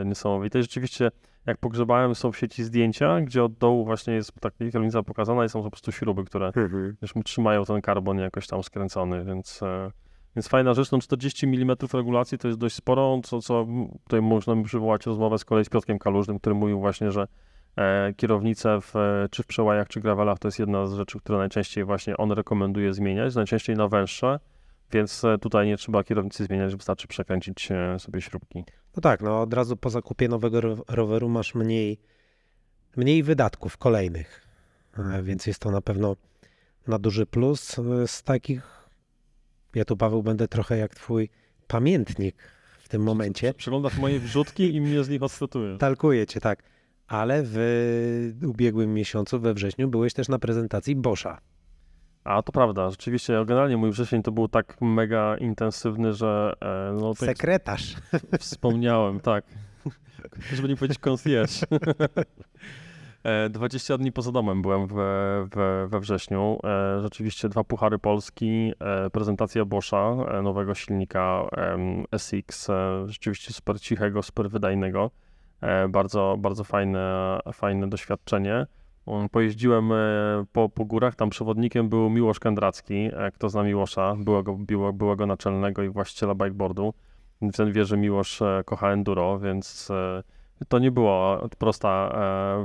e, 0.00 0.04
niesamowite. 0.04 0.58
I 0.58 0.62
rzeczywiście, 0.62 1.10
jak 1.46 1.58
pogrzebałem, 1.58 2.14
są 2.14 2.32
w 2.32 2.38
sieci 2.38 2.64
zdjęcia, 2.64 3.20
gdzie 3.20 3.44
od 3.44 3.52
dołu 3.52 3.84
właśnie 3.84 4.14
jest 4.14 4.32
taka 4.40 4.56
kierownica 4.58 5.02
pokazana 5.02 5.44
i 5.44 5.48
są 5.48 5.62
po 5.62 5.70
prostu 5.70 5.92
śruby, 5.92 6.24
które 6.24 6.52
już 7.02 7.14
trzymają 7.24 7.64
ten 7.64 7.82
karbon 7.82 8.18
jakoś 8.18 8.46
tam 8.46 8.62
skręcony, 8.62 9.24
więc, 9.24 9.62
e, 9.62 9.90
więc 10.36 10.48
fajna 10.48 10.74
rzecz. 10.74 10.92
No 10.92 10.98
40 10.98 11.46
mm 11.46 11.76
regulacji 11.92 12.38
to 12.38 12.48
jest 12.48 12.60
dość 12.60 12.74
sporo, 12.74 13.20
co, 13.24 13.40
co 13.40 13.66
tutaj 14.04 14.22
można 14.22 14.62
przywołać 14.62 15.06
rozmowę 15.06 15.38
z 15.38 15.44
kolei 15.44 15.64
z 15.64 15.68
Piotrkiem 15.68 15.98
Kalużnym, 15.98 16.38
który 16.38 16.54
mówił 16.54 16.80
właśnie, 16.80 17.12
że 17.12 17.26
e, 17.76 18.14
kierownice 18.16 18.80
w, 18.80 18.96
e, 18.96 19.28
czy 19.30 19.42
w 19.42 19.46
przełajach, 19.46 19.88
czy 19.88 20.00
gravelach 20.00 20.38
to 20.38 20.48
jest 20.48 20.58
jedna 20.58 20.86
z 20.86 20.94
rzeczy, 20.94 21.18
które 21.20 21.38
najczęściej 21.38 21.84
właśnie 21.84 22.16
on 22.16 22.32
rekomenduje 22.32 22.94
zmieniać, 22.94 23.34
najczęściej 23.34 23.76
na 23.76 23.88
węższe, 23.88 24.38
więc 24.92 25.24
e, 25.24 25.38
tutaj 25.38 25.66
nie 25.66 25.76
trzeba 25.76 26.04
kierownicy 26.04 26.44
zmieniać, 26.44 26.76
wystarczy 26.76 27.08
przekręcić 27.08 27.68
e, 27.70 27.98
sobie 27.98 28.20
śrubki. 28.20 28.64
No 28.96 29.00
tak, 29.00 29.22
no 29.22 29.40
od 29.42 29.54
razu 29.54 29.76
po 29.76 29.90
zakupie 29.90 30.28
nowego 30.28 30.60
ro- 30.60 30.84
roweru 30.88 31.28
masz 31.28 31.54
mniej, 31.54 32.00
mniej 32.96 33.22
wydatków 33.22 33.76
kolejnych, 33.76 34.46
E, 34.98 35.22
więc 35.22 35.46
jest 35.46 35.60
to 35.60 35.70
na 35.70 35.80
pewno 35.80 36.16
na 36.86 36.98
duży 36.98 37.26
plus. 37.26 37.76
Z 38.06 38.22
takich, 38.22 38.88
ja 39.74 39.84
tu 39.84 39.96
Paweł 39.96 40.22
będę 40.22 40.48
trochę 40.48 40.78
jak 40.78 40.94
twój 40.94 41.28
pamiętnik 41.66 42.36
w 42.80 42.88
tym 42.88 43.02
momencie. 43.02 43.54
Przeglądasz 43.54 43.98
moje 43.98 44.20
wrzutki 44.20 44.74
i 44.74 44.80
mnie 44.80 45.04
z 45.04 45.08
nich 45.08 45.22
odczytujesz. 45.22 45.78
Talkuję 45.88 46.26
cię, 46.26 46.40
tak. 46.40 46.62
Ale 47.06 47.42
w 47.44 47.56
ubiegłym 48.46 48.94
miesiącu, 48.94 49.40
we 49.40 49.54
wrześniu, 49.54 49.88
byłeś 49.88 50.12
też 50.14 50.28
na 50.28 50.38
prezentacji 50.38 50.96
Boscha. 50.96 51.40
A 52.26 52.42
to 52.42 52.52
prawda, 52.52 52.90
rzeczywiście, 52.90 53.44
generalnie 53.46 53.76
mój 53.76 53.90
wrzesień 53.90 54.22
to 54.22 54.32
był 54.32 54.48
tak 54.48 54.80
mega 54.80 55.36
intensywny, 55.36 56.12
że 56.12 56.52
e, 56.60 56.92
no, 57.00 57.14
tak 57.14 57.28
Sekretarz. 57.28 57.94
Wspomniałem, 58.40 59.20
tak. 59.20 59.44
Żeby 60.54 60.68
nie 60.68 60.76
powiedzieć 60.76 60.98
concierge. 60.98 61.52
E, 63.24 63.50
20 63.50 63.98
dni 63.98 64.12
poza 64.12 64.32
domem 64.32 64.62
byłem 64.62 64.86
we, 64.86 65.46
we, 65.54 65.88
we 65.88 66.00
wrześniu. 66.00 66.58
E, 66.64 67.02
Rzeczywiście 67.02 67.48
dwa 67.48 67.64
puchary 67.64 67.98
Polski, 67.98 68.72
e, 68.80 69.10
prezentacja 69.10 69.64
Boscha, 69.64 70.16
e, 70.28 70.42
nowego 70.42 70.74
silnika 70.74 71.42
SX, 72.18 72.70
e, 72.70 73.04
rzeczywiście 73.06 73.52
super 73.52 73.80
cichego, 73.80 74.22
super 74.22 74.50
wydajnego. 74.50 75.10
E, 75.60 75.88
Bardzo, 75.88 76.36
bardzo 76.38 76.64
fajne, 76.64 77.38
fajne 77.52 77.88
doświadczenie. 77.88 78.66
Pojeździłem 79.30 79.92
e, 79.92 79.96
po, 80.52 80.68
po 80.68 80.84
górach, 80.84 81.14
tam 81.14 81.30
przewodnikiem 81.30 81.88
był 81.88 82.10
Miłosz 82.10 82.38
Kędracki, 82.40 82.94
e, 83.12 83.32
kto 83.32 83.48
zna 83.48 83.62
Miłosza, 83.62 84.16
byłego, 84.18 84.54
byłego, 84.54 84.92
byłego 84.92 85.26
naczelnego 85.26 85.82
i 85.82 85.88
właściciela 85.88 86.34
bikeboardu. 86.34 86.94
Ten 87.56 87.72
wie, 87.72 87.84
że 87.84 87.96
Miłosz 87.96 88.42
e, 88.42 88.62
kocha 88.64 88.90
enduro, 88.90 89.38
więc 89.38 89.88
to 90.68 90.78
nie 90.78 90.90
była 90.90 91.48
prosta 91.58 92.12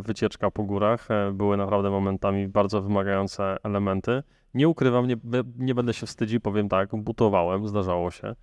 wycieczka 0.04 0.52
po 0.52 0.64
górach. 0.64 1.08
Były 1.34 1.58
naprawdę 1.58 1.90
momentami 1.90 2.48
bardzo 2.48 2.82
wymagające 2.82 3.58
elementy. 3.64 4.24
Nie 4.54 4.68
ukrywam, 4.70 5.08
nie, 5.08 5.16
nie 5.58 5.76
będę 5.76 5.94
się 5.94 6.06
wstydził, 6.06 6.42
powiem 6.42 6.70
tak, 6.70 6.96
butowałem, 6.96 7.68
zdarzało 7.68 8.12
się, 8.12 8.36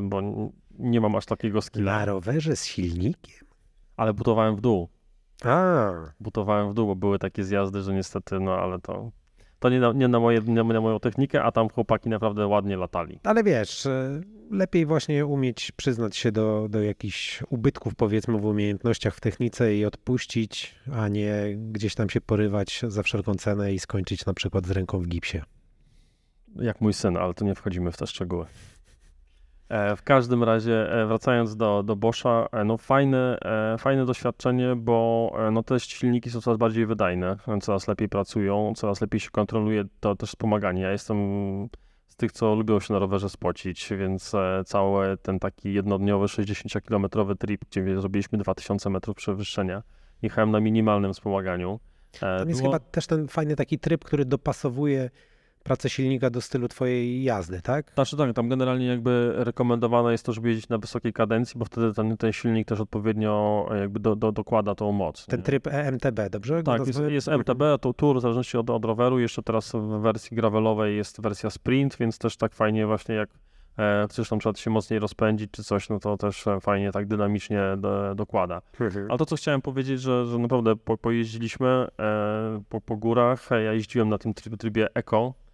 bo 0.00 0.20
nie 0.78 1.00
mam 1.00 1.16
aż 1.16 1.26
takiego 1.26 1.62
skilla, 1.62 1.98
Na 1.98 2.04
rowerze 2.04 2.56
z 2.56 2.64
silnikiem? 2.64 3.46
ale 3.96 4.14
butowałem 4.14 4.56
w 4.56 4.60
dół. 4.60 4.88
A, 5.44 5.92
Butowałem 6.20 6.70
w 6.70 6.74
dół, 6.74 6.86
bo 6.86 6.96
były 6.96 7.18
takie 7.18 7.44
zjazdy, 7.44 7.82
że 7.82 7.94
niestety, 7.94 8.40
no 8.40 8.54
ale 8.54 8.78
to, 8.78 9.10
to 9.58 9.68
nie, 9.68 9.80
na, 9.80 9.92
nie, 9.92 10.08
na 10.08 10.20
moje, 10.20 10.40
nie 10.40 10.64
na 10.64 10.80
moją 10.80 11.00
technikę, 11.00 11.42
a 11.42 11.52
tam 11.52 11.68
chłopaki 11.68 12.08
naprawdę 12.08 12.46
ładnie 12.46 12.76
latali. 12.76 13.20
ale 13.24 13.44
wiesz, 13.44 13.86
e, 13.86 14.20
lepiej 14.50 14.86
właśnie 14.86 15.26
umieć 15.26 15.72
przyznać 15.72 16.16
się 16.16 16.32
do, 16.32 16.66
do 16.70 16.82
jakichś 16.82 17.42
ubytków, 17.48 17.94
powiedzmy, 17.94 18.38
w 18.38 18.44
umiejętnościach 18.44 19.14
w 19.14 19.20
technice 19.20 19.74
i 19.76 19.84
odpuścić, 19.84 20.74
a 20.92 21.08
nie 21.08 21.34
gdzieś 21.56 21.94
tam 21.94 22.10
się 22.10 22.20
porywać 22.20 22.82
za 22.88 23.02
wszelką 23.02 23.34
cenę 23.34 23.72
i 23.72 23.78
skończyć 23.78 24.26
na 24.26 24.34
przykład 24.34 24.66
z 24.66 24.70
ręką 24.70 25.00
w 25.00 25.06
gipsie. 25.06 25.42
Jak 26.56 26.80
mój 26.80 26.92
syn, 26.92 27.16
ale 27.16 27.34
to 27.34 27.44
nie 27.44 27.54
wchodzimy 27.54 27.92
w 27.92 27.96
te 27.96 28.06
szczegóły. 28.06 28.46
E, 29.70 29.96
W 29.96 30.02
każdym 30.02 30.44
razie, 30.44 30.92
e, 30.92 31.06
wracając 31.06 31.56
do, 31.56 31.82
do 31.82 31.96
Boscha, 31.96 32.48
e, 32.52 32.64
no 32.64 32.78
fajne, 32.78 33.38
fajne 33.78 34.06
doświadczenie, 34.06 34.76
bo 34.76 35.32
no 35.52 35.62
te 35.62 35.80
silniki 35.80 36.30
są 36.30 36.40
coraz 36.40 36.58
bardziej 36.58 36.86
wydajne, 36.86 37.36
coraz 37.62 37.88
lepiej 37.88 38.08
pracują, 38.08 38.72
coraz 38.76 39.00
lepiej 39.00 39.20
się 39.20 39.30
kontroluje 39.30 39.84
to 40.00 40.16
też 40.16 40.28
wspomaganie. 40.28 40.82
Ja 40.82 40.92
jestem 40.92 41.18
z 42.08 42.16
tych, 42.16 42.32
co 42.32 42.54
lubią 42.54 42.80
się 42.80 42.92
na 42.94 42.98
rowerze 42.98 43.28
spocić, 43.28 43.88
więc 43.98 44.32
cały 44.66 45.16
ten 45.16 45.38
taki 45.38 45.72
jednodniowy 45.72 46.26
60-kilometrowy 46.26 47.36
trip, 47.36 47.64
gdzie 47.70 48.00
zrobiliśmy 48.00 48.38
2000 48.38 48.90
metrów 48.90 49.16
przewyższenia, 49.16 49.82
jechałem 50.22 50.50
na 50.50 50.60
minimalnym 50.60 51.12
wspomaganiu. 51.12 51.80
Tam 52.20 52.48
jest 52.48 52.60
było... 52.60 52.72
chyba 52.72 52.84
też 52.84 53.06
ten 53.06 53.28
fajny 53.28 53.56
taki 53.56 53.78
tryb, 53.78 54.04
który 54.04 54.24
dopasowuje 54.24 55.10
pracę 55.62 55.90
silnika 55.90 56.30
do 56.30 56.40
stylu 56.40 56.68
twojej 56.68 57.22
jazdy, 57.22 57.62
tak? 57.62 57.92
Znaczy 57.94 58.16
tak, 58.16 58.32
tam 58.32 58.48
generalnie 58.48 58.86
jakby 58.86 59.32
rekomendowane 59.36 60.12
jest 60.12 60.26
to, 60.26 60.32
żeby 60.32 60.48
jeździć 60.48 60.68
na 60.68 60.78
wysokiej 60.78 61.12
kadencji, 61.12 61.58
bo 61.58 61.64
wtedy 61.64 61.94
ten, 61.94 62.16
ten 62.16 62.32
silnik 62.32 62.68
też 62.68 62.80
odpowiednio 62.80 63.66
jakby 63.80 64.00
do, 64.00 64.16
do, 64.16 64.32
dokłada 64.32 64.74
tą 64.74 64.92
moc. 64.92 65.26
Ten 65.26 65.40
nie? 65.40 65.44
tryb 65.44 65.66
EMTB, 65.66 66.30
dobrze? 66.30 66.62
Tak, 66.62 66.86
jest, 66.86 67.00
jest, 67.08 67.28
MTB, 67.28 67.62
to 67.80 67.92
Tour 67.92 68.18
w 68.18 68.20
zależności 68.20 68.58
od, 68.58 68.70
od 68.70 68.84
roweru, 68.84 69.18
jeszcze 69.18 69.42
teraz 69.42 69.72
w 69.72 70.00
wersji 70.00 70.36
gravelowej 70.36 70.96
jest 70.96 71.20
wersja 71.20 71.50
Sprint, 71.50 71.96
więc 71.96 72.18
też 72.18 72.36
tak 72.36 72.54
fajnie 72.54 72.86
właśnie 72.86 73.14
jak 73.14 73.28
e, 73.78 74.06
chcesz 74.10 74.28
tam 74.28 74.38
przykład 74.38 74.58
się 74.58 74.70
mocniej 74.70 74.98
rozpędzić 74.98 75.50
czy 75.50 75.64
coś, 75.64 75.88
no 75.88 76.00
to 76.00 76.16
też 76.16 76.46
e, 76.46 76.60
fajnie 76.60 76.92
tak 76.92 77.06
dynamicznie 77.06 77.60
do, 77.78 78.14
dokłada. 78.14 78.62
Mhm. 78.80 79.06
Ale 79.10 79.18
to, 79.18 79.26
co 79.26 79.36
chciałem 79.36 79.62
powiedzieć, 79.62 80.00
że, 80.00 80.26
że 80.26 80.38
naprawdę 80.38 80.76
po, 80.76 80.98
pojeździliśmy 80.98 81.86
e, 81.98 82.62
po, 82.68 82.80
po 82.80 82.96
górach, 82.96 83.48
ja 83.50 83.72
jeździłem 83.72 84.08
na 84.08 84.18
tym 84.18 84.34
trybie 84.34 84.88
Eco, 84.94 85.34
E, 85.40 85.49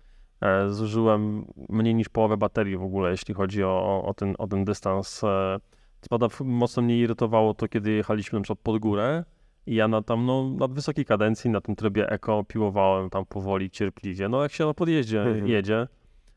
zużyłem 0.68 1.46
mniej 1.68 1.94
niż 1.94 2.08
połowę 2.08 2.36
baterii 2.36 2.76
w 2.76 2.82
ogóle, 2.82 3.10
jeśli 3.10 3.34
chodzi 3.34 3.64
o, 3.64 4.04
o, 4.06 4.14
ten, 4.14 4.34
o 4.38 4.46
ten 4.46 4.64
dystans. 4.64 5.24
E, 5.24 5.58
co 6.00 6.08
prawda 6.08 6.44
mocno 6.44 6.82
mnie 6.82 6.98
irytowało 6.98 7.54
to, 7.54 7.68
kiedy 7.68 7.90
jechaliśmy 7.90 8.38
na 8.38 8.42
przykład 8.42 8.58
pod 8.62 8.78
górę 8.78 9.24
i 9.66 9.74
ja 9.74 9.88
na 9.88 10.02
tam, 10.02 10.26
no, 10.26 10.50
na 10.50 10.68
wysokiej 10.68 11.04
kadencji, 11.04 11.50
na 11.50 11.60
tym 11.60 11.76
trybie 11.76 12.10
eko 12.10 12.44
piłowałem 12.44 13.10
tam 13.10 13.26
powoli, 13.26 13.70
cierpliwie. 13.70 14.28
No 14.28 14.42
jak 14.42 14.52
się 14.52 14.66
na 14.66 14.74
podjeździe 14.74 15.22
mhm. 15.22 15.46
jedzie, 15.46 15.86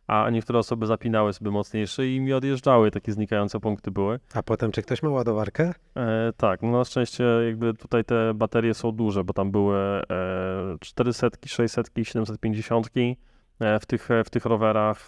a 0.07 0.29
niektóre 0.29 0.59
osoby 0.59 0.85
zapinały 0.85 1.33
sobie 1.33 1.51
mocniejsze 1.51 2.07
i 2.07 2.19
mi 2.19 2.33
odjeżdżały, 2.33 2.91
takie 2.91 3.11
znikające 3.11 3.59
punkty 3.59 3.91
były. 3.91 4.19
A 4.33 4.43
potem, 4.43 4.71
czy 4.71 4.81
ktoś 4.81 5.03
ma 5.03 5.09
ładowarkę? 5.09 5.73
E, 5.95 6.33
tak, 6.37 6.61
no 6.61 6.71
na 6.71 6.83
szczęście 6.83 7.23
jakby 7.23 7.73
tutaj 7.73 8.05
te 8.05 8.33
baterie 8.33 8.73
są 8.73 8.91
duże, 8.91 9.23
bo 9.23 9.33
tam 9.33 9.51
były 9.51 9.77
e, 9.77 10.03
400, 10.81 11.27
600, 11.45 11.91
750 12.03 12.87
E, 12.97 13.15
w 13.59 13.85
tych, 13.85 14.11
e, 14.11 14.23
w 14.23 14.29
tych 14.29 14.45
rowerach 14.45 15.07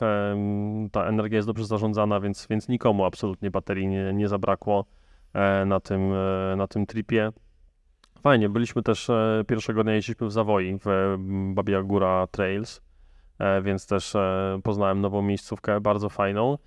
ta 0.91 1.05
energia 1.05 1.35
jest 1.35 1.47
dobrze 1.47 1.65
zarządzana, 1.65 2.19
więc, 2.19 2.47
więc 2.49 2.67
nikomu 2.67 3.05
absolutnie 3.05 3.51
baterii 3.51 3.87
nie, 3.87 4.13
nie 4.13 4.27
zabrakło 4.27 4.85
e, 5.33 5.65
na 5.65 5.79
tym, 5.79 6.13
na 6.57 6.67
tym 6.67 6.85
tripie. 6.85 7.31
Fajnie, 8.23 8.49
byliśmy 8.49 8.83
też 8.83 9.11
pierwszego 9.47 9.83
dnia 9.83 9.93
jeździliśmy 9.93 10.27
w 10.27 10.31
Zawoi, 10.31 10.77
w 10.85 11.17
Babia 11.53 11.83
Góra 11.83 12.27
Trails, 12.27 12.81
więc 13.63 13.87
też 13.87 14.13
poznałem 14.63 15.01
nową 15.01 15.21
miejscówkę, 15.21 15.81
bardzo 15.81 16.09
fajną. 16.09 16.57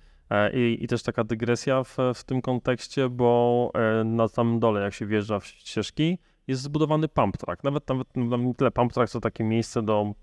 I, 0.53 0.77
I, 0.81 0.87
też 0.87 1.03
taka 1.03 1.23
dygresja 1.23 1.83
w, 1.83 1.97
w 2.15 2.23
tym 2.23 2.41
kontekście, 2.41 3.09
bo 3.09 3.71
na 4.05 4.27
samym 4.27 4.59
dole, 4.59 4.81
jak 4.81 4.93
się 4.93 5.05
wjeżdża 5.05 5.39
w 5.39 5.45
ścieżki, 5.45 6.17
jest 6.47 6.61
zbudowany 6.61 7.07
pump 7.07 7.37
track. 7.37 7.63
Nawet, 7.63 7.89
nawet, 7.89 8.07
nawet 8.15 8.47
nie 8.47 8.55
tyle 8.55 8.71
pump 8.71 8.93
track, 8.93 9.11
co 9.11 9.19
takie 9.19 9.43
miejsce 9.43 9.81
do 9.81 10.13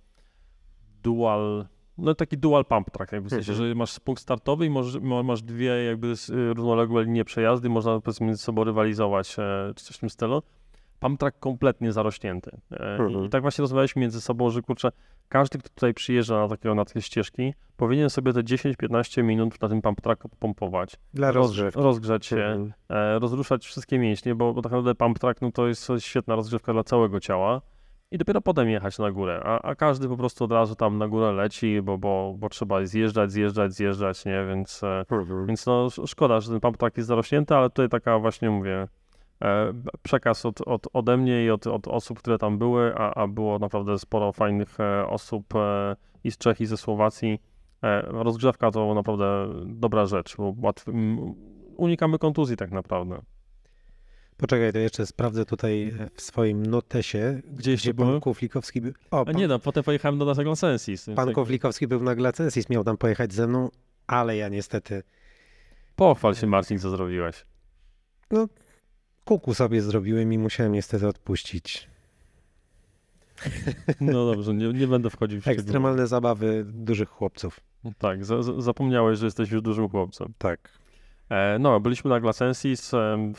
dual, 1.03 1.67
no 1.99 2.15
taki 2.15 2.39
dual 2.39 2.65
pump 2.65 2.91
track, 2.91 3.13
jakby 3.13 3.29
w 3.29 3.31
sensie, 3.31 3.53
mhm. 3.53 3.69
że 3.69 3.75
masz 3.75 4.01
punkt 4.01 4.23
startowy 4.23 4.67
i 4.67 4.71
masz, 4.71 5.01
masz 5.25 5.43
dwie 5.43 5.85
jakby 5.85 6.15
równoległe 6.29 7.05
linie 7.05 7.25
przejazdy, 7.25 7.69
można 7.69 8.01
powiedzmy 8.01 8.27
między 8.27 8.43
sobą 8.43 8.65
rywalizować, 8.65 9.37
e, 9.39 9.73
czy 9.77 9.85
coś 9.85 9.97
w 9.97 10.01
tym 10.01 10.11
stylu. 10.11 10.43
Pump 11.01 11.21
track 11.21 11.39
kompletnie 11.39 11.93
zarośnięty. 11.93 12.51
E, 12.73 12.97
mhm. 12.97 13.25
I 13.25 13.29
tak 13.29 13.43
właśnie 13.43 13.63
rozmawialiśmy 13.63 14.01
między 14.01 14.21
sobą, 14.21 14.51
że 14.51 14.63
kurczę, 14.63 14.93
każdy, 15.29 15.59
kto 15.59 15.69
tutaj 15.69 15.95
przyjeżdża 15.95 16.39
na, 16.39 16.49
takiego, 16.49 16.75
na 16.75 16.85
takie 16.85 17.03
ścieżki, 17.03 17.55
powinien 17.77 18.11
sobie 18.11 18.33
te 18.33 18.41
10-15 18.41 19.23
minut 19.23 19.63
na 19.63 19.69
tym 19.69 19.83
pump 19.83 20.01
tracku 20.01 20.29
pompować. 20.29 20.97
Dla 21.15 21.33
rozgrzewki. 21.33 21.81
Rozgrzać 21.81 22.27
się, 22.27 22.37
mhm. 22.37 22.73
e, 22.89 23.19
rozruszać 23.19 23.65
wszystkie 23.65 23.99
mięśnie, 23.99 24.35
bo, 24.35 24.55
bo 24.55 24.63
tak 24.63 24.73
naprawdę 24.73 24.95
pump 24.95 25.19
track 25.19 25.41
no, 25.41 25.53
to 25.53 25.69
jest 25.69 25.91
świetna 25.99 26.37
rozgrzewka 26.37 26.73
dla 26.73 26.85
całego 26.85 27.21
ciała 27.21 27.61
i 28.13 28.19
dopiero 28.19 28.41
potem 28.41 28.69
jechać 28.69 28.99
na 28.99 29.11
górę, 29.11 29.41
a, 29.45 29.63
a, 29.63 29.75
każdy 29.75 30.09
po 30.09 30.17
prostu 30.17 30.45
od 30.45 30.53
razu 30.53 30.75
tam 30.75 30.99
na 30.99 31.09
górę 31.09 31.33
leci, 31.33 31.83
bo, 31.83 31.99
bo, 31.99 32.35
bo 32.39 32.49
trzeba 32.49 32.87
zjeżdżać, 32.87 33.33
zjeżdżać, 33.33 33.73
zjeżdżać, 33.73 34.25
nie, 34.25 34.45
więc, 34.49 34.83
e, 34.83 35.05
mhm. 35.11 35.47
więc 35.47 35.67
no 35.67 35.89
szkoda, 36.07 36.41
że 36.41 36.51
ten 36.51 36.61
pump 36.61 36.77
tak 36.77 36.97
jest 36.97 37.07
zarośnięty, 37.07 37.55
ale 37.55 37.71
tutaj 37.71 37.89
taka 37.89 38.19
właśnie 38.19 38.51
mówię, 38.51 38.89
e, 39.43 39.73
przekaz 40.03 40.47
od, 40.47 40.61
od, 40.61 40.87
ode 40.93 41.17
mnie 41.17 41.45
i 41.45 41.51
od, 41.51 41.67
od 41.67 41.89
osób, 41.89 42.19
które 42.19 42.39
tam 42.39 42.59
były, 42.59 42.95
a, 42.97 43.15
a 43.15 43.27
było 43.27 43.59
naprawdę 43.59 43.99
sporo 43.99 44.33
fajnych 44.33 44.81
e, 44.81 45.07
osób 45.07 45.45
i 46.25 46.31
z 46.31 46.39
Czech 46.39 46.61
i 46.61 46.67
ze 46.67 46.77
Słowacji. 46.77 47.39
Rozgrzewka 48.05 48.71
to 48.71 48.95
naprawdę 48.95 49.49
dobra 49.67 50.07
rzecz, 50.07 50.37
bo 50.37 50.73
unikamy 51.77 52.19
kontuzji 52.19 52.57
tak 52.57 52.71
naprawdę. 52.71 53.23
Poczekaj, 54.37 54.73
to 54.73 54.79
jeszcze 54.79 55.07
sprawdzę 55.07 55.45
tutaj 55.45 55.95
w 56.15 56.23
swoim 56.23 56.67
notesie, 56.67 57.41
gdzie, 57.53 57.75
gdzie 57.75 57.95
pan 57.95 58.21
Kuflikowski 58.21 58.81
był. 58.81 58.93
O, 59.11 59.25
pan... 59.25 59.37
A 59.37 59.39
nie 59.39 59.49
no, 59.49 59.59
potem 59.59 59.85
pojechałem 59.85 60.19
do 60.19 60.25
naszego 60.25 60.57
Sensis. 60.57 61.07
Pan 61.17 61.27
tak... 61.27 61.35
Kuflikowski 61.35 61.87
był 61.87 62.03
na 62.03 62.15
Glacensis, 62.15 62.69
miał 62.69 62.85
tam 62.85 62.97
pojechać 62.97 63.33
ze 63.33 63.47
mną, 63.47 63.71
ale 64.07 64.37
ja 64.37 64.49
niestety... 64.49 65.03
Pochwal 65.97 66.35
się 66.35 66.47
Marcin, 66.47 66.79
co 66.79 66.91
zrobiłeś. 66.91 67.47
No, 68.31 68.49
kuku 69.25 69.55
sobie 69.55 69.83
zrobiłem 69.83 70.33
i 70.33 70.39
musiałem 70.39 70.73
niestety 70.73 71.09
odpuścić. 71.09 71.89
No 74.01 74.27
dobrze, 74.27 74.55
nie, 74.55 74.73
nie 74.73 74.87
będę 74.87 75.11
wchodził 75.11 75.41
w 75.41 75.49
Ekstremalne 75.49 76.07
zabawy 76.07 76.65
dużych 76.69 77.09
chłopców. 77.09 77.61
Tak, 77.99 78.25
za, 78.25 78.43
zapomniałeś, 78.43 79.19
że 79.19 79.25
jesteś 79.27 79.51
już 79.51 79.63
dużym 79.63 79.89
chłopcem. 79.89 80.33
Tak. 80.39 80.82
E, 81.33 81.59
no, 81.59 81.81
byliśmy 81.81 82.11
na 82.11 82.21
Glacensis, 82.21 82.93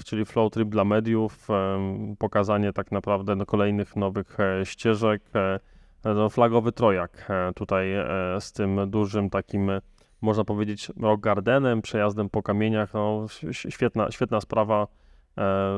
czyli 0.06 0.26
flow 0.26 0.52
trip 0.52 0.70
dla 0.70 0.84
mediów, 0.84 1.48
pokazanie 2.20 2.74
tak 2.74 2.91
naprawdę 2.91 3.36
no, 3.36 3.46
kolejnych 3.46 3.96
nowych 3.96 4.39
e, 4.39 4.66
ścieżek, 4.66 5.22
e, 5.36 5.60
no, 6.04 6.30
flagowy 6.30 6.72
trojak 6.72 7.28
tutaj 7.56 7.88
z 8.39 8.52
tym 8.52 8.89
dużym 8.89 9.30
takim, 9.30 9.72
można 10.22 10.44
powiedzieć, 10.44 10.91
rock 11.02 11.22
gardenem, 11.22 11.82
przejazdem 11.82 12.30
po 12.30 12.44
kamieniach, 12.44 12.94
no, 12.94 13.26
świetna, 13.52 14.12
świetna 14.12 14.41
sprawa, 14.41 14.88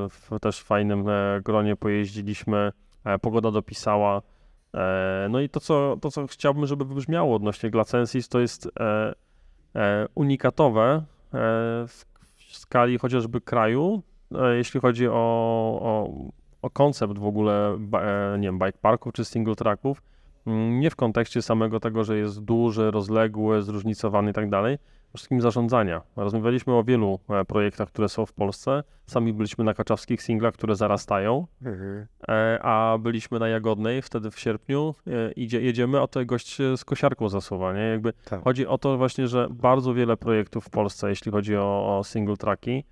w 0.09 0.39
też 0.41 0.61
fajnym 0.61 1.05
gronie 1.43 1.75
pojeździliśmy, 1.75 2.71
pogoda 3.21 3.51
dopisała, 3.51 4.21
no 5.29 5.39
i 5.39 5.49
to 5.49 5.59
co, 5.59 5.97
to, 6.01 6.11
co 6.11 6.27
chciałbym, 6.27 6.65
żeby 6.65 6.85
wybrzmiało 6.85 7.35
odnośnie 7.35 7.69
Glacensis, 7.69 8.29
to 8.29 8.39
jest 8.39 8.69
unikatowe, 10.15 11.03
E, 11.11 11.14
w 11.87 12.05
skali 12.51 12.97
chociażby 12.97 13.41
kraju, 13.41 14.01
e, 14.35 14.55
jeśli 14.55 14.79
chodzi 14.79 15.07
o, 15.07 15.13
o, 15.81 16.09
o 16.61 16.69
koncept 16.69 17.19
w 17.19 17.25
ogóle, 17.25 17.77
e, 17.93 18.37
nie 18.39 18.47
wiem, 18.47 18.59
bike 18.59 18.77
parków 18.81 19.13
czy 19.13 19.25
single 19.25 19.55
tracków, 19.55 20.01
mm, 20.47 20.79
nie 20.79 20.89
w 20.89 20.95
kontekście 20.95 21.41
samego 21.41 21.79
tego, 21.79 22.03
że 22.03 22.17
jest 22.17 22.43
duży, 22.43 22.91
rozległy, 22.91 23.61
zróżnicowany 23.61 24.31
i 24.31 24.33
tak 24.33 24.49
dalej, 24.49 24.77
wszystkim 25.15 25.41
zarządzania. 25.41 26.01
Rozmawialiśmy 26.15 26.73
o 26.73 26.83
wielu 26.83 27.19
e, 27.29 27.45
projektach, 27.45 27.87
które 27.87 28.09
są 28.09 28.25
w 28.25 28.33
Polsce. 28.33 28.83
Sami 29.07 29.33
byliśmy 29.33 29.63
na 29.63 29.73
kaczawskich 29.73 30.21
singlach, 30.21 30.53
które 30.53 30.75
zarastają, 30.75 31.47
mhm. 31.61 32.07
E, 32.27 32.59
a 32.61 32.97
byliśmy 32.97 33.39
na 33.39 33.47
Jagodnej 33.47 34.01
wtedy 34.01 34.31
w 34.31 34.39
sierpniu. 34.39 34.95
E, 35.07 35.31
idzie, 35.31 35.61
jedziemy, 35.61 36.01
a 36.01 36.07
to 36.07 36.25
gość 36.25 36.57
z 36.77 36.85
kosiarką 36.85 37.29
zasuwa, 37.29 37.73
nie? 37.73 37.81
Jakby 37.81 38.13
tak. 38.13 38.43
Chodzi 38.43 38.67
o 38.67 38.77
to 38.77 38.97
właśnie, 38.97 39.27
że 39.27 39.47
bardzo 39.49 39.93
wiele 39.93 40.17
projektów 40.17 40.65
w 40.65 40.69
Polsce, 40.69 41.09
jeśli 41.09 41.31
chodzi 41.31 41.57
o, 41.57 41.97
o 41.97 42.03
single 42.03 42.37
tracki, 42.37 42.83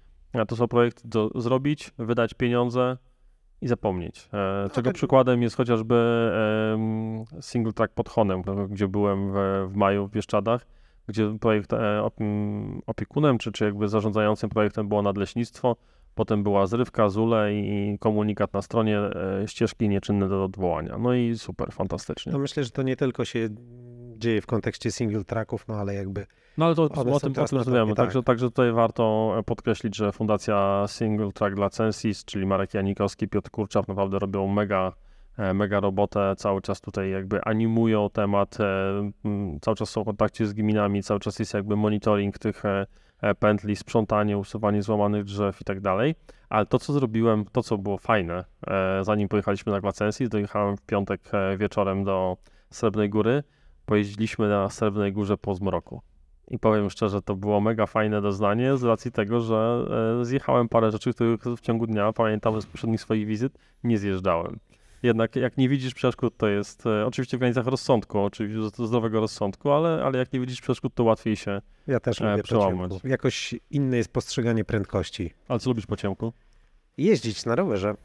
to 0.48 0.56
są 0.56 0.68
projekty 0.68 1.08
do 1.08 1.30
zrobić, 1.36 1.92
wydać 1.98 2.34
pieniądze, 2.34 2.98
i 3.62 3.68
zapomnieć. 3.68 4.30
Czego 4.74 4.90
tak. 4.90 4.96
przykładem 4.96 5.42
jest 5.42 5.56
chociażby 5.56 6.32
single 7.42 7.74
track 7.74 7.94
pod 7.94 8.10
Honem, 8.10 8.42
gdzie 8.70 8.88
byłem 8.88 9.32
w, 9.32 9.36
w 9.72 9.76
maju 9.76 10.08
w 10.08 10.12
Bieszczadach 10.12 10.66
gdzie 11.08 11.38
projekt 11.40 11.74
e, 11.74 12.10
opiekunem, 12.88 13.38
czy, 13.38 13.52
czy 13.52 13.66
jakby 13.66 13.88
zarządzającym 13.88 14.50
projektem 14.50 14.88
było 14.88 15.02
nadleśnictwo, 15.02 15.76
potem 16.16 16.44
była 16.44 16.68
zrywka, 16.68 17.10
zule 17.10 17.54
i 17.54 17.98
komunikat 18.00 18.54
na 18.54 18.62
stronie 18.62 19.00
e, 19.00 19.48
ścieżki 19.48 19.90
nieczynne 19.90 20.30
do 20.30 20.44
odwołania. 20.44 20.98
No 20.98 21.14
i 21.14 21.38
super, 21.38 21.72
fantastycznie. 21.72 22.32
No 22.32 22.40
myślę, 22.40 22.64
że 22.64 22.70
to 22.70 22.82
nie 22.82 22.96
tylko 22.96 23.26
się 23.26 23.50
dzieje 24.18 24.42
w 24.42 24.46
kontekście 24.46 24.92
single 24.92 25.24
tracków, 25.24 25.68
no 25.68 25.76
ale 25.76 25.94
jakby 25.94 26.26
no 26.58 26.66
ale 26.66 26.76
to 26.76 26.84
o 26.84 26.90
tym, 26.90 27.14
o 27.14 27.20
tym 27.20 27.34
rozmawiamy. 27.36 27.96
Tak. 27.96 28.06
Także, 28.06 28.24
także 28.24 28.46
tutaj 28.46 28.72
warto 28.72 29.36
podkreślić, 29.46 29.96
że 29.96 30.12
Fundacja 30.12 30.86
Single 30.88 31.32
Track 31.32 31.56
dla 31.56 31.70
Censis, 31.70 32.26
czyli 32.26 32.46
Marek 32.46 32.74
Janikowski, 32.74 33.28
Piotr 33.28 33.50
Kurczaw 33.50 33.88
naprawdę 33.88 34.20
robią 34.20 34.48
mega 34.48 34.92
E, 34.92 35.13
mega 35.54 35.80
robotę, 35.80 36.34
cały 36.38 36.62
czas 36.62 36.82
tutaj 36.82 37.12
jakby 37.12 37.44
animują 37.44 38.10
temat, 38.10 38.58
e, 38.60 39.12
cały 39.62 39.78
czas 39.78 39.90
są 39.90 40.02
w 40.02 40.06
kontakcie 40.06 40.48
z 40.48 40.54
gminami, 40.54 41.04
cały 41.04 41.20
czas 41.20 41.40
jest 41.40 41.54
jakby 41.54 41.76
monitoring 41.76 42.40
tych 42.40 42.66
e, 42.66 42.86
pętli, 43.40 43.76
sprzątanie, 43.76 44.38
usuwanie 44.38 44.82
złamanych 44.82 45.24
drzew 45.24 45.62
i 45.62 45.64
tak 45.64 45.80
dalej. 45.80 46.16
Ale 46.50 46.66
to, 46.66 46.80
co 46.80 46.94
zrobiłem, 46.94 47.46
to, 47.52 47.64
co 47.64 47.78
było 47.78 47.98
fajne, 47.98 48.46
zanim 49.02 49.28
pojechaliśmy 49.28 49.72
na 49.72 49.82
Glacensis, 49.82 50.30
dojechałem 50.30 50.78
w 50.78 50.82
piątek 50.82 51.22
wieczorem 51.58 52.04
do 52.04 52.38
Srebrnej 52.70 53.10
Góry, 53.10 53.44
pojeździliśmy 53.86 54.50
na 54.50 54.70
Srebrnej 54.70 55.14
Górze 55.14 55.38
po 55.38 55.56
zmroku. 55.56 56.02
I 56.48 56.60
powiem 56.60 56.90
szczerze, 56.90 57.22
to 57.22 57.36
było 57.36 57.62
mega 57.62 57.86
fajne 57.86 58.22
doznanie 58.22 58.78
z 58.78 58.84
racji 58.84 59.12
tego, 59.12 59.40
że 59.40 59.86
e, 60.22 60.26
zjechałem 60.26 60.70
parę 60.70 60.92
rzeczy, 60.92 61.14
których 61.14 61.42
w 61.44 61.62
ciągu 61.62 61.88
dnia, 61.88 62.14
pamiętam 62.14 62.62
z 62.62 62.66
poprzednich 62.66 63.02
swoich 63.02 63.28
wizyt, 63.28 63.58
nie 63.84 63.98
zjeżdżałem. 63.98 64.60
Jednak 65.04 65.36
jak 65.36 65.58
nie 65.58 65.70
widzisz 65.70 65.94
przeszkód, 65.94 66.38
to 66.38 66.48
jest 66.48 66.86
e, 66.88 67.06
oczywiście 67.06 67.38
w 67.38 67.40
granicach 67.40 67.68
rozsądku, 67.68 68.20
oczywiście 68.20 68.86
zdrowego 68.88 69.20
rozsądku, 69.20 69.72
ale, 69.72 70.04
ale 70.06 70.18
jak 70.18 70.34
nie 70.34 70.40
widzisz 70.40 70.62
przeszkód, 70.62 70.94
to 70.96 71.04
łatwiej 71.04 71.36
się 71.36 71.62
Ja 71.88 72.00
też 72.00 72.22
E, 72.22 72.30
lubię 72.30 72.38
po 72.38 72.44
przełamać. 72.44 72.92
ciemku. 72.92 73.08
Jakoś 73.08 73.56
inne 73.72 73.98
jest 73.98 74.12
postrzeganie 74.14 74.66
prędkości. 74.66 75.34
Ale 75.48 75.60
co 75.60 75.70
lubisz 75.70 75.86
po 75.86 75.96
ciemku? 75.98 76.34
Jeździć 76.98 77.46
na 77.46 77.56
rowerze. 77.56 77.96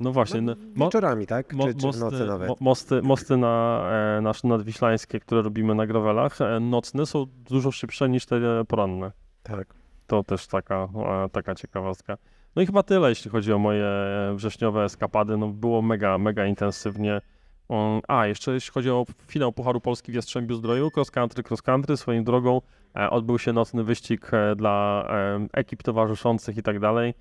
No 0.00 0.12
właśnie, 0.12 0.40
No, 0.40 0.54
no, 0.58 0.62
mo- 0.74 0.84
wieczorami, 0.86 1.26
tak? 1.26 1.52
mo- 1.52 1.66
czy, 1.66 1.74
czy 1.74 1.92
w 1.92 1.96
nocy 1.98 2.24
nawet. 2.26 2.48
mo- 2.48 2.56
mosty, 2.60 3.02
mosty 3.02 3.36
na 3.36 3.84
e, 4.18 4.20
nasze 4.20 4.48
nadwiślańskie, 4.48 5.20
które 5.20 5.42
robimy 5.42 5.74
na 5.74 5.86
gravelach, 5.86 6.40
e, 6.40 6.60
nocne 6.60 7.06
są 7.06 7.26
dużo 7.48 7.70
szybsze 7.72 8.08
niż 8.08 8.26
te 8.26 8.64
poranne. 8.68 9.12
Tak. 9.42 9.74
To 10.06 10.24
też 10.24 10.46
taka, 10.46 10.88
e, 11.24 11.28
taka 11.32 11.54
ciekawostka. 11.54 12.16
No 12.56 12.62
i 12.62 12.66
chyba 12.66 12.82
tyle, 12.82 13.08
jeśli 13.08 13.30
chodzi 13.30 13.52
o 13.52 13.58
moje 13.58 13.86
wrześniowe 14.34 14.84
eskapady. 14.84 15.36
No 15.36 15.48
było 15.48 15.82
mega, 15.82 16.18
mega 16.18 16.46
intensywnie. 16.46 17.20
Um, 17.68 18.00
A, 18.08 18.26
jeszcze 18.26 18.52
jeśli 18.52 18.72
chodzi 18.72 18.90
o 18.90 19.04
finał 19.26 19.52
Pucharu 19.52 19.80
Polski 19.80 20.12
w 20.12 20.14
Jastrzębiu 20.14 20.54
Zdroju, 20.54 20.90
cross 20.96 21.10
country, 21.10 21.42
cross 21.50 21.62
country, 21.62 21.96
swoją 21.96 22.24
drogą 22.24 22.60
e, 22.96 23.10
odbył 23.10 23.38
się 23.38 23.52
nocny 23.52 23.84
wyścig 23.84 24.34
e, 24.34 24.56
dla 24.56 25.06
e, 25.10 25.46
ekip 25.52 25.82
towarzyszących 25.82 26.56
i 26.56 26.62
tak 26.62 26.80
dalej. 26.80 27.14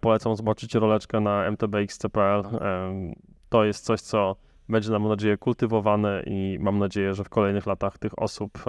Polecam 0.00 0.36
zobaczyć 0.36 0.74
roleczkę 0.74 1.20
na 1.20 1.50
mtbx.pl. 1.50 2.42
To 3.48 3.64
jest 3.64 3.84
coś, 3.84 4.00
co 4.00 4.36
będzie, 4.68 4.90
mam 4.90 5.08
nadzieję, 5.08 5.36
kultywowane 5.36 6.22
i 6.26 6.58
mam 6.60 6.78
nadzieję, 6.78 7.14
że 7.14 7.24
w 7.24 7.28
kolejnych 7.28 7.66
latach 7.66 7.98
tych 7.98 8.18
osób 8.18 8.64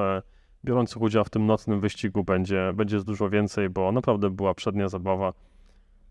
biorących 0.65 1.01
udział 1.01 1.23
w 1.23 1.29
tym 1.29 1.45
nocnym 1.45 1.79
wyścigu 1.79 2.23
będzie, 2.23 2.71
będzie 2.73 3.03
dużo 3.03 3.29
więcej, 3.29 3.69
bo 3.69 3.91
naprawdę 3.91 4.29
była 4.29 4.53
przednia 4.53 4.89
zabawa. 4.89 5.33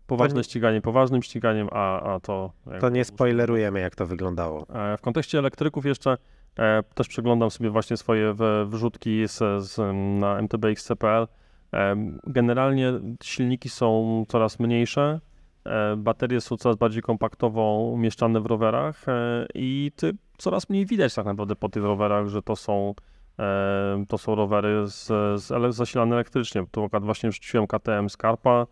Poważne 0.07 0.37
nie- 0.37 0.43
ściganie 0.43 0.81
poważnym 0.81 1.23
ściganiem, 1.23 1.67
a, 1.71 2.01
a 2.15 2.19
to... 2.19 2.51
To 2.79 2.89
nie 2.89 3.05
spoilerujemy, 3.05 3.79
jak 3.79 3.95
to 3.95 4.05
wyglądało. 4.05 4.65
E, 4.93 4.97
W 4.97 5.01
kontekście 5.01 5.39
elektryków 5.39 5.85
jeszcze 5.85 6.17
e, 6.59 6.83
też 6.95 7.07
przeglądam 7.07 7.51
sobie 7.51 7.69
właśnie 7.69 7.97
swoje 7.97 8.35
wrzutki 8.65 9.27
z, 9.27 9.63
z, 9.63 9.77
na 10.19 10.41
mtbx.pl. 10.41 11.27
E, 11.73 11.95
Generalnie 12.27 12.93
silniki 13.23 13.69
są 13.69 14.23
coraz 14.27 14.59
mniejsze, 14.59 15.19
e, 15.65 15.95
baterie 15.95 16.41
są 16.41 16.57
coraz 16.57 16.77
bardziej 16.77 17.01
kompaktowo 17.01 17.61
umieszczane 17.93 18.41
w 18.41 18.45
rowerach 18.45 19.09
e, 19.09 19.45
i 19.55 19.91
ty, 19.95 20.13
coraz 20.37 20.69
mniej 20.69 20.85
widać 20.85 21.15
tak 21.15 21.25
naprawdę 21.25 21.55
po 21.55 21.69
tych 21.69 21.83
rowerach, 21.83 22.27
że 22.27 22.41
to 22.41 22.55
są, 22.55 22.93
e, 23.39 24.05
to 24.07 24.17
są 24.17 24.35
rowery 24.35 24.87
z, 24.87 25.05
z 25.43 25.75
zasilane 25.75 26.15
elektrycznie. 26.15 26.65
Tu 26.71 26.83
akurat 26.83 27.03
właśnie 27.05 27.31
rzuciłem 27.31 27.67
KTM 27.67 28.09
Scarpa, 28.09 28.67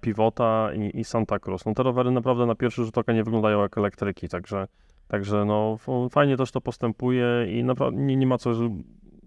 Pivota 0.00 0.70
i, 0.74 1.00
i 1.00 1.04
Santa 1.04 1.38
Cruz. 1.38 1.64
No 1.66 1.74
te 1.74 1.82
rowery 1.82 2.10
naprawdę 2.10 2.46
na 2.46 2.54
pierwszy 2.54 2.84
rzut 2.84 2.98
oka 2.98 3.12
nie 3.12 3.24
wyglądają 3.24 3.62
jak 3.62 3.78
elektryki, 3.78 4.28
także 4.28 4.66
Także 5.12 5.44
no, 5.44 5.78
fajnie 6.10 6.36
też 6.36 6.52
to 6.52 6.60
postępuje 6.60 7.26
i 7.50 7.64
naprawdę 7.64 8.00
nie, 8.00 8.16
nie 8.16 8.26
ma 8.26 8.38
co 8.38 8.52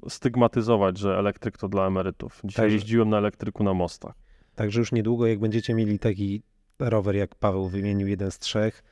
stygmatyzować, 0.09 0.97
że 0.97 1.17
elektryk 1.17 1.57
to 1.57 1.69
dla 1.69 1.87
emerytów. 1.87 2.41
Dzisiaj 2.43 2.63
Także- 2.63 2.75
jeździłem 2.75 3.09
na 3.09 3.17
elektryku 3.17 3.63
na 3.63 3.73
mostach. 3.73 4.13
Także 4.55 4.79
już 4.79 4.91
niedługo, 4.91 5.27
jak 5.27 5.39
będziecie 5.39 5.73
mieli 5.73 5.99
taki 5.99 6.41
rower, 6.79 7.15
jak 7.15 7.35
Paweł 7.35 7.67
wymienił, 7.69 8.07
jeden 8.07 8.31
z 8.31 8.39
trzech, 8.39 8.83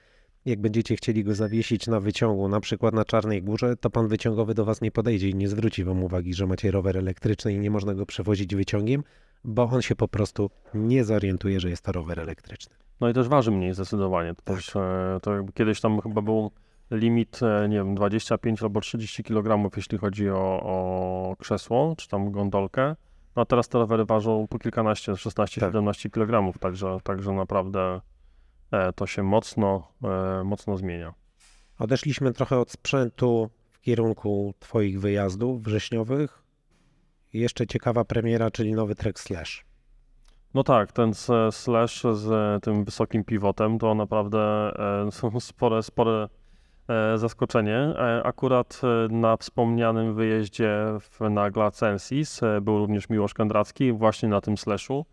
jak 0.46 0.62
będziecie 0.62 0.96
chcieli 0.96 1.24
go 1.24 1.36
zawiesić 1.36 1.88
na 1.88 2.00
wyciągu, 2.00 2.48
na 2.48 2.60
przykład 2.60 2.94
na 2.94 3.06
Czarnej 3.06 3.44
Górze, 3.44 3.76
to 3.78 3.90
pan 3.90 4.08
wyciągowy 4.08 4.54
do 4.54 4.66
was 4.66 4.82
nie 4.82 4.92
podejdzie 4.92 5.30
i 5.30 5.36
nie 5.36 5.48
zwróci 5.48 5.84
wam 5.84 6.04
uwagi, 6.04 6.34
że 6.34 6.48
macie 6.48 6.72
rower 6.72 6.98
elektryczny 6.98 7.54
i 7.54 7.60
nie 7.60 7.72
można 7.72 7.94
go 7.94 8.06
przewozić 8.06 8.56
wyciągiem, 8.56 9.04
bo 9.44 9.64
on 9.64 9.82
się 9.82 9.96
po 9.96 10.08
prostu 10.08 10.50
nie 10.74 11.04
zorientuje, 11.04 11.60
że 11.60 11.70
jest 11.70 11.82
to 11.84 11.92
rower 11.92 12.20
elektryczny. 12.20 12.76
No 13.02 13.10
i 13.10 13.14
też 13.14 13.28
waży 13.28 13.52
mniej 13.52 13.74
zdecydowanie. 13.74 14.36
To, 14.36 14.42
Tak. 14.44 14.56
też, 14.56 14.76
e, 14.76 15.20
to 15.22 15.32
kiedyś 15.54 15.82
tam 15.82 16.02
chyba 16.02 16.22
był 16.22 16.52
limit, 16.92 17.40
e, 17.44 17.70
nie 17.70 17.78
wiem, 17.78 17.96
25 17.96 18.64
albo 18.64 18.82
30 18.82 19.24
kg, 19.24 19.76
jeśli 19.78 19.98
chodzi 19.98 20.30
o, 20.30 20.60
o 20.64 21.36
krzesło, 21.40 21.96
czy 21.98 22.10
tam 22.10 22.32
gondolkę. 22.32 22.96
No 23.36 23.42
a 23.42 23.46
teraz 23.46 23.68
te 23.70 23.78
rowery 23.78 24.06
ważą 24.06 24.48
po 24.50 24.60
kilkanaście, 24.60 25.12
16-17 25.12 26.10
kg, 26.10 26.60
także, 26.60 26.98
także 27.04 27.32
naprawdę 27.32 28.02
e, 28.72 28.94
to 28.94 29.08
się 29.08 29.24
mocno, 29.24 29.88
mocno 30.46 30.78
zmienia. 30.78 31.14
Odeszliśmy 31.80 32.34
trochę 32.34 32.60
od 32.60 32.72
sprzętu 32.72 33.50
w 33.72 33.80
kierunku 33.82 34.54
twoich 34.60 35.00
wyjazdów 35.00 35.64
wrześniowych. 35.64 36.43
Jeszcze 37.34 37.68
ciekawa 37.68 38.06
premiera, 38.06 38.52
czyli 38.52 38.74
nowy 38.74 38.96
Trek 38.96 39.20
Slash. 39.20 39.66
No 40.54 40.64
tak, 40.64 40.92
ten 40.92 41.14
slash 41.52 42.04
z 42.14 42.64
tym 42.64 42.84
wysokim 42.84 43.24
pivotem 43.24 43.80
to 43.80 43.96
naprawdę 43.96 44.40
e, 45.08 45.12
są 45.12 45.40
spore, 45.40 45.84
spore 45.84 46.30
e, 46.88 47.18
zaskoczenie. 47.18 47.78
E, 47.78 48.24
Akurat 48.24 48.82
na 49.10 49.38
wspomnianym 49.38 50.16
wyjeździe 50.16 50.86
na 51.30 51.52
Glacensis 51.52 52.42
był 52.62 52.78
również 52.78 53.10
Miłosz 53.10 53.34
Kondracki 53.34 53.94
właśnie 53.94 54.30
na 54.30 54.42
tym 54.42 54.58
slashu. 54.58 55.06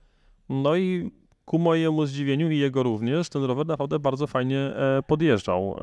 No 0.49 0.77
i 0.77 1.11
ku 1.45 1.59
mojemu 1.59 2.07
zdziwieniu 2.07 2.51
i 2.51 2.59
jego 2.59 2.83
również, 2.83 3.29
ten 3.29 3.45
rower 3.45 3.67
naprawdę 3.67 3.99
bardzo 3.99 4.27
fajnie 4.27 4.73
podjeżdżał, 5.07 5.81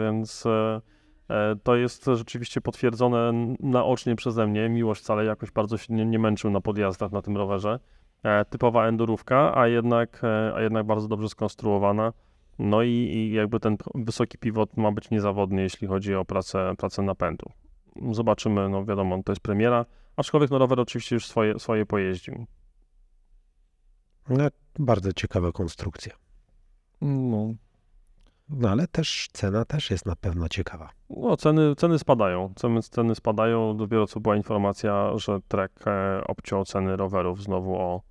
więc 0.00 0.44
to 1.62 1.76
jest 1.76 2.04
rzeczywiście 2.04 2.60
potwierdzone 2.60 3.32
naocznie 3.60 4.16
przeze 4.16 4.46
mnie. 4.46 4.68
Miłosz 4.68 5.00
wcale 5.00 5.24
jakoś 5.24 5.50
bardzo 5.50 5.78
się 5.78 5.94
nie, 5.94 6.06
nie 6.06 6.18
męczył 6.18 6.50
na 6.50 6.60
podjazdach 6.60 7.12
na 7.12 7.22
tym 7.22 7.36
rowerze 7.36 7.80
e, 8.22 8.44
typowa 8.44 8.86
endurówka, 8.86 9.56
a 9.56 9.66
jednak, 9.66 10.20
e, 10.24 10.54
a 10.54 10.60
jednak 10.60 10.86
bardzo 10.86 11.08
dobrze 11.08 11.28
skonstruowana. 11.28 12.12
No 12.58 12.82
i, 12.82 12.88
i 12.90 13.32
jakby 13.32 13.60
ten 13.60 13.76
wysoki 13.94 14.38
pivot 14.38 14.76
ma 14.76 14.92
być 14.92 15.10
niezawodny, 15.10 15.62
jeśli 15.62 15.88
chodzi 15.88 16.14
o 16.14 16.24
pracę, 16.24 16.74
pracę 16.78 17.02
napędu. 17.02 17.46
Zobaczymy, 18.12 18.68
no 18.68 18.84
wiadomo, 18.84 19.22
to 19.22 19.32
jest 19.32 19.42
premiera, 19.42 19.86
aczkolwiek 20.16 20.50
no 20.50 20.58
rower 20.58 20.80
oczywiście 20.80 21.16
już 21.16 21.26
swoje, 21.26 21.58
swoje 21.58 21.86
pojeździł. 21.86 22.46
No, 24.28 24.48
bardzo 24.78 25.12
ciekawa 25.12 25.52
konstrukcja. 25.52 26.12
No, 27.00 27.54
No 28.52 28.70
ale 28.70 28.86
też 28.86 29.28
cena 29.32 29.64
też 29.64 29.90
jest 29.90 30.06
na 30.06 30.16
pewno 30.16 30.48
ciekawa. 30.48 30.90
no 31.10 31.36
ceny, 31.36 31.74
ceny 31.76 31.98
spadają, 31.98 32.52
ceny, 32.56 32.82
ceny 32.82 33.14
spadają, 33.14 33.76
dopiero 33.76 34.06
co 34.06 34.20
była 34.20 34.36
informacja, 34.36 35.18
że 35.18 35.40
Trek 35.48 35.72
e, 35.86 36.20
obciął 36.26 36.64
ceny 36.64 36.96
rowerów 36.96 37.42
znowu 37.42 37.76
o 37.76 38.02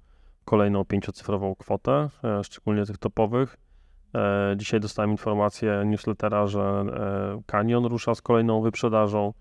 kolejną 0.46 0.86
pięciocyfrową 0.86 1.56
kwotę, 1.56 2.10
e, 2.24 2.44
szczególnie 2.44 2.86
tych 2.86 2.98
topowych. 2.98 3.58
E, 4.16 4.54
Dzisiaj 4.58 4.80
dostałem 4.80 5.12
informację 5.12 5.84
newslettera, 5.86 6.48
że 6.48 6.86
Canyon 7.46 7.86
rusza 7.86 8.16
z 8.16 8.22
kolejną 8.22 8.62
wyprzedażą. 8.62 9.34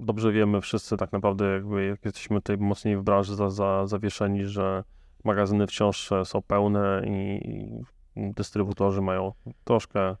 Dobrze 0.00 0.32
wiemy 0.32 0.60
wszyscy 0.60 0.96
tak 0.96 1.12
naprawdę, 1.12 1.52
jakby 1.52 1.86
jak 1.86 2.04
jesteśmy 2.04 2.36
tutaj 2.36 2.58
mocniej 2.58 2.96
w 2.96 3.02
branży 3.02 3.34
za, 3.34 3.50
za, 3.50 3.86
zawieszeni, 3.86 4.44
że 4.44 4.84
magazyny 5.24 5.66
wciąż 5.66 6.10
są 6.24 6.42
pełne 6.42 7.02
i, 7.06 7.48
i 7.48 7.82
dystrybutorzy 8.16 9.00
mają 9.02 9.32
troszkę 9.64 10.16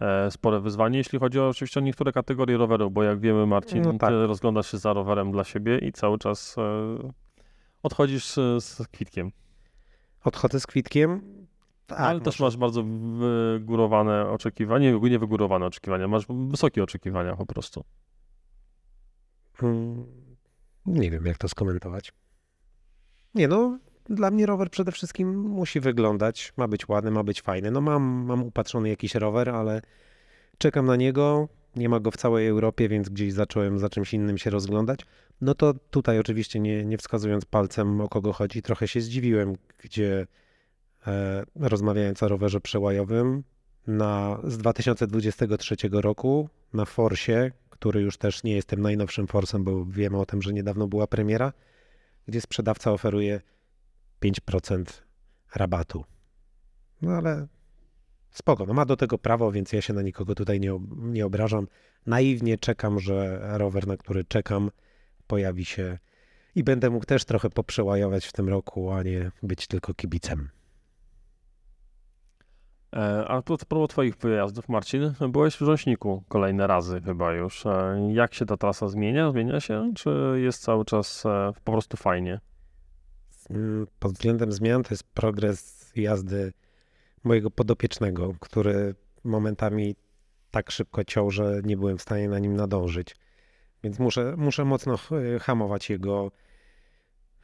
e, 0.00 0.30
spore 0.30 0.60
wyzwanie, 0.60 0.98
jeśli 0.98 1.18
chodzi 1.18 1.40
o 1.40 1.48
oczywiście 1.48 1.80
o 1.80 1.82
niektóre 1.82 2.12
kategorie 2.12 2.56
rowerów, 2.56 2.92
bo 2.92 3.02
jak 3.02 3.20
wiemy 3.20 3.46
Marcin, 3.46 3.82
No 3.82 3.92
tak. 3.98 4.10
ty 4.10 4.26
rozglądasz 4.26 4.70
się 4.70 4.78
za 4.78 4.92
rowerem 4.92 5.32
dla 5.32 5.44
siebie 5.44 5.78
i 5.78 5.92
cały 5.92 6.18
czas 6.18 6.56
e, 6.58 6.62
odchodzisz 7.82 8.26
z, 8.58 8.88
kwitkiem. 8.92 9.32
Odchodzę 10.24 10.60
z 10.60 10.66
kwitkiem. 10.66 11.22
Tak, 11.86 12.00
Ale 12.00 12.20
też 12.20 12.40
może- 12.40 12.44
masz 12.44 12.56
bardzo 12.56 12.82
wygórowane 13.18 14.30
oczekiwania, 14.30 14.90
nie, 14.92 15.10
nie 15.10 15.18
wygórowane 15.18 15.66
oczekiwania, 15.66 16.08
masz 16.08 16.26
wysokie 16.28 16.82
oczekiwania 16.82 17.36
po 17.36 17.46
prostu. 17.46 17.84
Hmm, 19.54 20.06
Nie 20.86 21.10
wiem, 21.10 21.26
jak 21.26 21.38
to 21.38 21.48
skomentować. 21.48 22.12
Nie 23.34 23.48
no, 23.48 23.78
dla 24.08 24.30
mnie 24.30 24.46
rower 24.46 24.70
przede 24.70 24.92
wszystkim 24.92 25.38
musi 25.38 25.80
wyglądać, 25.80 26.52
ma 26.56 26.68
być 26.68 26.88
ładny, 26.88 27.10
ma 27.10 27.24
być 27.24 27.42
fajny. 27.42 27.70
No 27.70 27.80
mam, 27.80 28.02
mam 28.02 28.42
upatrzony 28.42 28.88
jakiś 28.88 29.14
rower, 29.14 29.50
ale 29.50 29.82
czekam 30.58 30.86
na 30.86 30.96
niego. 30.96 31.48
Nie 31.76 31.88
ma 31.88 32.00
go 32.00 32.10
w 32.10 32.16
całej 32.16 32.48
Europie, 32.48 32.88
więc 32.88 33.08
gdzieś 33.08 33.32
zacząłem 33.32 33.78
za 33.78 33.88
czymś 33.88 34.14
innym 34.14 34.38
się 34.38 34.50
rozglądać. 34.50 35.00
No 35.40 35.54
to 35.54 35.74
tutaj 35.90 36.18
oczywiście 36.18 36.60
nie, 36.60 36.84
nie 36.84 36.98
wskazując 36.98 37.44
palcem 37.44 38.00
o 38.00 38.08
kogo 38.08 38.32
chodzi, 38.32 38.62
trochę 38.62 38.88
się 38.88 39.00
zdziwiłem, 39.00 39.56
gdzie 39.78 40.26
e, 41.06 41.44
rozmawiając 41.56 42.22
o 42.22 42.28
rowerze 42.28 42.60
przełajowym 42.60 43.44
na, 43.86 44.40
z 44.44 44.58
2023 44.58 45.76
roku 45.92 46.48
na 46.72 46.84
Forsie, 46.84 47.50
który 47.70 48.00
już 48.00 48.16
też 48.16 48.44
nie 48.44 48.52
jest 48.52 48.68
tym 48.68 48.82
najnowszym 48.82 49.26
Forsem, 49.26 49.64
bo 49.64 49.84
wiemy 49.84 50.18
o 50.18 50.26
tym, 50.26 50.42
że 50.42 50.52
niedawno 50.52 50.88
była 50.88 51.06
premiera, 51.06 51.52
gdzie 52.26 52.40
sprzedawca 52.40 52.92
oferuje 52.92 53.40
5% 54.22 54.84
rabatu. 55.54 56.04
No 57.02 57.10
ale 57.10 57.46
spoko, 58.30 58.66
no 58.66 58.74
ma 58.74 58.84
do 58.84 58.96
tego 58.96 59.18
prawo, 59.18 59.52
więc 59.52 59.72
ja 59.72 59.82
się 59.82 59.92
na 59.92 60.02
nikogo 60.02 60.34
tutaj 60.34 60.60
nie, 60.60 60.80
nie 60.96 61.26
obrażam. 61.26 61.66
Naiwnie 62.06 62.58
czekam, 62.58 63.00
że 63.00 63.40
rower, 63.58 63.86
na 63.86 63.96
który 63.96 64.24
czekam, 64.24 64.70
pojawi 65.26 65.64
się 65.64 65.98
i 66.54 66.64
będę 66.64 66.90
mógł 66.90 67.06
też 67.06 67.24
trochę 67.24 67.50
poprzełajować 67.50 68.26
w 68.26 68.32
tym 68.32 68.48
roku, 68.48 68.92
a 68.92 69.02
nie 69.02 69.30
być 69.42 69.66
tylko 69.66 69.94
kibicem. 69.94 70.48
E, 72.96 73.24
a 73.28 73.42
to 73.42 73.56
propos 73.56 73.90
twoich 73.90 74.16
wyjazdów, 74.16 74.68
Marcin, 74.68 75.14
byłeś 75.28 75.54
w 75.54 75.60
Rząśniku 75.60 76.22
kolejne 76.28 76.66
razy 76.66 77.00
chyba 77.00 77.32
już. 77.32 77.66
E, 77.66 78.08
jak 78.12 78.34
się 78.34 78.46
ta 78.46 78.56
trasa 78.56 78.88
zmienia? 78.88 79.30
Zmienia 79.30 79.60
się, 79.60 79.92
czy 79.96 80.10
jest 80.36 80.62
cały 80.62 80.84
czas 80.84 81.26
e, 81.26 81.52
po 81.64 81.72
prostu 81.72 81.96
fajnie? 81.96 82.40
Pod 83.98 84.12
względem 84.12 84.52
zmian 84.52 84.82
to 84.82 84.88
jest 84.90 85.04
progres 85.04 85.92
jazdy 85.96 86.52
mojego 87.24 87.50
podopiecznego, 87.50 88.34
który 88.40 88.94
momentami 89.24 89.96
tak 90.50 90.70
szybko 90.70 91.04
ciął, 91.04 91.30
że 91.30 91.60
nie 91.64 91.76
byłem 91.76 91.98
w 91.98 92.02
stanie 92.02 92.28
na 92.28 92.38
nim 92.38 92.56
nadążyć. 92.56 93.16
Więc 93.82 93.98
muszę, 93.98 94.34
muszę 94.36 94.64
mocno 94.64 94.98
hamować 95.40 95.90
jego 95.90 96.30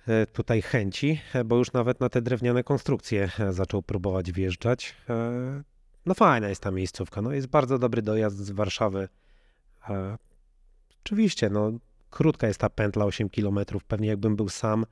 E, 0.09 0.27
tutaj 0.27 0.63
chęci, 0.63 1.21
e, 1.35 1.45
bo 1.45 1.57
już 1.57 1.73
nawet 1.73 2.01
na 2.01 2.09
te 2.09 2.23
drewniane 2.23 2.65
konstrukcje 2.65 3.31
e, 3.41 3.53
zaczął 3.53 3.83
próbować 3.83 4.33
wjeżdżać. 4.33 4.95
No 6.07 6.15
fajna 6.15 6.49
jest 6.49 6.63
ta 6.63 6.71
miejscówka, 6.71 7.23
no 7.23 7.33
jest 7.33 7.47
bardzo 7.47 7.79
dobry 7.79 8.03
dojazd 8.03 8.37
z 8.37 8.51
Warszawy. 8.51 9.09
Oczywiście, 11.05 11.51
no 11.51 11.73
krótka 12.11 12.47
jest 12.47 12.61
ta 12.61 12.71
pętla, 12.71 13.05
8 13.05 13.31
km, 13.31 13.59
pewnie 13.89 14.09
jakbym 14.09 14.37
był 14.37 14.49
sam, 14.49 14.87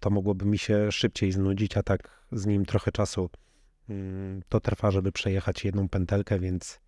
to 0.00 0.10
mogłoby 0.10 0.44
mi 0.46 0.58
się 0.58 0.92
szybciej 0.92 1.32
znudzić, 1.32 1.76
a 1.76 1.82
tak 1.82 2.10
z 2.32 2.46
nim 2.46 2.64
trochę 2.64 2.92
czasu 2.92 3.30
mm, 3.88 4.42
to 4.48 4.60
trwa, 4.60 4.90
żeby 4.90 5.12
przejechać 5.12 5.64
jedną 5.64 5.88
pętelkę, 5.88 6.38
więc 6.38 6.80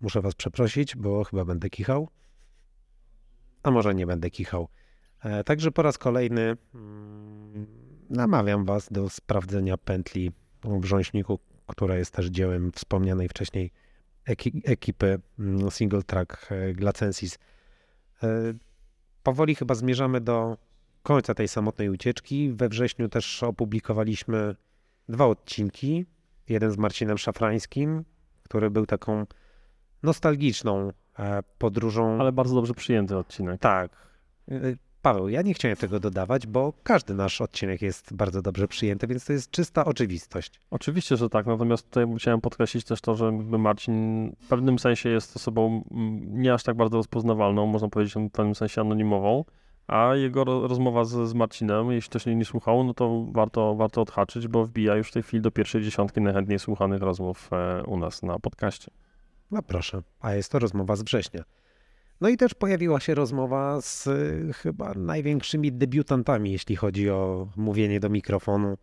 muszę 0.00 0.20
was 0.20 0.34
przeprosić, 0.34 0.96
bo 0.96 1.24
chyba 1.24 1.44
będę 1.44 1.70
kichał. 1.70 2.08
A 3.62 3.70
może 3.70 3.94
nie 3.94 4.06
będę 4.06 4.30
kichał. 4.30 4.68
E, 5.24 5.44
także 5.44 5.70
po 5.70 5.82
raz 5.82 5.98
kolejny 5.98 6.56
mm, 6.74 7.66
namawiam 8.10 8.64
Was 8.64 8.88
do 8.90 9.10
sprawdzenia 9.10 9.76
pętli 9.76 10.32
w 10.64 10.78
Brząśniku, 10.78 11.38
która 11.66 11.96
jest 11.96 12.10
też 12.10 12.26
dziełem 12.26 12.72
wspomnianej 12.72 13.28
wcześniej 13.28 13.72
ekipy 14.64 15.18
mm, 15.38 15.70
Single 15.70 16.02
Track 16.02 16.52
e, 16.52 16.72
Glacensis. 16.72 17.38
E, 18.22 18.28
powoli 19.22 19.54
chyba 19.54 19.74
zmierzamy 19.74 20.20
do 20.20 20.56
końca 21.06 21.34
tej 21.34 21.48
samotnej 21.48 21.88
ucieczki. 21.88 22.52
We 22.52 22.68
wrześniu 22.68 23.08
też 23.08 23.42
opublikowaliśmy 23.42 24.56
dwa 25.08 25.26
odcinki. 25.26 26.06
Jeden 26.48 26.70
z 26.70 26.78
Marcinem 26.78 27.18
Szafrańskim, 27.18 28.04
który 28.42 28.70
był 28.70 28.86
taką 28.86 29.26
nostalgiczną 30.02 30.92
podróżą. 31.58 32.20
Ale 32.20 32.32
bardzo 32.32 32.54
dobrze 32.54 32.74
przyjęty 32.74 33.16
odcinek. 33.16 33.60
Tak. 33.60 33.90
Paweł, 35.02 35.28
ja 35.28 35.42
nie 35.42 35.54
chciałem 35.54 35.76
tego 35.76 36.00
dodawać, 36.00 36.46
bo 36.46 36.72
każdy 36.82 37.14
nasz 37.14 37.40
odcinek 37.40 37.82
jest 37.82 38.14
bardzo 38.14 38.42
dobrze 38.42 38.68
przyjęty, 38.68 39.06
więc 39.06 39.24
to 39.24 39.32
jest 39.32 39.50
czysta 39.50 39.84
oczywistość. 39.84 40.60
Oczywiście, 40.70 41.16
że 41.16 41.28
tak. 41.28 41.46
Natomiast 41.46 41.90
tutaj 41.90 42.06
chciałem 42.18 42.40
podkreślić 42.40 42.84
też 42.84 43.00
to, 43.00 43.14
że 43.14 43.32
Marcin 43.32 44.30
w 44.40 44.48
pewnym 44.48 44.78
sensie 44.78 45.08
jest 45.08 45.36
osobą 45.36 45.84
mm, 45.90 46.42
nie 46.42 46.54
aż 46.54 46.62
tak 46.62 46.76
bardzo 46.76 46.96
rozpoznawalną, 46.96 47.66
można 47.66 47.88
powiedzieć 47.88 48.14
w 48.14 48.30
pewnym 48.30 48.54
sensie 48.54 48.80
anonimową, 48.80 49.44
a 49.86 50.14
jego 50.14 50.44
rozmowa 50.44 51.04
z, 51.04 51.28
z 51.28 51.34
Marcinem, 51.34 51.92
jeśli 51.92 52.10
ktoś 52.10 52.26
nie, 52.26 52.36
nie 52.36 52.44
słuchał, 52.44 52.84
no 52.84 52.94
to 52.94 53.26
warto, 53.32 53.74
warto 53.74 54.02
odhaczyć, 54.02 54.48
bo 54.48 54.64
wbija 54.64 54.96
już 54.96 55.08
w 55.08 55.12
tej 55.12 55.22
chwili 55.22 55.40
do 55.40 55.50
pierwszej 55.50 55.82
dziesiątki 55.82 56.20
najchętniej 56.20 56.58
słuchanych 56.58 57.02
rozmów 57.02 57.50
e, 57.52 57.82
u 57.82 57.98
nas 57.98 58.22
na 58.22 58.38
podcaście. 58.38 58.90
No 59.50 59.62
proszę, 59.62 60.02
a 60.20 60.34
jest 60.34 60.52
to 60.52 60.58
rozmowa 60.58 60.96
z 60.96 61.02
września. 61.02 61.44
No 62.20 62.28
i 62.28 62.36
też 62.36 62.54
pojawiła 62.54 63.00
się 63.00 63.14
rozmowa 63.14 63.80
z 63.80 64.06
y, 64.06 64.52
chyba 64.52 64.94
największymi 64.94 65.72
debiutantami, 65.72 66.52
jeśli 66.52 66.76
chodzi 66.76 67.10
o 67.10 67.48
mówienie 67.56 68.00
do 68.00 68.08
mikrofonu. 68.08 68.76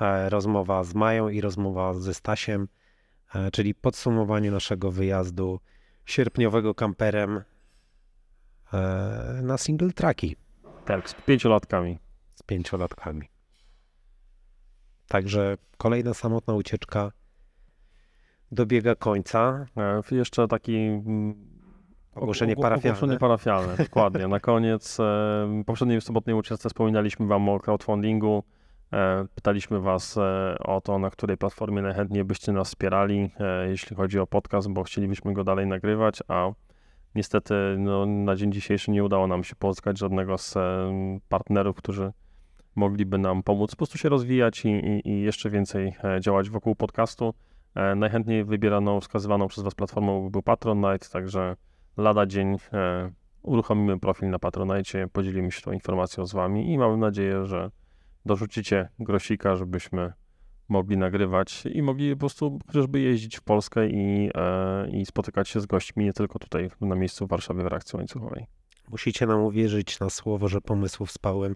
E, 0.00 0.30
rozmowa 0.30 0.84
z 0.84 0.94
Mają 0.94 1.28
i 1.28 1.40
rozmowa 1.40 1.94
ze 1.94 2.14
Stasiem, 2.14 2.68
e, 3.34 3.50
czyli 3.50 3.74
podsumowanie 3.74 4.50
naszego 4.50 4.90
wyjazdu 4.90 5.60
sierpniowego 6.06 6.74
kamperem 6.74 7.42
e, 8.72 9.40
na 9.42 9.58
single 9.58 9.92
tracki. 9.92 10.36
Tak, 10.84 11.10
z 11.10 11.14
pięciolatkami. 11.14 11.98
Z 12.34 12.42
pięciolatkami. 12.42 13.28
Także 15.08 15.56
kolejna 15.78 16.14
samotna 16.14 16.54
ucieczka 16.54 17.12
dobiega 18.52 18.94
końca. 18.94 19.66
Jeszcze 20.10 20.48
taki 20.48 20.76
mm, 20.76 21.52
Ogłoszenie 22.14 22.56
parafialne. 22.56 22.98
Ogłoszenie 22.98 23.18
parafialne, 23.18 23.76
dokładnie. 23.76 24.28
Na 24.28 24.40
koniec 24.40 25.00
e, 25.00 25.62
poprzedniej 25.66 26.00
sobotniej 26.00 26.36
ucieczce 26.36 26.68
wspominaliśmy 26.68 27.26
Wam 27.26 27.48
o 27.48 27.60
crowdfundingu. 27.60 28.42
E, 28.92 29.26
pytaliśmy 29.34 29.80
Was 29.80 30.16
e, 30.16 30.56
o 30.58 30.80
to, 30.80 30.98
na 30.98 31.10
której 31.10 31.36
platformie 31.36 31.82
najchętniej 31.82 32.24
byście 32.24 32.52
nas 32.52 32.68
wspierali, 32.68 33.30
e, 33.40 33.68
jeśli 33.68 33.96
chodzi 33.96 34.18
o 34.18 34.26
podcast, 34.26 34.68
bo 34.68 34.82
chcielibyśmy 34.82 35.32
go 35.32 35.44
dalej 35.44 35.66
nagrywać, 35.66 36.22
a 36.28 36.50
niestety 37.14 37.54
no, 37.78 38.06
na 38.06 38.36
dzień 38.36 38.52
dzisiejszy 38.52 38.90
nie 38.90 39.04
udało 39.04 39.26
nam 39.26 39.44
się 39.44 39.56
pozyskać 39.56 39.98
żadnego 39.98 40.38
z 40.38 40.56
e, 40.56 40.60
partnerów, 41.28 41.76
którzy 41.76 42.12
mogliby 42.74 43.18
nam 43.18 43.42
pomóc 43.42 43.70
po 43.70 43.76
prostu 43.76 43.98
się 43.98 44.08
rozwijać 44.08 44.64
i, 44.64 44.68
i, 44.68 45.08
i 45.08 45.22
jeszcze 45.22 45.50
więcej 45.50 45.94
e, 46.04 46.20
działać 46.20 46.50
wokół 46.50 46.74
podcastu. 46.74 47.34
najchętniej 47.96 48.44
wybieraną, 48.44 49.00
wskazywaną 49.00 49.48
przez 49.48 49.64
Was 49.64 49.74
platformą 49.74 50.30
był 50.30 50.42
Patronite, 50.42 51.08
także 51.12 51.56
lada 51.96 52.26
dzień 52.26 52.56
e, 52.72 53.10
uruchomimy 53.42 54.00
profil 54.00 54.30
na 54.30 54.38
Patronite, 54.38 55.08
podzielimy 55.08 55.52
się 55.52 55.62
tą 55.62 55.72
informacją 55.72 56.26
z 56.26 56.32
Wami 56.32 56.72
i 56.72 56.78
mam 56.78 57.00
nadzieję, 57.00 57.46
że 57.46 57.70
dorzucicie 58.26 58.88
grosika, 58.98 59.56
żebyśmy 59.56 60.12
mogli 60.72 60.96
nagrywać 60.96 61.64
i 61.66 61.82
mogli 61.82 62.12
po 62.12 62.18
prostu 62.20 62.58
chociażby 62.66 63.00
jeździć 63.00 63.36
w 63.36 63.42
Polskę 63.42 63.88
i, 63.88 64.30
e, 64.34 64.90
i 64.90 65.06
spotykać 65.06 65.48
się 65.48 65.60
z 65.60 65.66
gośćmi, 65.66 66.04
nie 66.04 66.12
tylko 66.12 66.38
tutaj 66.38 66.70
na 66.80 66.94
miejscu 66.94 67.26
w 67.26 67.28
Warszawie 67.28 67.62
w 67.62 67.66
reakcji 67.66 67.96
łańcuchowej. 67.96 68.46
Musicie 68.90 69.26
nam 69.26 69.40
uwierzyć 69.40 70.00
na 70.00 70.10
słowo, 70.10 70.48
że 70.48 70.60
pomysłów 70.60 71.12
spałem. 71.12 71.54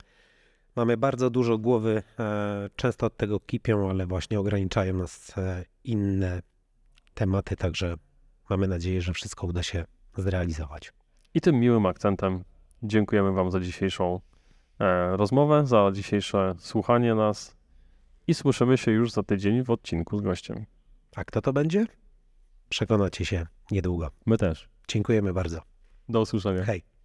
Mamy 0.76 0.96
bardzo 0.96 1.30
dużo 1.30 1.58
głowy, 1.58 2.02
e, 2.18 2.70
często 2.76 3.06
od 3.06 3.16
tego 3.16 3.40
kipią, 3.40 3.90
ale 3.90 4.06
właśnie 4.06 4.40
ograniczają 4.40 4.94
nas 4.94 5.38
e, 5.38 5.64
inne 5.84 6.42
tematy, 7.14 7.56
także 7.56 7.94
mamy 8.50 8.68
nadzieję, 8.68 9.02
że 9.02 9.12
wszystko 9.12 9.46
uda 9.46 9.62
się 9.62 9.84
zrealizować. 10.16 10.92
I 11.34 11.40
tym 11.40 11.60
miłym 11.60 11.86
akcentem 11.86 12.44
dziękujemy 12.82 13.32
Wam 13.32 13.50
za 13.50 13.60
dzisiejszą 13.60 14.20
rozmowę, 15.12 15.66
za 15.66 15.90
dzisiejsze 15.92 16.54
słuchanie 16.58 17.14
nas 17.14 17.55
i 18.26 18.34
słyszymy 18.34 18.78
się 18.78 18.90
już 18.90 19.12
za 19.12 19.22
tydzień 19.22 19.64
w 19.64 19.70
odcinku 19.70 20.18
z 20.18 20.22
gościem. 20.22 20.66
A 21.16 21.24
kto 21.24 21.42
to 21.42 21.52
będzie? 21.52 21.86
Przekonacie 22.68 23.24
się 23.24 23.46
niedługo. 23.70 24.10
My 24.26 24.38
też. 24.38 24.68
Dziękujemy 24.88 25.32
bardzo. 25.32 25.62
Do 26.08 26.20
usłyszenia. 26.20 26.64
Hej. 26.64 26.95